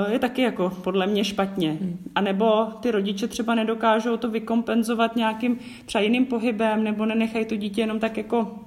eh, 0.07 0.11
je 0.13 0.19
taky 0.19 0.41
jako 0.41 0.69
podle 0.83 1.07
mě 1.07 1.23
špatně. 1.23 1.71
Hmm. 1.71 1.97
A 2.15 2.21
nebo 2.21 2.65
ty 2.65 2.91
rodiče 2.91 3.27
třeba 3.27 3.55
nedokážou 3.55 4.17
to 4.17 4.29
vykompenzovat 4.29 5.15
nějakým 5.15 5.59
třeba 5.85 6.01
jiným 6.01 6.25
pohybem, 6.25 6.83
nebo 6.83 7.05
nenechají 7.05 7.45
to 7.45 7.55
dítě 7.55 7.81
jenom 7.81 7.99
tak 7.99 8.17
jako 8.17 8.59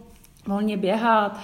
volně 0.47 0.77
běhat. 0.77 1.41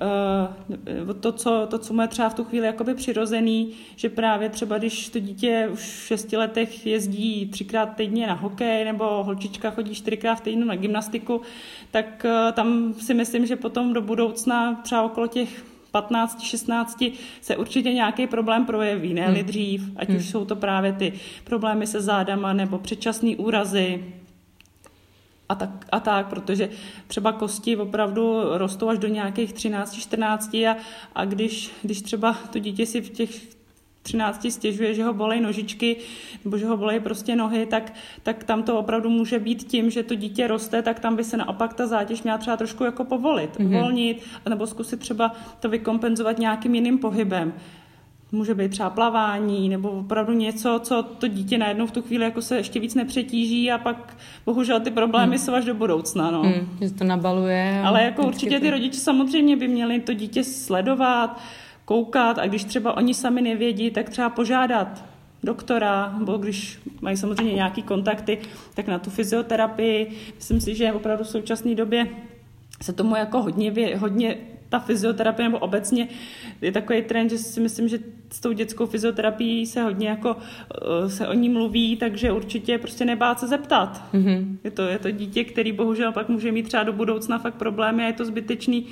Eh, 0.00 1.14
to, 1.20 1.32
co, 1.32 1.66
to, 1.70 1.78
co 1.78 1.94
mu 1.94 2.02
je 2.02 2.08
třeba 2.08 2.28
v 2.28 2.34
tu 2.34 2.44
chvíli 2.44 2.66
jakoby 2.66 2.94
přirozený, 2.94 3.72
že 3.96 4.08
právě 4.08 4.48
třeba 4.48 4.78
když 4.78 5.08
to 5.08 5.18
dítě 5.18 5.68
už 5.72 5.80
v 5.80 6.06
šesti 6.06 6.36
letech 6.36 6.86
jezdí 6.86 7.46
třikrát 7.46 7.86
týdně 7.86 8.26
na 8.26 8.34
hokej 8.34 8.84
nebo 8.84 9.24
holčička 9.24 9.70
chodí 9.70 9.94
čtyřikrát 9.94 10.34
v 10.34 10.40
týdnu 10.40 10.66
na 10.66 10.76
gymnastiku, 10.76 11.40
tak 11.90 12.24
eh, 12.24 12.52
tam 12.52 12.94
si 12.94 13.14
myslím, 13.14 13.46
že 13.46 13.56
potom 13.56 13.92
do 13.92 14.02
budoucna 14.02 14.74
třeba 14.74 15.02
okolo 15.02 15.26
těch 15.26 15.64
15, 15.90 16.42
16 16.42 17.04
se 17.40 17.56
určitě 17.56 17.92
nějaký 17.92 18.26
problém 18.26 18.66
projeví, 18.66 19.14
ne 19.14 19.26
hmm. 19.26 19.44
dřív, 19.44 19.82
ať 19.96 20.08
hmm. 20.08 20.16
už 20.16 20.30
jsou 20.30 20.44
to 20.44 20.56
právě 20.56 20.92
ty 20.92 21.12
problémy 21.44 21.86
se 21.86 22.00
zádama 22.00 22.52
nebo 22.52 22.78
předčasné 22.78 23.36
úrazy, 23.36 24.04
a 25.48 25.54
tak, 25.54 25.70
a 25.92 26.00
tak, 26.00 26.26
protože 26.26 26.68
třeba 27.06 27.32
kosti 27.32 27.76
opravdu 27.76 28.42
rostou 28.52 28.88
až 28.88 28.98
do 28.98 29.08
nějakých 29.08 29.54
13-14 29.54 30.70
a, 30.70 30.76
a 31.14 31.24
když, 31.24 31.70
když 31.82 32.02
třeba 32.02 32.36
to 32.52 32.58
dítě 32.58 32.86
si 32.86 33.00
v 33.00 33.10
těch 33.10 33.56
13 34.06 34.46
stěžuje, 34.50 34.94
že 34.94 35.04
ho 35.04 35.14
bolej 35.14 35.40
nožičky 35.40 35.96
nebo 36.44 36.58
že 36.58 36.66
ho 36.66 36.76
bolej 36.76 37.00
prostě 37.00 37.36
nohy, 37.36 37.66
tak, 37.66 37.92
tak 38.22 38.44
tam 38.44 38.62
to 38.62 38.78
opravdu 38.78 39.10
může 39.10 39.38
být 39.38 39.64
tím, 39.64 39.90
že 39.90 40.02
to 40.02 40.14
dítě 40.14 40.46
roste, 40.46 40.82
tak 40.82 41.00
tam 41.00 41.16
by 41.16 41.24
se 41.24 41.36
naopak 41.36 41.74
ta 41.74 41.86
zátěž 41.86 42.22
měla 42.22 42.38
třeba 42.38 42.56
trošku 42.56 42.84
jako 42.84 43.04
povolit, 43.04 43.56
mm-hmm. 43.56 43.66
uvolnit, 43.66 44.22
nebo 44.48 44.66
zkusit 44.66 45.00
třeba 45.00 45.32
to 45.60 45.68
vykompenzovat 45.68 46.38
nějakým 46.38 46.74
jiným 46.74 46.98
pohybem. 46.98 47.52
Může 48.32 48.54
být 48.54 48.70
třeba 48.70 48.90
plavání 48.90 49.68
nebo 49.68 49.90
opravdu 49.90 50.32
něco, 50.32 50.80
co 50.82 51.02
to 51.02 51.28
dítě 51.28 51.58
najednou 51.58 51.86
v 51.86 51.90
tu 51.90 52.02
chvíli 52.02 52.24
jako 52.24 52.42
se 52.42 52.56
ještě 52.56 52.80
víc 52.80 52.94
nepřetíží 52.94 53.70
a 53.72 53.78
pak 53.78 54.16
bohužel 54.46 54.80
ty 54.80 54.90
problémy 54.90 55.36
hmm. 55.36 55.44
jsou 55.44 55.54
až 55.54 55.64
do 55.64 55.74
budoucna. 55.74 56.30
No. 56.30 56.42
Hmm, 56.42 56.78
že 56.80 56.90
to 56.90 57.04
nabaluje. 57.04 57.82
Ale 57.84 58.02
jako 58.02 58.26
určitě 58.26 58.60
ty 58.60 58.70
rodiče 58.70 58.98
samozřejmě 58.98 59.56
by 59.56 59.68
měli 59.68 60.00
to 60.00 60.14
dítě 60.14 60.44
sledovat, 60.44 61.40
koukat 61.84 62.38
a 62.38 62.46
když 62.46 62.64
třeba 62.64 62.96
oni 62.96 63.14
sami 63.14 63.42
nevědí, 63.42 63.90
tak 63.90 64.10
třeba 64.10 64.30
požádat 64.30 65.04
doktora, 65.44 66.14
nebo 66.18 66.36
když 66.36 66.78
mají 67.00 67.16
samozřejmě 67.16 67.54
nějaký 67.54 67.82
kontakty, 67.82 68.38
tak 68.74 68.86
na 68.86 68.98
tu 68.98 69.10
fyzioterapii. 69.10 70.12
Myslím 70.36 70.60
si, 70.60 70.74
že 70.74 70.92
opravdu 70.92 71.24
v 71.24 71.28
současné 71.28 71.74
době 71.74 72.06
se 72.82 72.92
tomu 72.92 73.16
jako 73.16 73.42
hodně, 73.42 73.96
hodně 73.96 74.36
ta 74.68 74.78
fyzioterapie 74.78 75.48
nebo 75.48 75.58
obecně 75.58 76.08
je 76.60 76.72
takový 76.72 77.02
trend, 77.02 77.30
že 77.30 77.38
si 77.38 77.60
myslím, 77.60 77.88
že 77.88 77.98
s 78.32 78.40
tou 78.40 78.52
dětskou 78.52 78.86
fyzioterapií 78.86 79.66
se 79.66 79.82
hodně 79.82 80.08
jako 80.08 80.36
eh, 80.36 81.10
se 81.10 81.28
o 81.28 81.32
ní 81.32 81.48
mluví, 81.48 81.96
takže 81.96 82.32
určitě 82.32 82.78
prostě 82.78 83.04
nebát 83.04 83.40
se 83.40 83.48
zeptat. 83.48 84.02
Mm-hmm. 84.14 84.56
Je, 84.64 84.70
to, 84.70 84.82
je 84.82 84.98
to 84.98 85.10
dítě, 85.10 85.44
který 85.44 85.72
bohužel 85.72 86.12
pak 86.12 86.28
může 86.28 86.52
mít 86.52 86.68
třeba 86.68 86.82
do 86.82 86.92
budoucna 86.92 87.38
fakt 87.38 87.54
problémy 87.54 88.02
a 88.02 88.06
je 88.06 88.12
to 88.12 88.24
zbytečný 88.24 88.86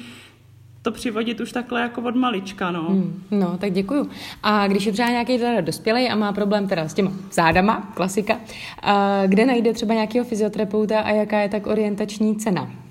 to 0.84 0.92
přivodit 0.92 1.40
už 1.40 1.52
takhle 1.52 1.80
jako 1.80 2.00
od 2.00 2.16
malička, 2.16 2.70
no. 2.70 2.82
Hmm, 2.82 3.22
no, 3.30 3.58
tak 3.58 3.72
děkuju. 3.72 4.10
A 4.42 4.66
když 4.66 4.86
je 4.86 4.92
třeba 4.92 5.08
nějaký 5.08 5.38
teda 5.38 5.60
dospělý 5.60 6.08
a 6.08 6.16
má 6.16 6.32
problém 6.32 6.68
teda 6.68 6.88
s 6.88 6.94
těma 6.94 7.12
zádama, 7.32 7.92
klasika, 7.94 8.40
a 8.82 9.22
kde 9.26 9.46
najde 9.46 9.72
třeba 9.72 9.94
nějakého 9.94 10.24
fyzioterapeuta 10.24 11.00
a 11.00 11.10
jaká 11.10 11.40
je 11.40 11.48
tak 11.48 11.66
orientační 11.66 12.36
cena? 12.36 12.83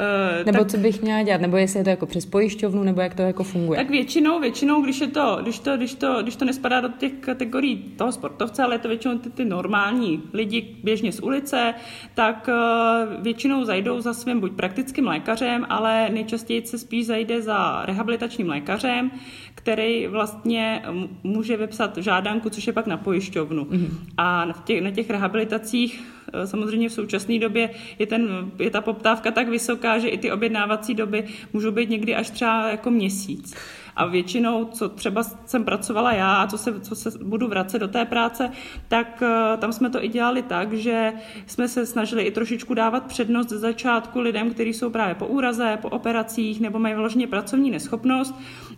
Uh, 0.00 0.46
nebo 0.46 0.58
tak, 0.58 0.68
co 0.68 0.76
bych 0.76 1.02
měla 1.02 1.22
dělat, 1.22 1.40
nebo 1.40 1.56
jestli 1.56 1.80
je 1.80 1.84
to 1.84 1.90
jako 1.90 2.06
přes 2.06 2.26
pojišťovnu, 2.26 2.82
nebo 2.82 3.00
jak 3.00 3.14
to 3.14 3.22
jako 3.22 3.44
funguje? 3.44 3.78
Tak 3.78 3.90
většinou, 3.90 4.40
většinou, 4.40 4.82
když 4.82 5.00
je 5.00 5.06
to, 5.06 5.38
když 5.42 5.58
to, 5.58 5.76
když 5.76 5.94
to, 5.94 6.22
když 6.22 6.36
to 6.36 6.44
nespadá 6.44 6.80
do 6.80 6.88
těch 6.88 7.12
kategorií 7.12 7.76
toho 7.76 8.12
sportovce, 8.12 8.62
ale 8.62 8.74
je 8.74 8.78
to 8.78 8.88
většinou 8.88 9.18
ty, 9.18 9.30
ty 9.30 9.44
normální 9.44 10.22
lidi 10.32 10.76
běžně 10.84 11.12
z 11.12 11.20
ulice, 11.20 11.74
tak 12.14 12.48
uh, 12.48 13.22
většinou 13.22 13.64
zajdou 13.64 14.00
za 14.00 14.14
svým 14.14 14.40
buď 14.40 14.52
praktickým 14.52 15.06
lékařem, 15.06 15.66
ale 15.68 16.08
nejčastěji 16.10 16.66
se 16.66 16.78
spíš 16.78 17.06
zajde 17.06 17.42
za 17.42 17.82
rehabilitačním 17.86 18.48
lékařem, 18.48 19.10
který 19.54 20.06
vlastně 20.06 20.82
může 21.22 21.56
vypsat 21.56 21.96
žádanku, 21.98 22.50
což 22.50 22.66
je 22.66 22.72
pak 22.72 22.86
na 22.86 22.96
pojišťovnu. 22.96 23.64
Mm-hmm. 23.64 23.88
A 24.16 24.52
v 24.52 24.64
těch, 24.64 24.82
na 24.82 24.90
těch 24.90 25.10
rehabilitacích 25.10 26.00
eh, 26.00 26.19
samozřejmě 26.44 26.88
v 26.88 26.92
současné 26.92 27.38
době 27.38 27.70
je, 27.98 28.06
ten, 28.06 28.50
je 28.58 28.70
ta 28.70 28.80
poptávka 28.80 29.30
tak 29.30 29.48
vysoká, 29.48 29.98
že 29.98 30.08
i 30.08 30.18
ty 30.18 30.32
objednávací 30.32 30.94
doby 30.94 31.24
můžou 31.52 31.70
být 31.70 31.90
někdy 31.90 32.14
až 32.14 32.30
třeba 32.30 32.68
jako 32.68 32.90
měsíc. 32.90 33.54
A 33.96 34.06
většinou, 34.06 34.64
co 34.64 34.88
třeba 34.88 35.22
jsem 35.22 35.64
pracovala 35.64 36.12
já 36.12 36.34
a 36.34 36.46
co 36.46 36.58
se, 36.58 36.80
co 36.80 36.94
se 36.94 37.10
budu 37.24 37.48
vracet 37.48 37.78
do 37.78 37.88
té 37.88 38.04
práce, 38.04 38.50
tak 38.88 39.22
uh, 39.22 39.60
tam 39.60 39.72
jsme 39.72 39.90
to 39.90 40.04
i 40.04 40.08
dělali 40.08 40.42
tak, 40.42 40.72
že 40.72 41.12
jsme 41.46 41.68
se 41.68 41.86
snažili 41.86 42.22
i 42.22 42.30
trošičku 42.30 42.74
dávat 42.74 43.06
přednost 43.06 43.48
ze 43.48 43.58
začátku 43.58 44.20
lidem, 44.20 44.50
kteří 44.50 44.72
jsou 44.72 44.90
právě 44.90 45.14
po 45.14 45.26
úraze, 45.26 45.78
po 45.82 45.88
operacích 45.88 46.60
nebo 46.60 46.78
mají 46.78 46.94
vložně 46.94 47.26
pracovní 47.26 47.70
neschopnost 47.70 48.34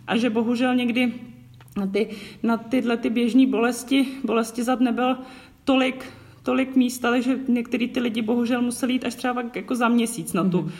a 0.07 0.17
že 0.17 0.29
bohužel 0.29 0.75
někdy 0.75 1.13
na, 1.77 1.87
ty, 1.87 2.09
na 2.43 2.57
tyhle 2.57 2.97
ty 2.97 3.09
běžné 3.09 3.47
bolesti, 3.47 4.07
bolesti 4.23 4.63
zad 4.63 4.79
nebyl 4.79 5.17
tolik 5.63 6.05
tolik 6.43 6.75
místa, 6.75 7.09
takže 7.09 7.39
některý 7.47 7.87
ty 7.87 7.99
lidi 7.99 8.21
bohužel 8.21 8.61
museli 8.61 8.93
jít 8.93 9.05
až 9.05 9.15
třeba 9.15 9.43
jako 9.55 9.75
za 9.75 9.89
měsíc 9.89 10.33
na 10.33 10.43
tu, 10.43 10.61
mm-hmm. 10.61 10.71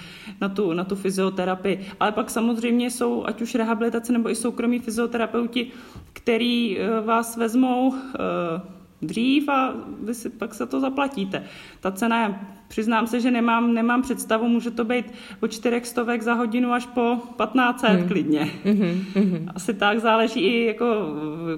na, 0.41 0.49
tu, 0.49 0.73
na 0.73 0.83
tu 0.83 0.95
fyzioterapii. 0.95 1.87
Ale 1.99 2.11
pak 2.11 2.29
samozřejmě 2.29 2.91
jsou, 2.91 3.25
ať 3.25 3.41
už 3.41 3.55
rehabilitace 3.55 4.13
nebo 4.13 4.29
i 4.29 4.35
soukromí 4.35 4.79
fyzioterapeuti, 4.79 5.71
který 6.13 6.79
eh, 6.79 7.01
vás 7.01 7.37
vezmou 7.37 7.93
eh, 7.95 8.82
dřív 9.03 9.49
a 9.49 9.73
vy 10.03 10.13
si 10.13 10.29
pak 10.29 10.53
se 10.53 10.65
to 10.65 10.79
zaplatíte. 10.79 11.43
Ta 11.79 11.91
cena 11.91 12.23
je, 12.23 12.35
přiznám 12.67 13.07
se, 13.07 13.19
že 13.19 13.31
nemám, 13.31 13.73
nemám 13.73 14.01
představu, 14.01 14.47
může 14.47 14.71
to 14.71 14.83
být 14.83 15.05
od 15.41 15.51
čtyřech 15.51 15.87
stovek 15.87 16.21
za 16.21 16.33
hodinu 16.33 16.71
až 16.71 16.85
po 16.85 17.17
1500 17.43 17.89
hmm. 17.89 18.07
klidně. 18.07 18.51
Hmm. 18.63 19.49
Asi 19.55 19.73
tak 19.73 19.99
záleží 19.99 20.39
i 20.39 20.65
jako 20.65 20.85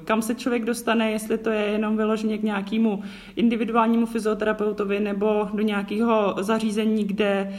kam 0.04 0.22
se 0.22 0.36
člověk 0.36 0.66
dostane, 0.66 1.12
jestli 1.12 1.38
to 1.38 1.50
je 1.50 1.62
jenom 1.62 1.98
vyloženě 1.98 2.38
k 2.38 2.44
nějakému 2.44 3.04
individuálnímu 3.36 4.06
fyzioterapeutovi 4.06 5.00
nebo 5.00 5.50
do 5.54 5.62
nějakého 5.62 6.36
zařízení, 6.40 7.04
kde 7.04 7.54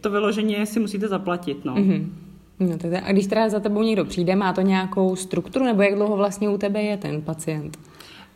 to 0.00 0.10
vyloženě 0.10 0.66
si 0.66 0.80
musíte 0.80 1.08
zaplatit. 1.08 1.64
No. 1.64 1.74
Hmm. 1.74 2.14
No, 2.60 2.78
tak, 2.78 2.92
a 3.04 3.12
když 3.12 3.26
teda 3.26 3.48
za 3.48 3.60
tebou 3.60 3.82
někdo 3.82 4.04
přijde, 4.04 4.36
má 4.36 4.52
to 4.52 4.60
nějakou 4.60 5.16
strukturu, 5.16 5.64
nebo 5.64 5.82
jak 5.82 5.94
dlouho 5.94 6.16
vlastně 6.16 6.48
u 6.48 6.58
tebe 6.58 6.82
je 6.82 6.96
ten 6.96 7.22
pacient? 7.22 7.78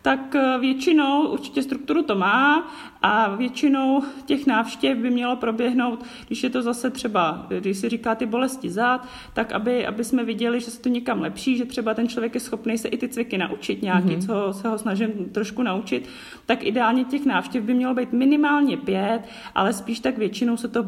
Tak 0.07 0.35
eh, 0.35 0.59
většinou 0.59 1.29
určitě 1.29 1.63
strukturu 1.63 2.03
to 2.03 2.15
má 2.15 2.71
a 3.03 3.35
většinou 3.35 4.03
těch 4.25 4.47
návštěv 4.47 4.99
by 4.99 5.11
mělo 5.11 5.37
proběhnout, 5.37 6.05
když 6.27 6.43
je 6.43 6.51
to 6.51 6.63
zase 6.63 6.91
třeba, 6.91 7.47
když 7.61 7.79
si 7.79 7.89
říká 7.89 8.15
ty 8.15 8.27
bolesti 8.27 8.71
zad, 8.71 9.09
tak 9.35 9.53
aby, 9.53 9.87
aby 9.87 10.05
jsme 10.05 10.25
viděli, 10.25 10.61
že 10.61 10.71
se 10.71 10.83
to 10.83 10.89
někam 10.89 11.21
lepší, 11.21 11.57
že 11.57 11.65
třeba 11.65 11.95
ten 11.95 12.09
člověk 12.09 12.35
je 12.35 12.41
schopný 12.41 12.79
se 12.79 12.89
i 12.89 12.97
ty 12.97 13.09
cviky 13.09 13.39
naučit 13.39 13.83
nějaký, 13.83 14.09
mm-hmm. 14.09 14.27
co 14.27 14.61
se 14.61 14.69
ho 14.69 14.79
snažím 14.79 15.11
trošku 15.33 15.63
naučit, 15.63 16.09
tak 16.47 16.65
ideálně 16.65 17.05
těch 17.05 17.27
návštěv 17.27 17.65
by 17.65 17.75
mělo 17.75 17.95
být 17.95 18.13
minimálně 18.13 18.77
pět, 18.77 19.21
ale 19.55 19.73
spíš 19.73 20.01
tak 20.01 20.19
většinou 20.19 20.57
se 20.57 20.69
to 20.69 20.85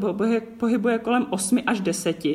pohybuje 0.57 0.99
kolem 0.99 1.27
8 1.29 1.59
až 1.65 1.81
10 1.81 2.25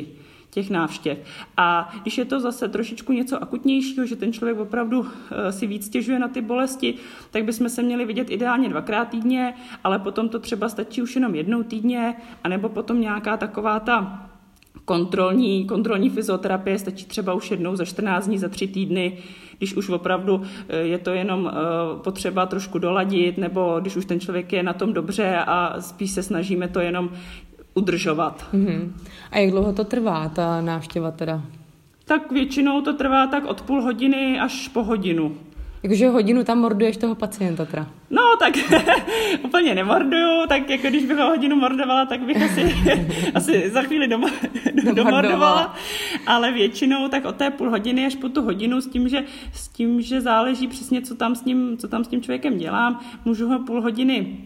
těch 0.55 0.69
návštěv. 0.69 1.17
A 1.57 1.93
když 2.01 2.17
je 2.17 2.25
to 2.25 2.39
zase 2.39 2.67
trošičku 2.67 3.13
něco 3.13 3.43
akutnějšího, 3.43 4.05
že 4.05 4.15
ten 4.15 4.33
člověk 4.33 4.59
opravdu 4.59 5.05
eh, 5.05 5.51
si 5.51 5.67
víc 5.67 5.85
stěžuje 5.85 6.19
na 6.19 6.27
ty 6.27 6.41
bolesti, 6.41 6.93
tak 7.31 7.43
bychom 7.43 7.69
se 7.69 7.83
měli 7.83 8.05
vidět 8.05 8.31
ideálně 8.31 8.69
dvakrát 8.69 9.05
týdně, 9.05 9.53
ale 9.83 9.99
potom 9.99 10.29
to 10.29 10.39
třeba 10.39 10.69
stačí 10.69 11.01
už 11.01 11.15
jenom 11.15 11.35
jednou 11.35 11.63
týdně, 11.63 12.15
anebo 12.43 12.69
potom 12.69 13.01
nějaká 13.01 13.37
taková 13.37 13.79
ta 13.79 14.29
kontrolní, 14.85 15.65
kontrolní 15.65 16.09
fyzioterapie 16.09 16.79
stačí 16.79 17.05
třeba 17.05 17.33
už 17.33 17.51
jednou 17.51 17.75
za 17.75 17.85
14 17.85 18.27
dní, 18.27 18.37
za 18.37 18.49
3 18.49 18.67
týdny, 18.67 19.17
když 19.57 19.75
už 19.75 19.89
opravdu 19.89 20.41
eh, 20.69 20.77
je 20.77 20.97
to 20.97 21.09
jenom 21.09 21.51
eh, 21.51 21.53
potřeba 22.03 22.45
trošku 22.45 22.79
doladit, 22.79 23.37
nebo 23.37 23.77
když 23.81 23.95
už 23.95 24.05
ten 24.05 24.19
člověk 24.19 24.53
je 24.53 24.63
na 24.63 24.73
tom 24.73 24.93
dobře 24.93 25.37
a 25.47 25.81
spíš 25.81 26.11
se 26.11 26.23
snažíme 26.23 26.67
to 26.67 26.79
jenom 26.79 27.09
udržovat. 27.75 28.45
Mm-hmm. 28.53 28.91
A 29.31 29.37
jak 29.37 29.51
dlouho 29.51 29.73
to 29.73 29.83
trvá, 29.83 30.29
ta 30.29 30.61
návštěva 30.61 31.11
teda? 31.11 31.41
Tak 32.05 32.31
většinou 32.31 32.81
to 32.81 32.93
trvá 32.93 33.27
tak 33.27 33.45
od 33.45 33.61
půl 33.61 33.81
hodiny 33.81 34.39
až 34.39 34.67
po 34.67 34.83
hodinu. 34.83 35.37
Jakože 35.83 36.09
hodinu 36.09 36.43
tam 36.43 36.59
morduješ 36.59 36.97
toho 36.97 37.15
pacienta 37.15 37.65
teda. 37.65 37.87
No, 38.09 38.21
tak 38.39 38.53
úplně 39.43 39.75
nemorduju, 39.75 40.47
tak 40.47 40.69
jako 40.69 40.87
když 40.87 41.05
bych 41.05 41.17
ho 41.17 41.25
hodinu 41.25 41.55
mordovala, 41.55 42.05
tak 42.05 42.21
bych 42.21 42.43
asi, 42.43 42.75
asi 43.33 43.69
za 43.69 43.81
chvíli 43.81 44.07
doma, 44.07 44.27
domordovala. 44.93 45.75
Ale 46.27 46.51
většinou 46.51 47.07
tak 47.07 47.25
od 47.25 47.35
té 47.35 47.51
půl 47.51 47.69
hodiny 47.69 48.05
až 48.05 48.15
po 48.15 48.29
tu 48.29 48.41
hodinu 48.41 48.81
s 48.81 48.87
tím, 48.87 49.09
že, 49.09 49.23
s 49.53 49.67
tím, 49.67 50.01
že 50.01 50.21
záleží 50.21 50.67
přesně, 50.67 51.01
co 51.01 51.15
tam, 51.15 51.35
s 51.35 51.45
ním, 51.45 51.77
co 51.77 51.87
tam 51.87 52.03
s 52.03 52.07
tím 52.07 52.21
člověkem 52.21 52.57
dělám. 52.57 52.99
Můžu 53.25 53.47
ho 53.47 53.59
půl 53.59 53.81
hodiny 53.81 54.37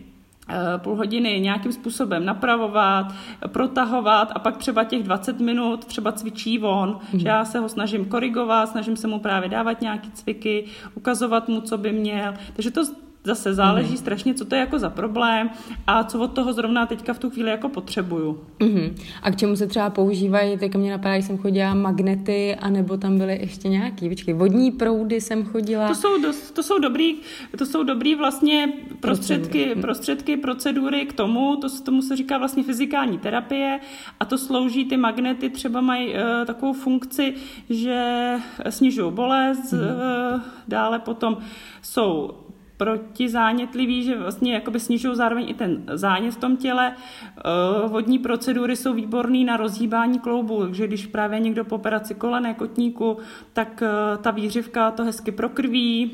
půl 0.78 0.95
hodiny 0.95 1.39
nějakým 1.39 1.72
způsobem 1.72 2.26
napravovat, 2.26 3.14
protahovat 3.47 4.32
a 4.36 4.39
pak 4.39 4.58
třeba 4.58 4.84
těch 4.84 5.04
20 5.04 5.39
minut 5.39 5.86
třeba 5.86 6.12
cvičí 6.12 6.60
on, 6.60 7.00
mm. 7.14 7.20
že 7.20 7.28
já 7.28 7.45
se 7.45 7.60
ho 7.60 7.70
snažím 7.70 8.06
korigovat, 8.06 8.70
snažím 8.70 8.97
se 8.97 9.08
mu 9.08 9.20
právě 9.20 9.50
dávat 9.50 9.82
nějaké 9.82 10.08
cviky, 10.14 10.66
ukazovat 10.95 11.47
mu, 11.47 11.62
co 11.62 11.78
by 11.78 11.91
měl. 11.91 12.34
Takže 12.54 12.72
to 12.72 12.82
Zase 13.24 13.53
záleží 13.53 13.93
mm-hmm. 13.93 13.97
strašně, 13.97 14.34
co 14.34 14.45
to 14.45 14.55
je 14.55 14.61
jako 14.61 14.80
za 14.80 14.89
problém 14.89 15.49
a 15.88 16.03
co 16.03 16.20
od 16.20 16.28
toho 16.28 16.53
zrovna 16.53 16.86
teďka 16.86 17.13
v 17.13 17.20
tu 17.20 17.30
chvíli 17.30 17.51
jako 17.51 17.70
potřebuju. 17.70 18.41
Mm-hmm. 18.59 18.93
A 19.24 19.32
k 19.32 19.36
čemu 19.36 19.55
se 19.55 19.67
třeba 19.67 19.89
používají, 19.89 20.57
teďka 20.57 20.80
mě 20.80 20.91
napadá, 20.91 21.20
že 21.20 21.26
jsem 21.26 21.38
chodila 21.38 21.74
magnety, 21.74 22.55
anebo 22.55 22.97
tam 22.97 23.17
byly 23.17 23.39
ještě 23.41 23.70
nějaký, 23.70 24.09
počkej, 24.09 24.34
vodní 24.34 24.72
proudy 24.72 25.22
jsem 25.22 25.45
chodila. 25.45 25.88
To 25.88 25.95
jsou, 25.95 26.22
dost, 26.22 26.51
to 26.51 26.63
jsou 26.63 26.80
dobrý, 26.80 27.15
to 27.57 27.65
jsou 27.65 27.84
dobrý 27.84 28.15
vlastně 28.15 28.74
prostředky, 28.99 29.59
procedury. 29.59 29.82
prostředky, 29.82 30.38
procedury 30.38 31.05
k 31.05 31.13
tomu, 31.13 31.55
to, 31.55 31.70
tomu 31.70 32.01
se 32.01 32.15
říká 32.15 32.38
vlastně 32.38 32.63
fyzikální 32.63 33.17
terapie 33.17 33.80
a 34.20 34.26
to 34.26 34.38
slouží, 34.38 34.86
ty 34.86 34.97
magnety 34.97 35.49
třeba 35.49 35.82
mají 35.82 36.07
uh, 36.09 36.20
takovou 36.45 36.74
funkci, 36.74 37.34
že 37.70 38.36
snižují 38.70 39.11
bolest, 39.13 39.74
mm-hmm. 39.74 40.36
uh, 40.36 40.41
dále 40.67 40.99
potom 40.99 41.38
jsou 41.82 42.32
protizánětlivý, 42.80 44.03
že 44.03 44.17
vlastně 44.17 44.53
jakoby 44.53 44.80
snižují 44.80 45.15
zároveň 45.15 45.49
i 45.49 45.53
ten 45.53 45.84
zánět 45.93 46.34
v 46.34 46.38
tom 46.38 46.57
těle. 46.57 46.95
Eh, 46.95 47.41
vodní 47.88 48.19
procedury 48.19 48.75
jsou 48.75 48.93
výborné 48.93 49.43
na 49.43 49.57
rozhýbání 49.57 50.19
kloubu, 50.19 50.63
takže 50.63 50.88
když 50.88 51.05
právě 51.05 51.39
někdo 51.39 51.65
po 51.65 51.75
operaci 51.75 52.15
kolene, 52.15 52.53
kotníku, 52.53 53.17
tak 53.53 53.84
eh, 53.84 54.17
ta 54.17 54.32
výřivka 54.32 54.91
to 54.91 55.03
hezky 55.03 55.32
prokrví, 55.32 56.11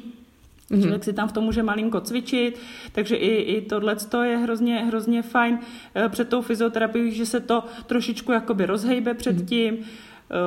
Mm-hmm. 0.72 0.82
Člověk 0.82 1.04
si 1.04 1.14
tam 1.14 1.28
v 1.28 1.32
tom 1.32 1.44
může 1.44 1.64
malinko 1.64 2.02
cvičit, 2.02 2.60
takže 2.92 3.16
i, 3.16 3.36
i 3.36 3.62
tohle 3.62 3.96
je 4.24 4.38
hrozně, 4.38 4.86
hrozně 4.86 5.22
fajn 5.22 5.60
eh, 5.96 6.10
před 6.10 6.30
tou 6.30 6.42
fyzioterapií, 6.42 7.12
že 7.12 7.26
se 7.26 7.40
to 7.40 7.64
trošičku 7.86 8.32
jakoby 8.32 8.66
rozhejbe 8.66 9.14
předtím. 9.14 9.74
Mm-hmm. 9.74 9.86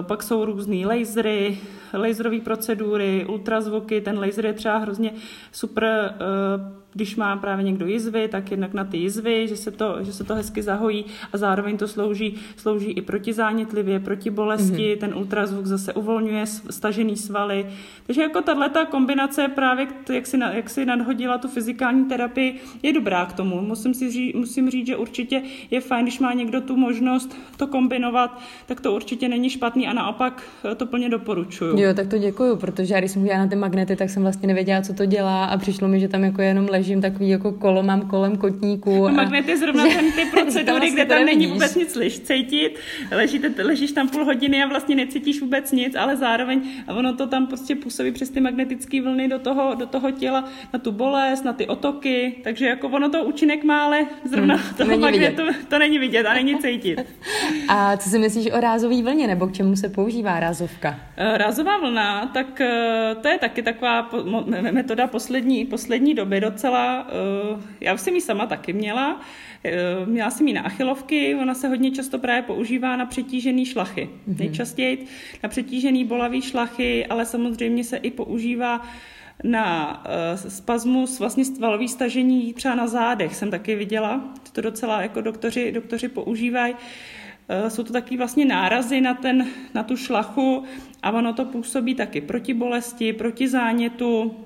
Pak 0.02 0.22
jsou 0.22 0.44
různé 0.44 0.86
lasery, 0.86 1.58
laserové 1.94 2.40
procedury, 2.40 3.26
ultrazvuky. 3.28 4.00
Ten 4.00 4.18
laser 4.18 4.46
je 4.46 4.52
třeba 4.52 4.78
hrozně 4.78 5.12
super 5.52 6.14
když 6.98 7.16
má 7.16 7.36
právě 7.36 7.64
někdo 7.64 7.86
jizvy, 7.86 8.28
tak 8.28 8.50
jednak 8.50 8.74
na 8.74 8.84
ty 8.84 8.96
jizvy, 8.96 9.48
že 9.48 9.56
se 9.56 9.70
to, 9.70 9.96
že 10.00 10.12
se 10.12 10.24
to 10.24 10.34
hezky 10.34 10.62
zahojí 10.62 11.04
a 11.32 11.36
zároveň 11.36 11.76
to 11.76 11.88
slouží, 11.88 12.34
slouží 12.56 12.90
i 12.90 13.02
proti 13.02 13.32
zánětlivě, 13.32 14.00
proti 14.00 14.30
bolesti, 14.30 14.94
mm-hmm. 14.94 14.98
ten 14.98 15.14
ultrazvuk 15.14 15.66
zase 15.66 15.92
uvolňuje 15.92 16.46
stažený 16.46 17.16
svaly. 17.16 17.66
Takže 18.06 18.22
jako 18.22 18.42
tato 18.42 18.86
kombinace 18.86 19.48
právě, 19.48 19.86
jak 20.12 20.26
si, 20.26 20.38
jak 20.52 20.70
si 20.70 20.86
nadhodila 20.86 21.38
tu 21.38 21.48
fyzikální 21.48 22.04
terapii, 22.04 22.60
je 22.82 22.92
dobrá 22.92 23.26
k 23.26 23.32
tomu. 23.32 23.60
Musím, 23.60 23.94
si 23.94 24.10
říct, 24.10 24.34
musím 24.34 24.70
říct, 24.70 24.86
že 24.86 24.96
určitě 24.96 25.42
je 25.70 25.80
fajn, 25.80 26.04
když 26.04 26.18
má 26.18 26.32
někdo 26.32 26.60
tu 26.60 26.76
možnost 26.76 27.36
to 27.56 27.66
kombinovat, 27.66 28.40
tak 28.66 28.80
to 28.80 28.94
určitě 28.94 29.28
není 29.28 29.50
špatný 29.50 29.88
a 29.88 29.92
naopak 29.92 30.42
to 30.76 30.86
plně 30.86 31.08
doporučuju. 31.08 31.78
Jo, 31.78 31.94
tak 31.94 32.06
to 32.06 32.18
děkuju, 32.18 32.56
protože 32.56 32.94
já 32.94 33.00
když 33.00 33.10
jsem 33.10 33.26
na 33.26 33.46
ty 33.46 33.56
magnety, 33.56 33.96
tak 33.96 34.10
jsem 34.10 34.22
vlastně 34.22 34.46
nevěděla, 34.46 34.82
co 34.82 34.94
to 34.94 35.06
dělá 35.06 35.44
a 35.44 35.58
přišlo 35.58 35.88
mi, 35.88 36.00
že 36.00 36.08
tam 36.08 36.24
jako 36.24 36.42
jenom 36.42 36.66
leží 36.70 36.87
ležím 36.88 37.00
takový 37.00 37.28
jako 37.28 37.52
kolo, 37.52 37.82
mám 37.82 38.08
kolem 38.08 38.36
kotníku. 38.36 38.98
No, 38.98 39.06
a... 39.06 39.10
magnet 39.10 39.48
je 39.48 39.56
zrovna 39.56 39.84
ten 39.84 40.12
ty 40.12 40.24
procedury, 40.30 40.90
kde 40.90 41.04
tam 41.04 41.24
není 41.24 41.46
vůbec 41.46 41.74
nic 41.74 41.94
liš, 41.94 42.20
cítit. 42.20 42.78
Ležíte, 43.10 43.62
ležíš 43.62 43.92
tam 43.92 44.08
půl 44.08 44.24
hodiny 44.24 44.62
a 44.62 44.68
vlastně 44.68 44.96
necítíš 44.96 45.40
vůbec 45.40 45.72
nic, 45.72 45.94
ale 45.94 46.16
zároveň 46.16 46.60
a 46.86 46.94
ono 46.94 47.16
to 47.16 47.26
tam 47.26 47.46
prostě 47.46 47.76
působí 47.76 48.12
přes 48.12 48.30
ty 48.30 48.40
magnetické 48.40 49.02
vlny 49.02 49.28
do 49.28 49.38
toho, 49.38 49.74
do 49.74 49.86
toho 49.86 50.10
těla, 50.10 50.44
na 50.72 50.78
tu 50.78 50.92
bolest, 50.92 51.44
na 51.44 51.52
ty 51.52 51.66
otoky, 51.66 52.34
takže 52.44 52.66
jako 52.66 52.88
ono 52.88 53.08
to 53.08 53.24
účinek 53.24 53.64
má, 53.64 53.84
ale 53.84 54.06
zrovna 54.24 54.54
hmm, 54.54 54.74
toho 54.76 54.90
není 54.90 55.02
magnetu 55.02 55.46
vidět. 55.46 55.68
to 55.68 55.78
není 55.78 55.98
vidět 55.98 56.26
a 56.26 56.34
není 56.34 56.58
cítit. 56.58 57.00
a 57.68 57.96
co 57.96 58.10
si 58.10 58.18
myslíš 58.18 58.50
o 58.52 58.60
rázové 58.60 59.02
vlně, 59.02 59.26
nebo 59.26 59.46
k 59.46 59.52
čemu 59.52 59.76
se 59.76 59.88
používá 59.88 60.40
rázovka? 60.40 61.00
Eh, 61.16 61.38
rázová 61.38 61.78
vlna, 61.78 62.26
tak 62.26 62.60
eh, 62.60 63.14
to 63.22 63.28
je 63.28 63.38
taky 63.38 63.62
taková 63.62 64.10
metoda 64.70 65.06
poslední, 65.06 65.64
poslední 65.64 66.14
doby 66.14 66.40
docela 66.40 66.67
docela, 66.68 67.06
uh, 67.54 67.60
já 67.80 67.94
už 67.94 68.00
jsem 68.00 68.14
ji 68.14 68.20
sama 68.20 68.46
taky 68.46 68.72
měla, 68.72 69.14
uh, 69.14 70.08
měla 70.08 70.30
jsem 70.30 70.48
ji 70.48 70.54
na 70.54 70.62
achilovky, 70.62 71.34
ona 71.34 71.54
se 71.54 71.68
hodně 71.68 71.90
často 71.90 72.18
právě 72.18 72.42
používá 72.42 72.96
na 72.96 73.06
přetížený 73.06 73.64
šlachy. 73.66 74.08
Mm-hmm. 74.08 74.38
Nejčastěji 74.38 75.06
na 75.42 75.48
přetížený 75.48 76.04
bolavý 76.04 76.42
šlachy, 76.42 77.06
ale 77.06 77.26
samozřejmě 77.26 77.84
se 77.84 77.96
i 77.96 78.10
používá 78.10 78.86
na 79.44 79.98
uh, 80.44 80.50
spasmus, 80.50 81.18
vlastně 81.18 81.44
stvalový 81.44 81.88
stažení 81.88 82.54
třeba 82.54 82.74
na 82.74 82.86
zádech 82.86 83.36
jsem 83.36 83.50
taky 83.50 83.76
viděla, 83.76 84.20
to 84.52 84.60
docela 84.60 85.02
jako 85.02 85.20
doktoři, 85.20 85.72
doktoři 85.72 86.08
používají. 86.08 86.74
Jsou 87.68 87.82
to 87.82 87.92
taky 87.92 88.16
vlastně 88.16 88.44
nárazy 88.44 89.00
na, 89.00 89.14
ten, 89.14 89.46
na 89.74 89.82
tu 89.82 89.96
šlachu 89.96 90.64
a 91.02 91.10
ono 91.10 91.32
to 91.32 91.44
působí 91.44 91.94
taky 91.94 92.20
proti 92.20 92.54
bolesti, 92.54 93.12
proti 93.12 93.48
zánětu, 93.48 94.36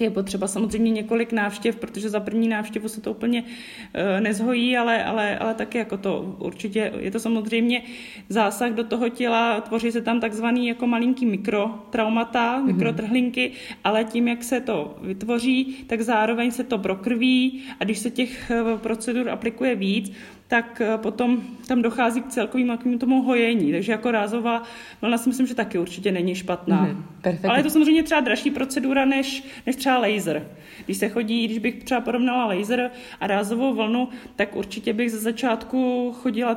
je 0.00 0.10
potřeba 0.10 0.48
samozřejmě 0.48 0.90
několik 0.90 1.32
návštěv, 1.32 1.76
protože 1.76 2.10
za 2.10 2.20
první 2.20 2.48
návštěvu 2.48 2.88
se 2.88 3.00
to 3.00 3.10
úplně 3.10 3.42
uh, 3.42 4.20
nezhojí, 4.20 4.76
ale, 4.76 5.04
ale, 5.04 5.38
ale 5.38 5.54
taky 5.54 5.78
jako 5.78 5.96
to 5.96 6.36
určitě, 6.38 6.92
je 6.98 7.10
to 7.10 7.20
samozřejmě 7.20 7.82
zásah 8.28 8.72
do 8.72 8.84
toho 8.84 9.08
těla, 9.08 9.60
tvoří 9.60 9.92
se 9.92 10.00
tam 10.00 10.20
takzvaný 10.20 10.68
jako 10.68 10.86
malinký 10.86 11.26
mikrotraumata, 11.26 12.58
mm-hmm. 12.58 12.66
mikrotrhlinky, 12.66 13.52
ale 13.84 14.04
tím, 14.04 14.28
jak 14.28 14.44
se 14.44 14.60
to 14.60 14.98
vytvoří, 15.02 15.76
tak 15.86 16.00
zároveň 16.00 16.50
se 16.50 16.64
to 16.64 16.78
prokrví 16.78 17.62
a 17.80 17.84
když 17.84 17.98
se 17.98 18.10
těch 18.10 18.50
eh, 18.50 18.78
procedur 18.78 19.28
aplikuje 19.28 19.74
víc, 19.74 20.12
tak 20.50 20.80
eh, 20.80 20.98
potom 20.98 21.42
tam 21.66 21.82
dochází 21.82 22.22
k 22.22 22.28
celkovému 22.28 22.98
tomu 22.98 23.22
hojení. 23.22 23.72
Takže 23.72 23.92
jako 23.92 24.10
rázová 24.10 24.62
vlna 25.00 25.18
si 25.18 25.28
myslím, 25.28 25.46
že 25.46 25.54
taky 25.54 25.78
určitě 25.78 26.12
není 26.12 26.34
špatná. 26.34 26.82
Mm, 26.82 27.04
Ale 27.48 27.58
je 27.58 27.62
to 27.62 27.70
samozřejmě 27.70 28.02
třeba 28.02 28.20
dražší 28.20 28.50
procedura 28.50 29.04
než, 29.04 29.44
než 29.66 29.76
třeba 29.76 29.98
laser. 29.98 30.46
Když 30.84 30.96
se 30.96 31.08
chodí, 31.08 31.44
když 31.44 31.58
bych 31.58 31.84
třeba 31.84 32.00
porovnala 32.00 32.46
laser 32.46 32.90
a 33.20 33.26
rázovou 33.26 33.74
vlnu, 33.74 34.08
tak 34.36 34.56
určitě 34.56 34.92
bych 34.92 35.10
ze 35.10 35.18
začátku 35.18 36.12
chodila 36.12 36.56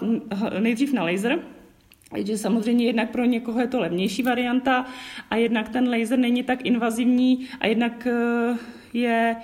nejdřív 0.59 0.93
na 0.93 1.03
laser, 1.03 1.39
že 2.17 2.37
samozřejmě 2.37 2.85
jednak 2.85 3.09
pro 3.09 3.25
někoho 3.25 3.59
je 3.59 3.67
to 3.67 3.79
levnější 3.79 4.23
varianta 4.23 4.85
a 5.29 5.35
jednak 5.35 5.69
ten 5.69 5.89
laser 5.89 6.19
není 6.19 6.43
tak 6.43 6.65
invazivní 6.65 7.47
a 7.59 7.67
jednak 7.67 8.07
eh, 8.07 8.57
je 8.93 9.35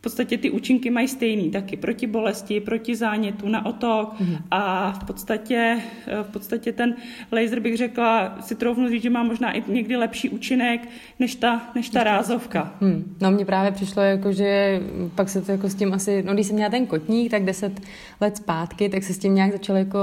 v 0.00 0.02
podstatě 0.02 0.38
ty 0.38 0.50
účinky 0.50 0.90
mají 0.90 1.08
stejný, 1.08 1.50
taky 1.50 1.76
proti 1.76 2.06
bolesti, 2.06 2.60
proti 2.60 2.96
zánětu, 2.96 3.48
na 3.48 3.66
otok 3.66 4.20
mm. 4.20 4.36
a 4.50 4.92
v 4.92 5.04
podstatě, 5.04 5.78
v 6.22 6.32
podstatě 6.32 6.72
ten 6.72 6.94
laser 7.32 7.60
bych 7.60 7.76
řekla, 7.76 8.36
si 8.40 8.54
troufnu 8.54 8.88
říct, 8.88 9.02
že 9.02 9.10
má 9.10 9.22
možná 9.22 9.52
i 9.52 9.62
někdy 9.68 9.96
lepší 9.96 10.28
účinek 10.28 10.88
než 11.18 11.34
ta, 11.34 11.62
než 11.74 11.88
ta 11.88 12.04
rázovka. 12.04 12.72
Hmm. 12.80 13.16
No 13.20 13.30
mně 13.30 13.44
právě 13.44 13.72
přišlo 13.72 14.02
jako, 14.02 14.32
že 14.32 14.80
pak 15.14 15.28
se 15.28 15.42
to 15.42 15.52
jako 15.52 15.68
s 15.68 15.74
tím 15.74 15.94
asi, 15.94 16.22
no 16.22 16.34
když 16.34 16.46
jsem 16.46 16.56
měla 16.56 16.70
ten 16.70 16.86
kotník, 16.86 17.30
tak 17.30 17.44
deset 17.44 17.80
let 18.20 18.36
zpátky, 18.36 18.88
tak 18.88 19.02
se 19.02 19.14
s 19.14 19.18
tím 19.18 19.34
nějak 19.34 19.52
začal 19.52 19.76
jako, 19.76 19.98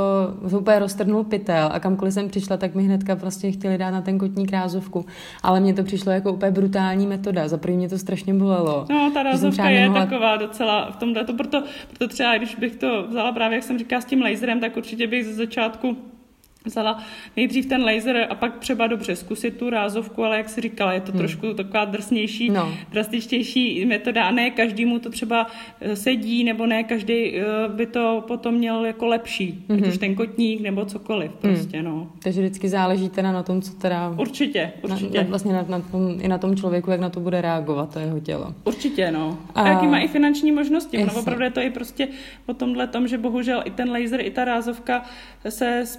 úplně 0.59 0.79
roztrhnul 0.79 1.23
pytel 1.23 1.69
a 1.73 1.79
kamkoliv 1.79 2.13
jsem 2.13 2.29
přišla, 2.29 2.57
tak 2.57 2.75
mi 2.75 2.83
hnedka 2.83 3.15
prostě 3.15 3.51
chtěli 3.51 3.77
dát 3.77 3.91
na 3.91 4.01
ten 4.01 4.17
kotník 4.17 4.51
rázovku. 4.51 5.05
Ale 5.43 5.59
mně 5.59 5.73
to 5.73 5.83
přišlo 5.83 6.11
jako 6.11 6.33
úplně 6.33 6.51
brutální 6.51 7.07
metoda. 7.07 7.47
Za 7.47 7.57
první 7.57 7.77
mě 7.77 7.89
to 7.89 7.97
strašně 7.97 8.33
bolelo. 8.33 8.85
No, 8.89 9.11
ta 9.13 9.23
rázovka 9.23 9.69
je 9.69 9.86
nemohla... 9.87 10.05
taková 10.05 10.37
docela 10.37 10.91
v 10.91 10.95
tomhle, 10.95 11.25
to 11.25 11.33
proto, 11.33 11.63
proto 11.87 12.07
třeba, 12.07 12.37
když 12.37 12.55
bych 12.55 12.75
to 12.75 13.03
vzala 13.07 13.31
právě, 13.31 13.55
jak 13.55 13.63
jsem 13.63 13.79
říkala, 13.79 14.01
s 14.01 14.05
tím 14.05 14.21
laserem, 14.21 14.59
tak 14.59 14.77
určitě 14.77 15.07
bych 15.07 15.25
ze 15.25 15.33
začátku 15.33 15.97
vzala 16.65 17.03
nejdřív 17.37 17.65
ten 17.65 17.83
laser 17.83 18.27
a 18.29 18.35
pak 18.35 18.57
třeba 18.57 18.87
dobře 18.87 19.15
zkusit 19.15 19.57
tu 19.57 19.69
rázovku, 19.69 20.23
ale 20.23 20.37
jak 20.37 20.49
si 20.49 20.61
říkala, 20.61 20.93
je 20.93 21.01
to 21.01 21.11
hmm. 21.11 21.19
trošku 21.19 21.53
taková 21.53 21.85
drsnější, 21.85 22.49
no. 22.49 22.73
drastičtější 22.91 23.85
metoda 23.85 24.23
a 24.23 24.31
ne 24.31 24.51
každému 24.51 24.99
to 24.99 25.09
třeba 25.09 25.47
eh, 25.81 25.95
sedí, 25.95 26.43
nebo 26.43 26.65
ne 26.65 26.83
každý 26.83 27.35
eh, 27.35 27.43
by 27.67 27.85
to 27.85 28.23
potom 28.27 28.55
měl 28.55 28.85
jako 28.85 29.07
lepší, 29.07 29.65
hmm. 29.69 29.83
ať 29.83 29.87
už 29.87 29.97
ten 29.97 30.15
kotník 30.15 30.61
nebo 30.61 30.85
cokoliv 30.85 31.31
hmm. 31.43 31.53
prostě, 31.53 31.77
hmm. 31.77 31.85
no. 31.85 32.11
Takže 32.23 32.41
vždycky 32.41 32.69
záleží 32.69 33.09
teda 33.09 33.31
na 33.31 33.43
tom, 33.43 33.61
co 33.61 33.73
teda... 33.73 34.09
Určitě, 34.17 34.71
určitě. 34.81 35.17
Na, 35.17 35.23
na, 35.23 35.29
vlastně 35.29 35.53
na, 35.53 35.65
na 35.69 35.79
tom, 35.79 36.17
i 36.21 36.27
na 36.27 36.37
tom 36.37 36.55
člověku, 36.55 36.91
jak 36.91 36.99
na 36.99 37.09
to 37.09 37.19
bude 37.19 37.41
reagovat, 37.41 37.93
to 37.93 37.99
jeho 37.99 38.19
tělo. 38.19 38.53
Určitě, 38.63 39.11
no. 39.11 39.37
A, 39.55 39.61
a 39.61 39.67
jaký 39.67 39.87
má 39.87 39.99
i 39.99 40.07
finanční 40.07 40.51
možnosti, 40.51 41.05
no 41.05 41.19
opravdu 41.19 41.43
je 41.43 41.51
to 41.51 41.61
i 41.61 41.69
prostě 41.69 42.07
o 42.45 42.53
tomhle 42.53 42.87
tom, 42.87 43.07
že 43.07 43.17
bohužel 43.17 43.61
i 43.65 43.71
ten 43.71 43.91
laser, 43.91 44.21
i 44.21 44.31
ta 44.31 44.45
rázovka 44.45 45.03
se 45.49 45.79
s 45.79 45.97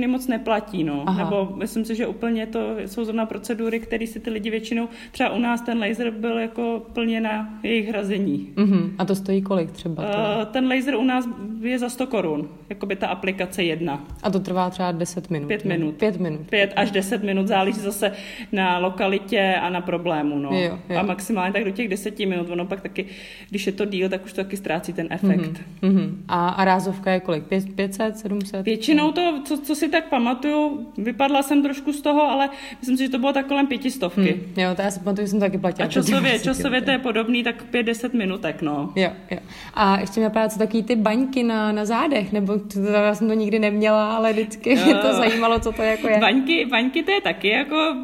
pojišťovny 0.00 0.06
moc 0.06 0.26
neplatí, 0.26 0.84
no. 0.84 1.04
Aha. 1.06 1.24
Nebo 1.24 1.52
myslím 1.56 1.84
si, 1.84 1.94
že 1.94 2.06
úplně 2.06 2.46
to 2.46 2.76
jsou 2.86 3.04
zrovna 3.04 3.26
procedury, 3.26 3.80
které 3.80 4.06
si 4.06 4.20
ty 4.20 4.30
lidi 4.30 4.50
většinou, 4.50 4.88
třeba 5.12 5.30
u 5.30 5.38
nás 5.38 5.60
ten 5.60 5.78
laser 5.78 6.10
byl 6.10 6.38
jako 6.38 6.82
plně 6.92 7.20
na 7.20 7.48
jejich 7.62 7.88
hrazení. 7.88 8.52
Uh-huh. 8.56 8.90
A 8.98 9.04
to 9.04 9.14
stojí 9.14 9.42
kolik 9.42 9.70
třeba? 9.70 10.02
To? 10.02 10.18
Uh, 10.18 10.44
ten 10.52 10.68
laser 10.68 10.94
u 10.94 11.04
nás 11.04 11.28
je 11.60 11.78
za 11.78 11.88
100 11.88 12.06
korun, 12.06 12.48
jako 12.68 12.86
by 12.86 12.96
ta 12.96 13.06
aplikace 13.08 13.62
jedna. 13.62 14.04
A 14.22 14.30
to 14.30 14.40
trvá 14.40 14.70
třeba 14.70 14.92
10 14.92 15.30
minut? 15.30 15.48
Pět 15.48 15.64
minut. 15.64 15.94
Pět 15.94 16.20
minut. 16.20 16.40
Pět 16.50 16.72
až 16.76 16.90
10 16.90 17.22
minut, 17.22 17.46
záleží 17.46 17.80
zase 17.80 18.12
na 18.52 18.78
lokalitě 18.78 19.54
a 19.62 19.70
na 19.70 19.80
problému, 19.80 20.38
no. 20.38 20.50
Jo, 20.52 20.78
jo. 20.88 20.98
A 20.98 21.02
maximálně 21.02 21.52
tak 21.52 21.64
do 21.64 21.70
těch 21.70 21.88
10 21.88 22.18
minut, 22.18 22.50
ono 22.50 22.66
pak 22.66 22.80
taky, 22.80 23.06
když 23.50 23.66
je 23.66 23.72
to 23.72 23.84
díl, 23.84 24.08
tak 24.08 24.24
už 24.24 24.32
to 24.32 24.44
taky 24.44 24.56
ztrácí 24.56 24.92
ten 24.92 25.06
efekt. 25.10 25.60
Uh-huh. 25.82 25.90
Uh-huh. 25.90 26.14
A, 26.28 26.48
a 26.48 26.64
rázovka 26.64 27.10
je 27.10 27.20
kolik? 27.20 27.44
500, 27.74 28.18
700? 28.18 28.64
Většinou 28.64 29.12
to, 29.12 29.42
co, 29.44 29.58
co 29.58 29.74
si 29.74 29.88
tak 29.90 30.08
pamatuju, 30.08 30.86
vypadla 30.98 31.42
jsem 31.42 31.62
trošku 31.62 31.92
z 31.92 32.02
toho, 32.02 32.22
ale 32.22 32.48
myslím 32.80 32.96
si, 32.96 33.02
že 33.02 33.08
to 33.08 33.18
bylo 33.18 33.32
tak 33.32 33.46
kolem 33.46 33.66
pětistovky. 33.66 34.32
Hmm, 34.32 34.54
jo, 34.56 34.74
to 34.76 34.82
já 34.82 34.90
si 34.90 35.00
pamatuju, 35.00 35.26
že 35.26 35.30
jsem 35.30 35.40
taky 35.40 35.58
platila. 35.58 35.86
A 35.86 35.90
časově, 35.90 36.38
časově 36.38 36.80
to 36.82 36.90
je 36.90 36.98
podobný, 36.98 37.42
tak 37.42 37.64
pět, 37.64 37.82
deset 37.82 38.14
minutek, 38.14 38.62
no. 38.62 38.92
Jo, 38.96 39.10
jo. 39.30 39.38
A 39.74 40.00
ještě 40.00 40.20
mě 40.20 40.30
právě 40.30 40.50
co 40.50 40.58
taky 40.58 40.82
ty 40.82 40.96
baňky 40.96 41.42
na, 41.42 41.72
na 41.72 41.84
zádech, 41.84 42.32
nebo 42.32 42.58
to, 42.58 42.80
já 42.80 43.14
jsem 43.14 43.28
to 43.28 43.34
nikdy 43.34 43.58
neměla, 43.58 44.16
ale 44.16 44.32
vždycky 44.32 44.76
mě 44.76 44.94
to 44.94 45.14
zajímalo, 45.14 45.60
co 45.60 45.72
to 45.72 45.82
jako 45.82 46.08
je. 46.08 46.18
Baňky, 46.18 46.66
baňky 46.66 47.02
to 47.02 47.10
je 47.10 47.20
taky 47.20 47.48
jako 47.48 47.94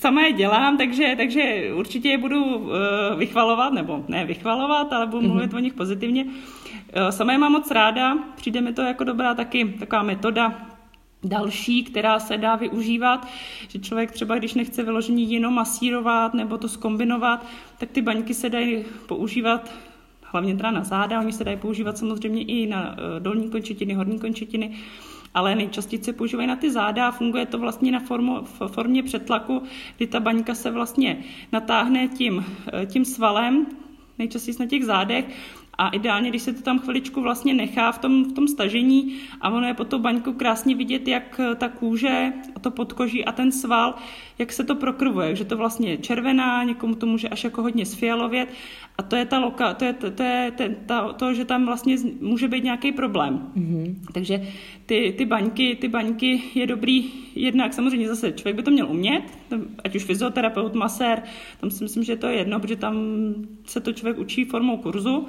sama 0.00 0.22
je 0.22 0.32
dělám, 0.32 0.76
takže, 0.76 1.14
takže 1.16 1.42
určitě 1.74 2.08
je 2.08 2.18
budu 2.18 2.44
uh, 2.44 2.70
vychvalovat, 3.18 3.72
nebo 3.72 4.04
ne 4.08 4.24
vychvalovat, 4.24 4.92
ale 4.92 5.06
budu 5.06 5.22
mm-hmm. 5.22 5.30
mluvit 5.32 5.54
o 5.54 5.58
nich 5.58 5.72
pozitivně. 5.72 6.24
Uh, 6.24 7.08
sama 7.10 7.32
je 7.32 7.38
mám 7.38 7.52
moc 7.52 7.70
ráda, 7.70 8.18
přijde 8.36 8.60
mi 8.60 8.72
to 8.72 8.82
jako 8.82 9.04
dobrá 9.04 9.34
taky 9.34 9.64
taková 9.64 10.02
metoda 10.02 10.73
další, 11.24 11.84
která 11.84 12.18
se 12.18 12.36
dá 12.36 12.56
využívat, 12.56 13.28
že 13.68 13.78
člověk 13.78 14.10
třeba, 14.10 14.38
když 14.38 14.54
nechce 14.54 14.82
vyložení 14.82 15.32
jenom 15.32 15.54
masírovat 15.54 16.34
nebo 16.34 16.58
to 16.58 16.68
skombinovat, 16.68 17.46
tak 17.78 17.90
ty 17.90 18.02
baňky 18.02 18.34
se 18.34 18.48
dají 18.48 18.84
používat 19.06 19.72
hlavně 20.22 20.56
teda 20.56 20.70
na 20.70 20.84
záda, 20.84 21.20
oni 21.20 21.32
se 21.32 21.44
dají 21.44 21.56
používat 21.56 21.98
samozřejmě 21.98 22.42
i 22.42 22.66
na 22.66 22.96
eh, 22.96 23.20
dolní 23.20 23.50
končetiny, 23.50 23.94
horní 23.94 24.18
končetiny, 24.18 24.76
ale 25.34 25.54
nejčastěji 25.54 26.04
se 26.04 26.12
používají 26.12 26.48
na 26.48 26.56
ty 26.56 26.70
záda 26.70 27.08
a 27.08 27.10
funguje 27.10 27.46
to 27.46 27.58
vlastně 27.58 27.92
na 27.92 28.00
formu, 28.00 28.42
v 28.42 28.68
formě 28.68 29.02
přetlaku, 29.02 29.62
kdy 29.96 30.06
ta 30.06 30.20
baňka 30.20 30.54
se 30.54 30.70
vlastně 30.70 31.24
natáhne 31.52 32.08
tím, 32.08 32.44
eh, 32.72 32.86
tím 32.86 33.04
svalem, 33.04 33.66
nejčastěji 34.18 34.56
na 34.60 34.66
těch 34.66 34.84
zádech 34.84 35.24
a 35.78 35.88
ideálně, 35.88 36.30
když 36.30 36.42
se 36.42 36.52
to 36.52 36.62
tam 36.62 36.78
chviličku 36.78 37.20
vlastně 37.20 37.54
nechá 37.54 37.92
v 37.92 37.98
tom, 37.98 38.24
v 38.24 38.32
tom 38.32 38.48
stažení 38.48 39.16
a 39.40 39.50
ono 39.50 39.66
je 39.66 39.74
po 39.74 39.84
tou 39.84 39.98
baňku 39.98 40.32
krásně 40.32 40.74
vidět, 40.74 41.08
jak 41.08 41.40
eh, 41.40 41.54
ta 41.54 41.68
kůže, 41.68 42.32
a 42.54 42.60
to 42.60 42.70
podkoží 42.70 43.24
a 43.24 43.32
ten 43.32 43.52
sval, 43.52 43.94
jak 44.38 44.52
se 44.52 44.64
to 44.64 44.74
prokrvuje, 44.74 45.36
že 45.36 45.44
to 45.44 45.56
vlastně 45.56 45.90
je 45.90 45.96
červená, 45.96 46.64
někomu 46.64 46.94
to 46.94 47.06
může 47.06 47.28
až 47.28 47.44
jako 47.44 47.62
hodně 47.62 47.86
sfialovět 47.86 48.48
a 48.98 49.02
to 49.02 49.16
je 49.16 49.24
ta 49.24 49.38
loka, 49.38 49.74
to 49.74 49.84
je, 49.84 49.92
to, 49.92 50.10
to, 50.10 50.22
je 50.22 50.52
ten, 50.56 50.76
ta, 50.86 51.12
to, 51.12 51.34
že 51.34 51.44
tam 51.44 51.66
vlastně 51.66 51.96
může 52.20 52.48
být 52.48 52.64
nějaký 52.64 52.92
problém. 52.92 53.52
Mm-hmm. 53.56 53.94
Takže 54.12 54.48
ty, 54.86 55.14
ty, 55.18 55.24
baňky, 55.24 55.76
ty 55.80 55.88
baňky 55.88 56.42
je 56.54 56.66
dobrý 56.66 57.04
jednak, 57.34 57.72
samozřejmě 57.72 58.08
zase 58.08 58.32
člověk 58.32 58.56
by 58.56 58.62
to 58.62 58.70
měl 58.70 58.90
umět, 58.90 59.22
ať 59.84 59.96
už 59.96 60.04
fyzioterapeut, 60.04 60.74
masér, 60.74 61.22
tam 61.60 61.70
si 61.70 61.84
myslím, 61.84 62.04
že 62.04 62.16
to 62.16 62.26
je 62.26 62.36
jedno, 62.36 62.60
protože 62.60 62.76
tam 62.76 62.96
se 63.66 63.80
to 63.80 63.92
člověk 63.92 64.18
učí 64.18 64.44
formou 64.44 64.76
kurzu, 64.76 65.26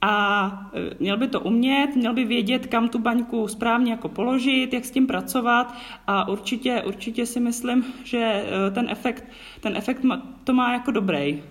a 0.00 0.70
e, 0.74 0.94
měl 0.98 1.16
by 1.16 1.28
to 1.28 1.40
umět, 1.40 1.96
měl 1.96 2.14
by 2.14 2.24
vědět, 2.24 2.66
kam 2.66 2.88
tu 2.88 2.98
baňku 2.98 3.48
správně 3.48 3.92
jako 3.92 4.08
položit, 4.08 4.72
jak 4.72 4.84
s 4.84 4.90
tím 4.90 5.06
pracovat 5.06 5.74
a 6.06 6.28
určitě, 6.28 6.82
určitě 6.86 7.26
si 7.26 7.40
myslím, 7.40 7.84
že 8.04 8.18
e, 8.18 8.70
ten 8.70 8.86
efekt, 8.90 9.24
ten 9.60 9.76
efekt 9.76 10.02
to 10.44 10.52
má 10.52 10.72
jako 10.72 10.90
dobrý. 10.90 11.42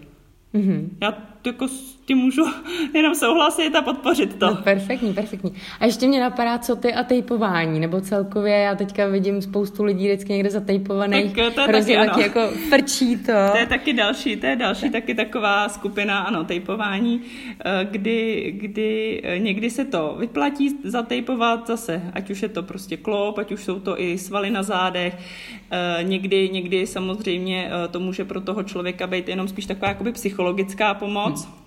Mm-hmm. 0.53 0.89
Já 1.01 1.11
jako 1.47 1.67
s 1.67 1.97
tím 2.07 2.17
můžu 2.17 2.45
jenom 2.93 3.15
souhlasit 3.15 3.75
a 3.75 3.81
podpořit 3.81 4.39
to. 4.39 4.45
No, 4.45 4.55
perfektní, 4.55 5.13
perfektní. 5.13 5.53
A 5.79 5.85
ještě 5.85 6.07
mě 6.07 6.19
napadá, 6.19 6.57
co 6.57 6.75
ty 6.75 6.93
a 6.93 7.03
tejpování, 7.03 7.79
nebo 7.79 8.01
celkově 8.01 8.57
já 8.57 8.75
teďka 8.75 9.07
vidím 9.07 9.41
spoustu 9.41 9.83
lidí 9.83 10.05
vždycky 10.07 10.33
někde 10.33 10.49
zatejpovaných, 10.49 11.25
tak 11.35 11.53
to 11.53 11.61
je 11.61 11.67
taky, 11.67 11.95
taky 11.95 12.21
jako 12.21 12.47
frčí 12.69 13.17
to. 13.17 13.31
To 13.51 13.57
je 13.57 13.65
taky 13.65 13.93
další, 13.93 14.35
to 14.35 14.45
je 14.45 14.55
další 14.55 14.81
tak. 14.81 14.91
taky 14.91 15.15
taková 15.15 15.69
skupina, 15.69 16.19
ano, 16.19 16.43
tejpování, 16.43 17.21
eh, 17.65 17.87
kdy, 17.91 18.51
kdy 18.57 19.21
eh, 19.23 19.39
někdy 19.39 19.69
se 19.69 19.85
to 19.85 20.15
vyplatí 20.19 20.79
zatejpovat 20.83 21.67
zase, 21.67 22.01
ať 22.13 22.29
už 22.29 22.41
je 22.41 22.49
to 22.49 22.63
prostě 22.63 22.97
klop, 22.97 23.37
ať 23.37 23.51
už 23.51 23.63
jsou 23.63 23.79
to 23.79 24.01
i 24.01 24.17
svaly 24.17 24.49
na 24.49 24.63
zádech, 24.63 25.17
eh, 25.71 26.03
někdy, 26.03 26.49
někdy 26.49 26.87
samozřejmě 26.87 27.71
to 27.91 27.99
může 27.99 28.25
pro 28.25 28.41
toho 28.41 28.63
člověka 28.63 29.07
být 29.07 29.29
jenom 29.29 29.47
spíš 29.47 29.65
taková 29.65 29.87
jakoby 29.87 30.11
psychologická 30.11 30.93
pomoc, 30.93 31.36
moc. 31.45 31.57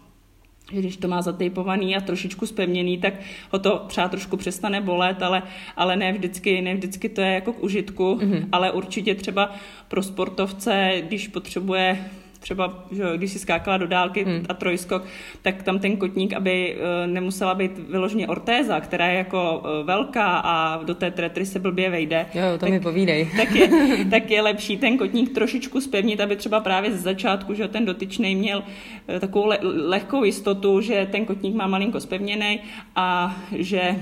Že 0.73 0.81
když 0.81 0.97
to 0.97 1.09
má 1.09 1.23
zatejpovaný 1.23 1.97
a 1.97 2.01
trošičku 2.01 2.47
spevněný, 2.47 2.99
tak 2.99 3.15
ho 3.51 3.59
to 3.59 3.79
třeba 3.79 4.09
trošku 4.09 4.37
přestane 4.37 4.81
bolet, 4.81 5.23
ale, 5.23 5.43
ale 5.77 5.97
ne, 5.97 6.13
vždycky, 6.13 6.63
ne 6.63 6.75
vždycky 6.75 7.09
to 7.09 7.21
je 7.21 7.33
jako 7.33 7.53
k 7.53 7.63
užitku, 7.63 8.15
mm-hmm. 8.15 8.49
ale 8.53 8.73
určitě 8.73 9.15
třeba 9.15 9.55
pro 9.89 10.03
sportovce, 10.03 11.03
když 11.07 11.29
potřebuje 11.29 12.11
třeba, 12.41 12.85
že 12.91 13.05
když 13.17 13.33
si 13.33 13.39
skákala 13.39 13.77
do 13.77 13.87
dálky 13.87 14.25
hmm. 14.25 14.45
a 14.49 14.55
trojskok, 14.55 15.05
tak 15.43 15.63
tam 15.63 15.79
ten 15.79 15.97
kotník, 15.97 16.33
aby 16.33 16.77
eh, 16.77 17.07
nemusela 17.07 17.55
být 17.55 17.79
vyloženě 17.79 18.29
ortéza, 18.29 18.81
která 18.81 19.07
je 19.07 19.19
jako 19.19 19.63
eh, 19.65 19.85
velká 19.85 20.37
a 20.37 20.83
do 20.83 20.95
té 20.95 21.11
tretry 21.11 21.47
se 21.47 21.59
blbě 21.59 21.91
vejde. 21.91 22.27
Jo, 22.35 22.43
to 22.53 22.59
tak, 22.59 22.71
mi 22.71 22.81
povídej. 22.81 23.29
Tak 23.41 23.55
je, 23.55 23.69
tak 24.11 24.31
je 24.31 24.43
lepší 24.43 24.77
ten 24.77 24.99
kotník 24.99 25.35
trošičku 25.35 25.81
spevnit, 25.81 26.21
aby 26.21 26.37
třeba 26.37 26.61
právě 26.61 26.93
ze 26.93 26.99
začátku, 26.99 27.55
že 27.55 27.69
ten 27.69 27.85
dotyčný 27.85 28.37
měl 28.37 28.63
eh, 29.09 29.21
takovou 29.21 29.47
le, 29.47 29.59
lehkou 29.63 30.25
jistotu, 30.25 30.81
že 30.81 31.09
ten 31.11 31.25
kotník 31.25 31.55
má 31.55 31.67
malinko 31.67 32.01
spevněný 32.01 32.61
a 32.97 33.37
že 33.53 33.97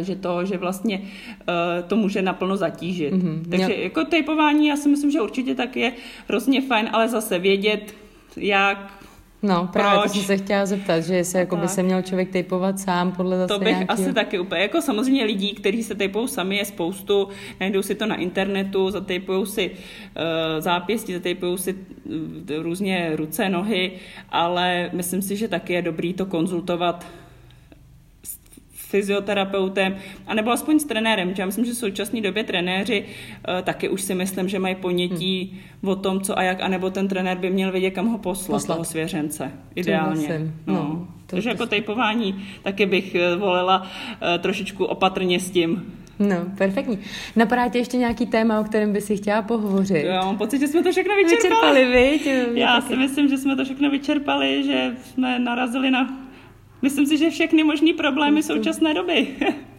že 0.00 0.16
to, 0.16 0.44
že 0.44 0.58
vlastně 0.58 0.98
uh, 0.98 1.88
to 1.88 1.96
může 1.96 2.22
naplno 2.22 2.56
zatížit. 2.56 3.14
Mm-hmm. 3.14 3.50
Takže 3.50 3.74
jako 3.74 4.04
typování, 4.04 4.68
já 4.68 4.76
si 4.76 4.88
myslím, 4.88 5.10
že 5.10 5.20
určitě 5.20 5.54
tak 5.54 5.76
je 5.76 5.92
hrozně 6.28 6.60
fajn, 6.60 6.88
ale 6.92 7.08
zase 7.08 7.38
vědět, 7.38 7.94
jak 8.36 9.02
No, 9.42 9.68
právě 9.72 9.98
Proč? 9.98 10.12
to 10.12 10.18
jsem 10.18 10.26
se 10.26 10.44
chtěla 10.44 10.66
zeptat, 10.66 11.00
že 11.00 11.14
jestli 11.14 11.38
jako 11.38 11.56
by 11.56 11.68
se 11.68 11.82
měl 11.82 12.02
člověk 12.02 12.30
typovat 12.30 12.80
sám 12.80 13.12
podle 13.12 13.38
zase 13.38 13.54
To 13.54 13.58
bych 13.58 13.68
nějaký... 13.68 13.88
asi 13.88 14.12
taky 14.12 14.38
úplně, 14.38 14.60
jako 14.60 14.82
samozřejmě 14.82 15.24
lidí, 15.24 15.54
kteří 15.54 15.82
se 15.82 15.94
typují 15.94 16.28
sami 16.28 16.56
je 16.56 16.64
spoustu, 16.64 17.28
najdou 17.60 17.82
si 17.82 17.94
to 17.94 18.06
na 18.06 18.16
internetu, 18.16 18.90
zatypují 18.90 19.46
si 19.46 19.70
uh, 19.70 19.76
zápěstí, 20.58 21.12
zatypují 21.12 21.58
si 21.58 21.74
uh, 21.74 22.62
různě 22.62 23.12
ruce, 23.16 23.48
nohy, 23.48 23.92
ale 24.30 24.90
myslím 24.92 25.22
si, 25.22 25.36
že 25.36 25.48
taky 25.48 25.72
je 25.72 25.82
dobrý 25.82 26.12
to 26.12 26.26
konzultovat 26.26 27.06
fyzioterapeutem, 28.92 29.96
anebo 30.26 30.50
aspoň 30.50 30.78
s 30.78 30.84
trenérem. 30.84 31.34
Já 31.38 31.46
myslím, 31.46 31.64
že 31.64 31.72
v 31.72 31.76
současné 31.76 32.20
době 32.20 32.44
trenéři 32.44 33.04
uh, 33.04 33.62
taky 33.62 33.88
už 33.88 34.02
si 34.02 34.14
myslím, 34.14 34.48
že 34.48 34.58
mají 34.58 34.74
ponětí 34.74 35.60
hmm. 35.82 35.88
o 35.88 35.96
tom, 35.96 36.20
co 36.20 36.38
a 36.38 36.42
jak, 36.42 36.60
anebo 36.60 36.90
ten 36.90 37.08
trenér 37.08 37.38
by 37.38 37.50
měl 37.50 37.72
vědět, 37.72 37.90
kam 37.90 38.06
ho 38.08 38.18
poslat, 38.18 38.56
poslat. 38.56 38.76
toho 38.76 38.84
svěřence. 38.84 39.52
Ideálně. 39.74 40.52
No. 40.66 40.74
No, 40.74 41.08
Takže 41.26 41.48
jako 41.48 41.66
tejpování 41.66 42.44
taky 42.62 42.86
bych 42.86 43.14
eh, 43.14 43.36
volila 43.36 43.82
uh, 43.82 43.88
trošičku 44.38 44.84
opatrně 44.84 45.40
s 45.40 45.50
tím. 45.50 45.92
No, 46.18 46.36
perfektní. 46.58 46.98
Napadá 47.36 47.68
tě 47.68 47.78
ještě 47.78 47.96
nějaký 47.96 48.26
téma, 48.26 48.60
o 48.60 48.64
kterém 48.64 48.92
by 48.92 49.00
si 49.00 49.16
chtěla 49.16 49.42
pohovořit? 49.42 50.04
Já 50.04 50.24
mám 50.24 50.38
pocit, 50.38 50.60
že 50.60 50.68
jsme 50.68 50.82
to 50.82 50.92
všechno 50.92 51.14
vyčerpali. 51.16 51.84
vyčerpali 51.84 52.10
viď? 52.10 52.28
Já 52.54 52.80
taky. 52.80 52.88
si 52.88 52.96
myslím, 52.96 53.28
že 53.28 53.38
jsme 53.38 53.56
to 53.56 53.64
všechno 53.64 53.90
vyčerpali, 53.90 54.64
že 54.64 54.90
jsme 55.04 55.38
narazili 55.38 55.90
na 55.90 56.21
myslím 56.82 57.06
si, 57.06 57.18
že 57.18 57.30
všechny 57.30 57.64
možný 57.64 57.92
problémy 57.92 58.42
současné 58.42 58.94
doby. 58.94 59.26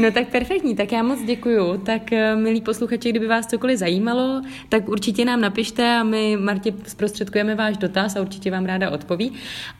No 0.00 0.10
tak 0.10 0.28
perfektní, 0.28 0.76
tak 0.76 0.92
já 0.92 1.02
moc 1.02 1.22
děkuju. 1.22 1.78
Tak 1.78 2.12
eh, 2.12 2.36
milí 2.36 2.60
posluchači, 2.60 3.10
kdyby 3.10 3.26
vás 3.26 3.46
cokoliv 3.46 3.78
zajímalo, 3.78 4.42
tak 4.68 4.88
určitě 4.88 5.24
nám 5.24 5.40
napište 5.40 5.96
a 5.96 6.02
my 6.02 6.36
Martě 6.36 6.74
zprostředkujeme 6.86 7.54
váš 7.54 7.76
dotaz 7.76 8.16
a 8.16 8.20
určitě 8.20 8.50
vám 8.50 8.64
ráda 8.64 8.90
odpoví. 8.90 9.32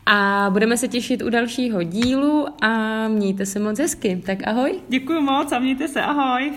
A 0.06 0.48
budeme 0.52 0.76
se 0.76 0.88
těšit 0.88 1.22
u 1.22 1.30
dalšího 1.30 1.82
dílu 1.82 2.46
a 2.62 3.08
mějte 3.08 3.46
se 3.46 3.58
moc 3.58 3.78
hezky. 3.78 4.22
Tak 4.26 4.46
ahoj. 4.46 4.72
Děkuji 4.88 5.20
moc 5.20 5.52
a 5.52 5.58
mějte 5.58 5.88
se, 5.88 6.02
ahoj. 6.02 6.52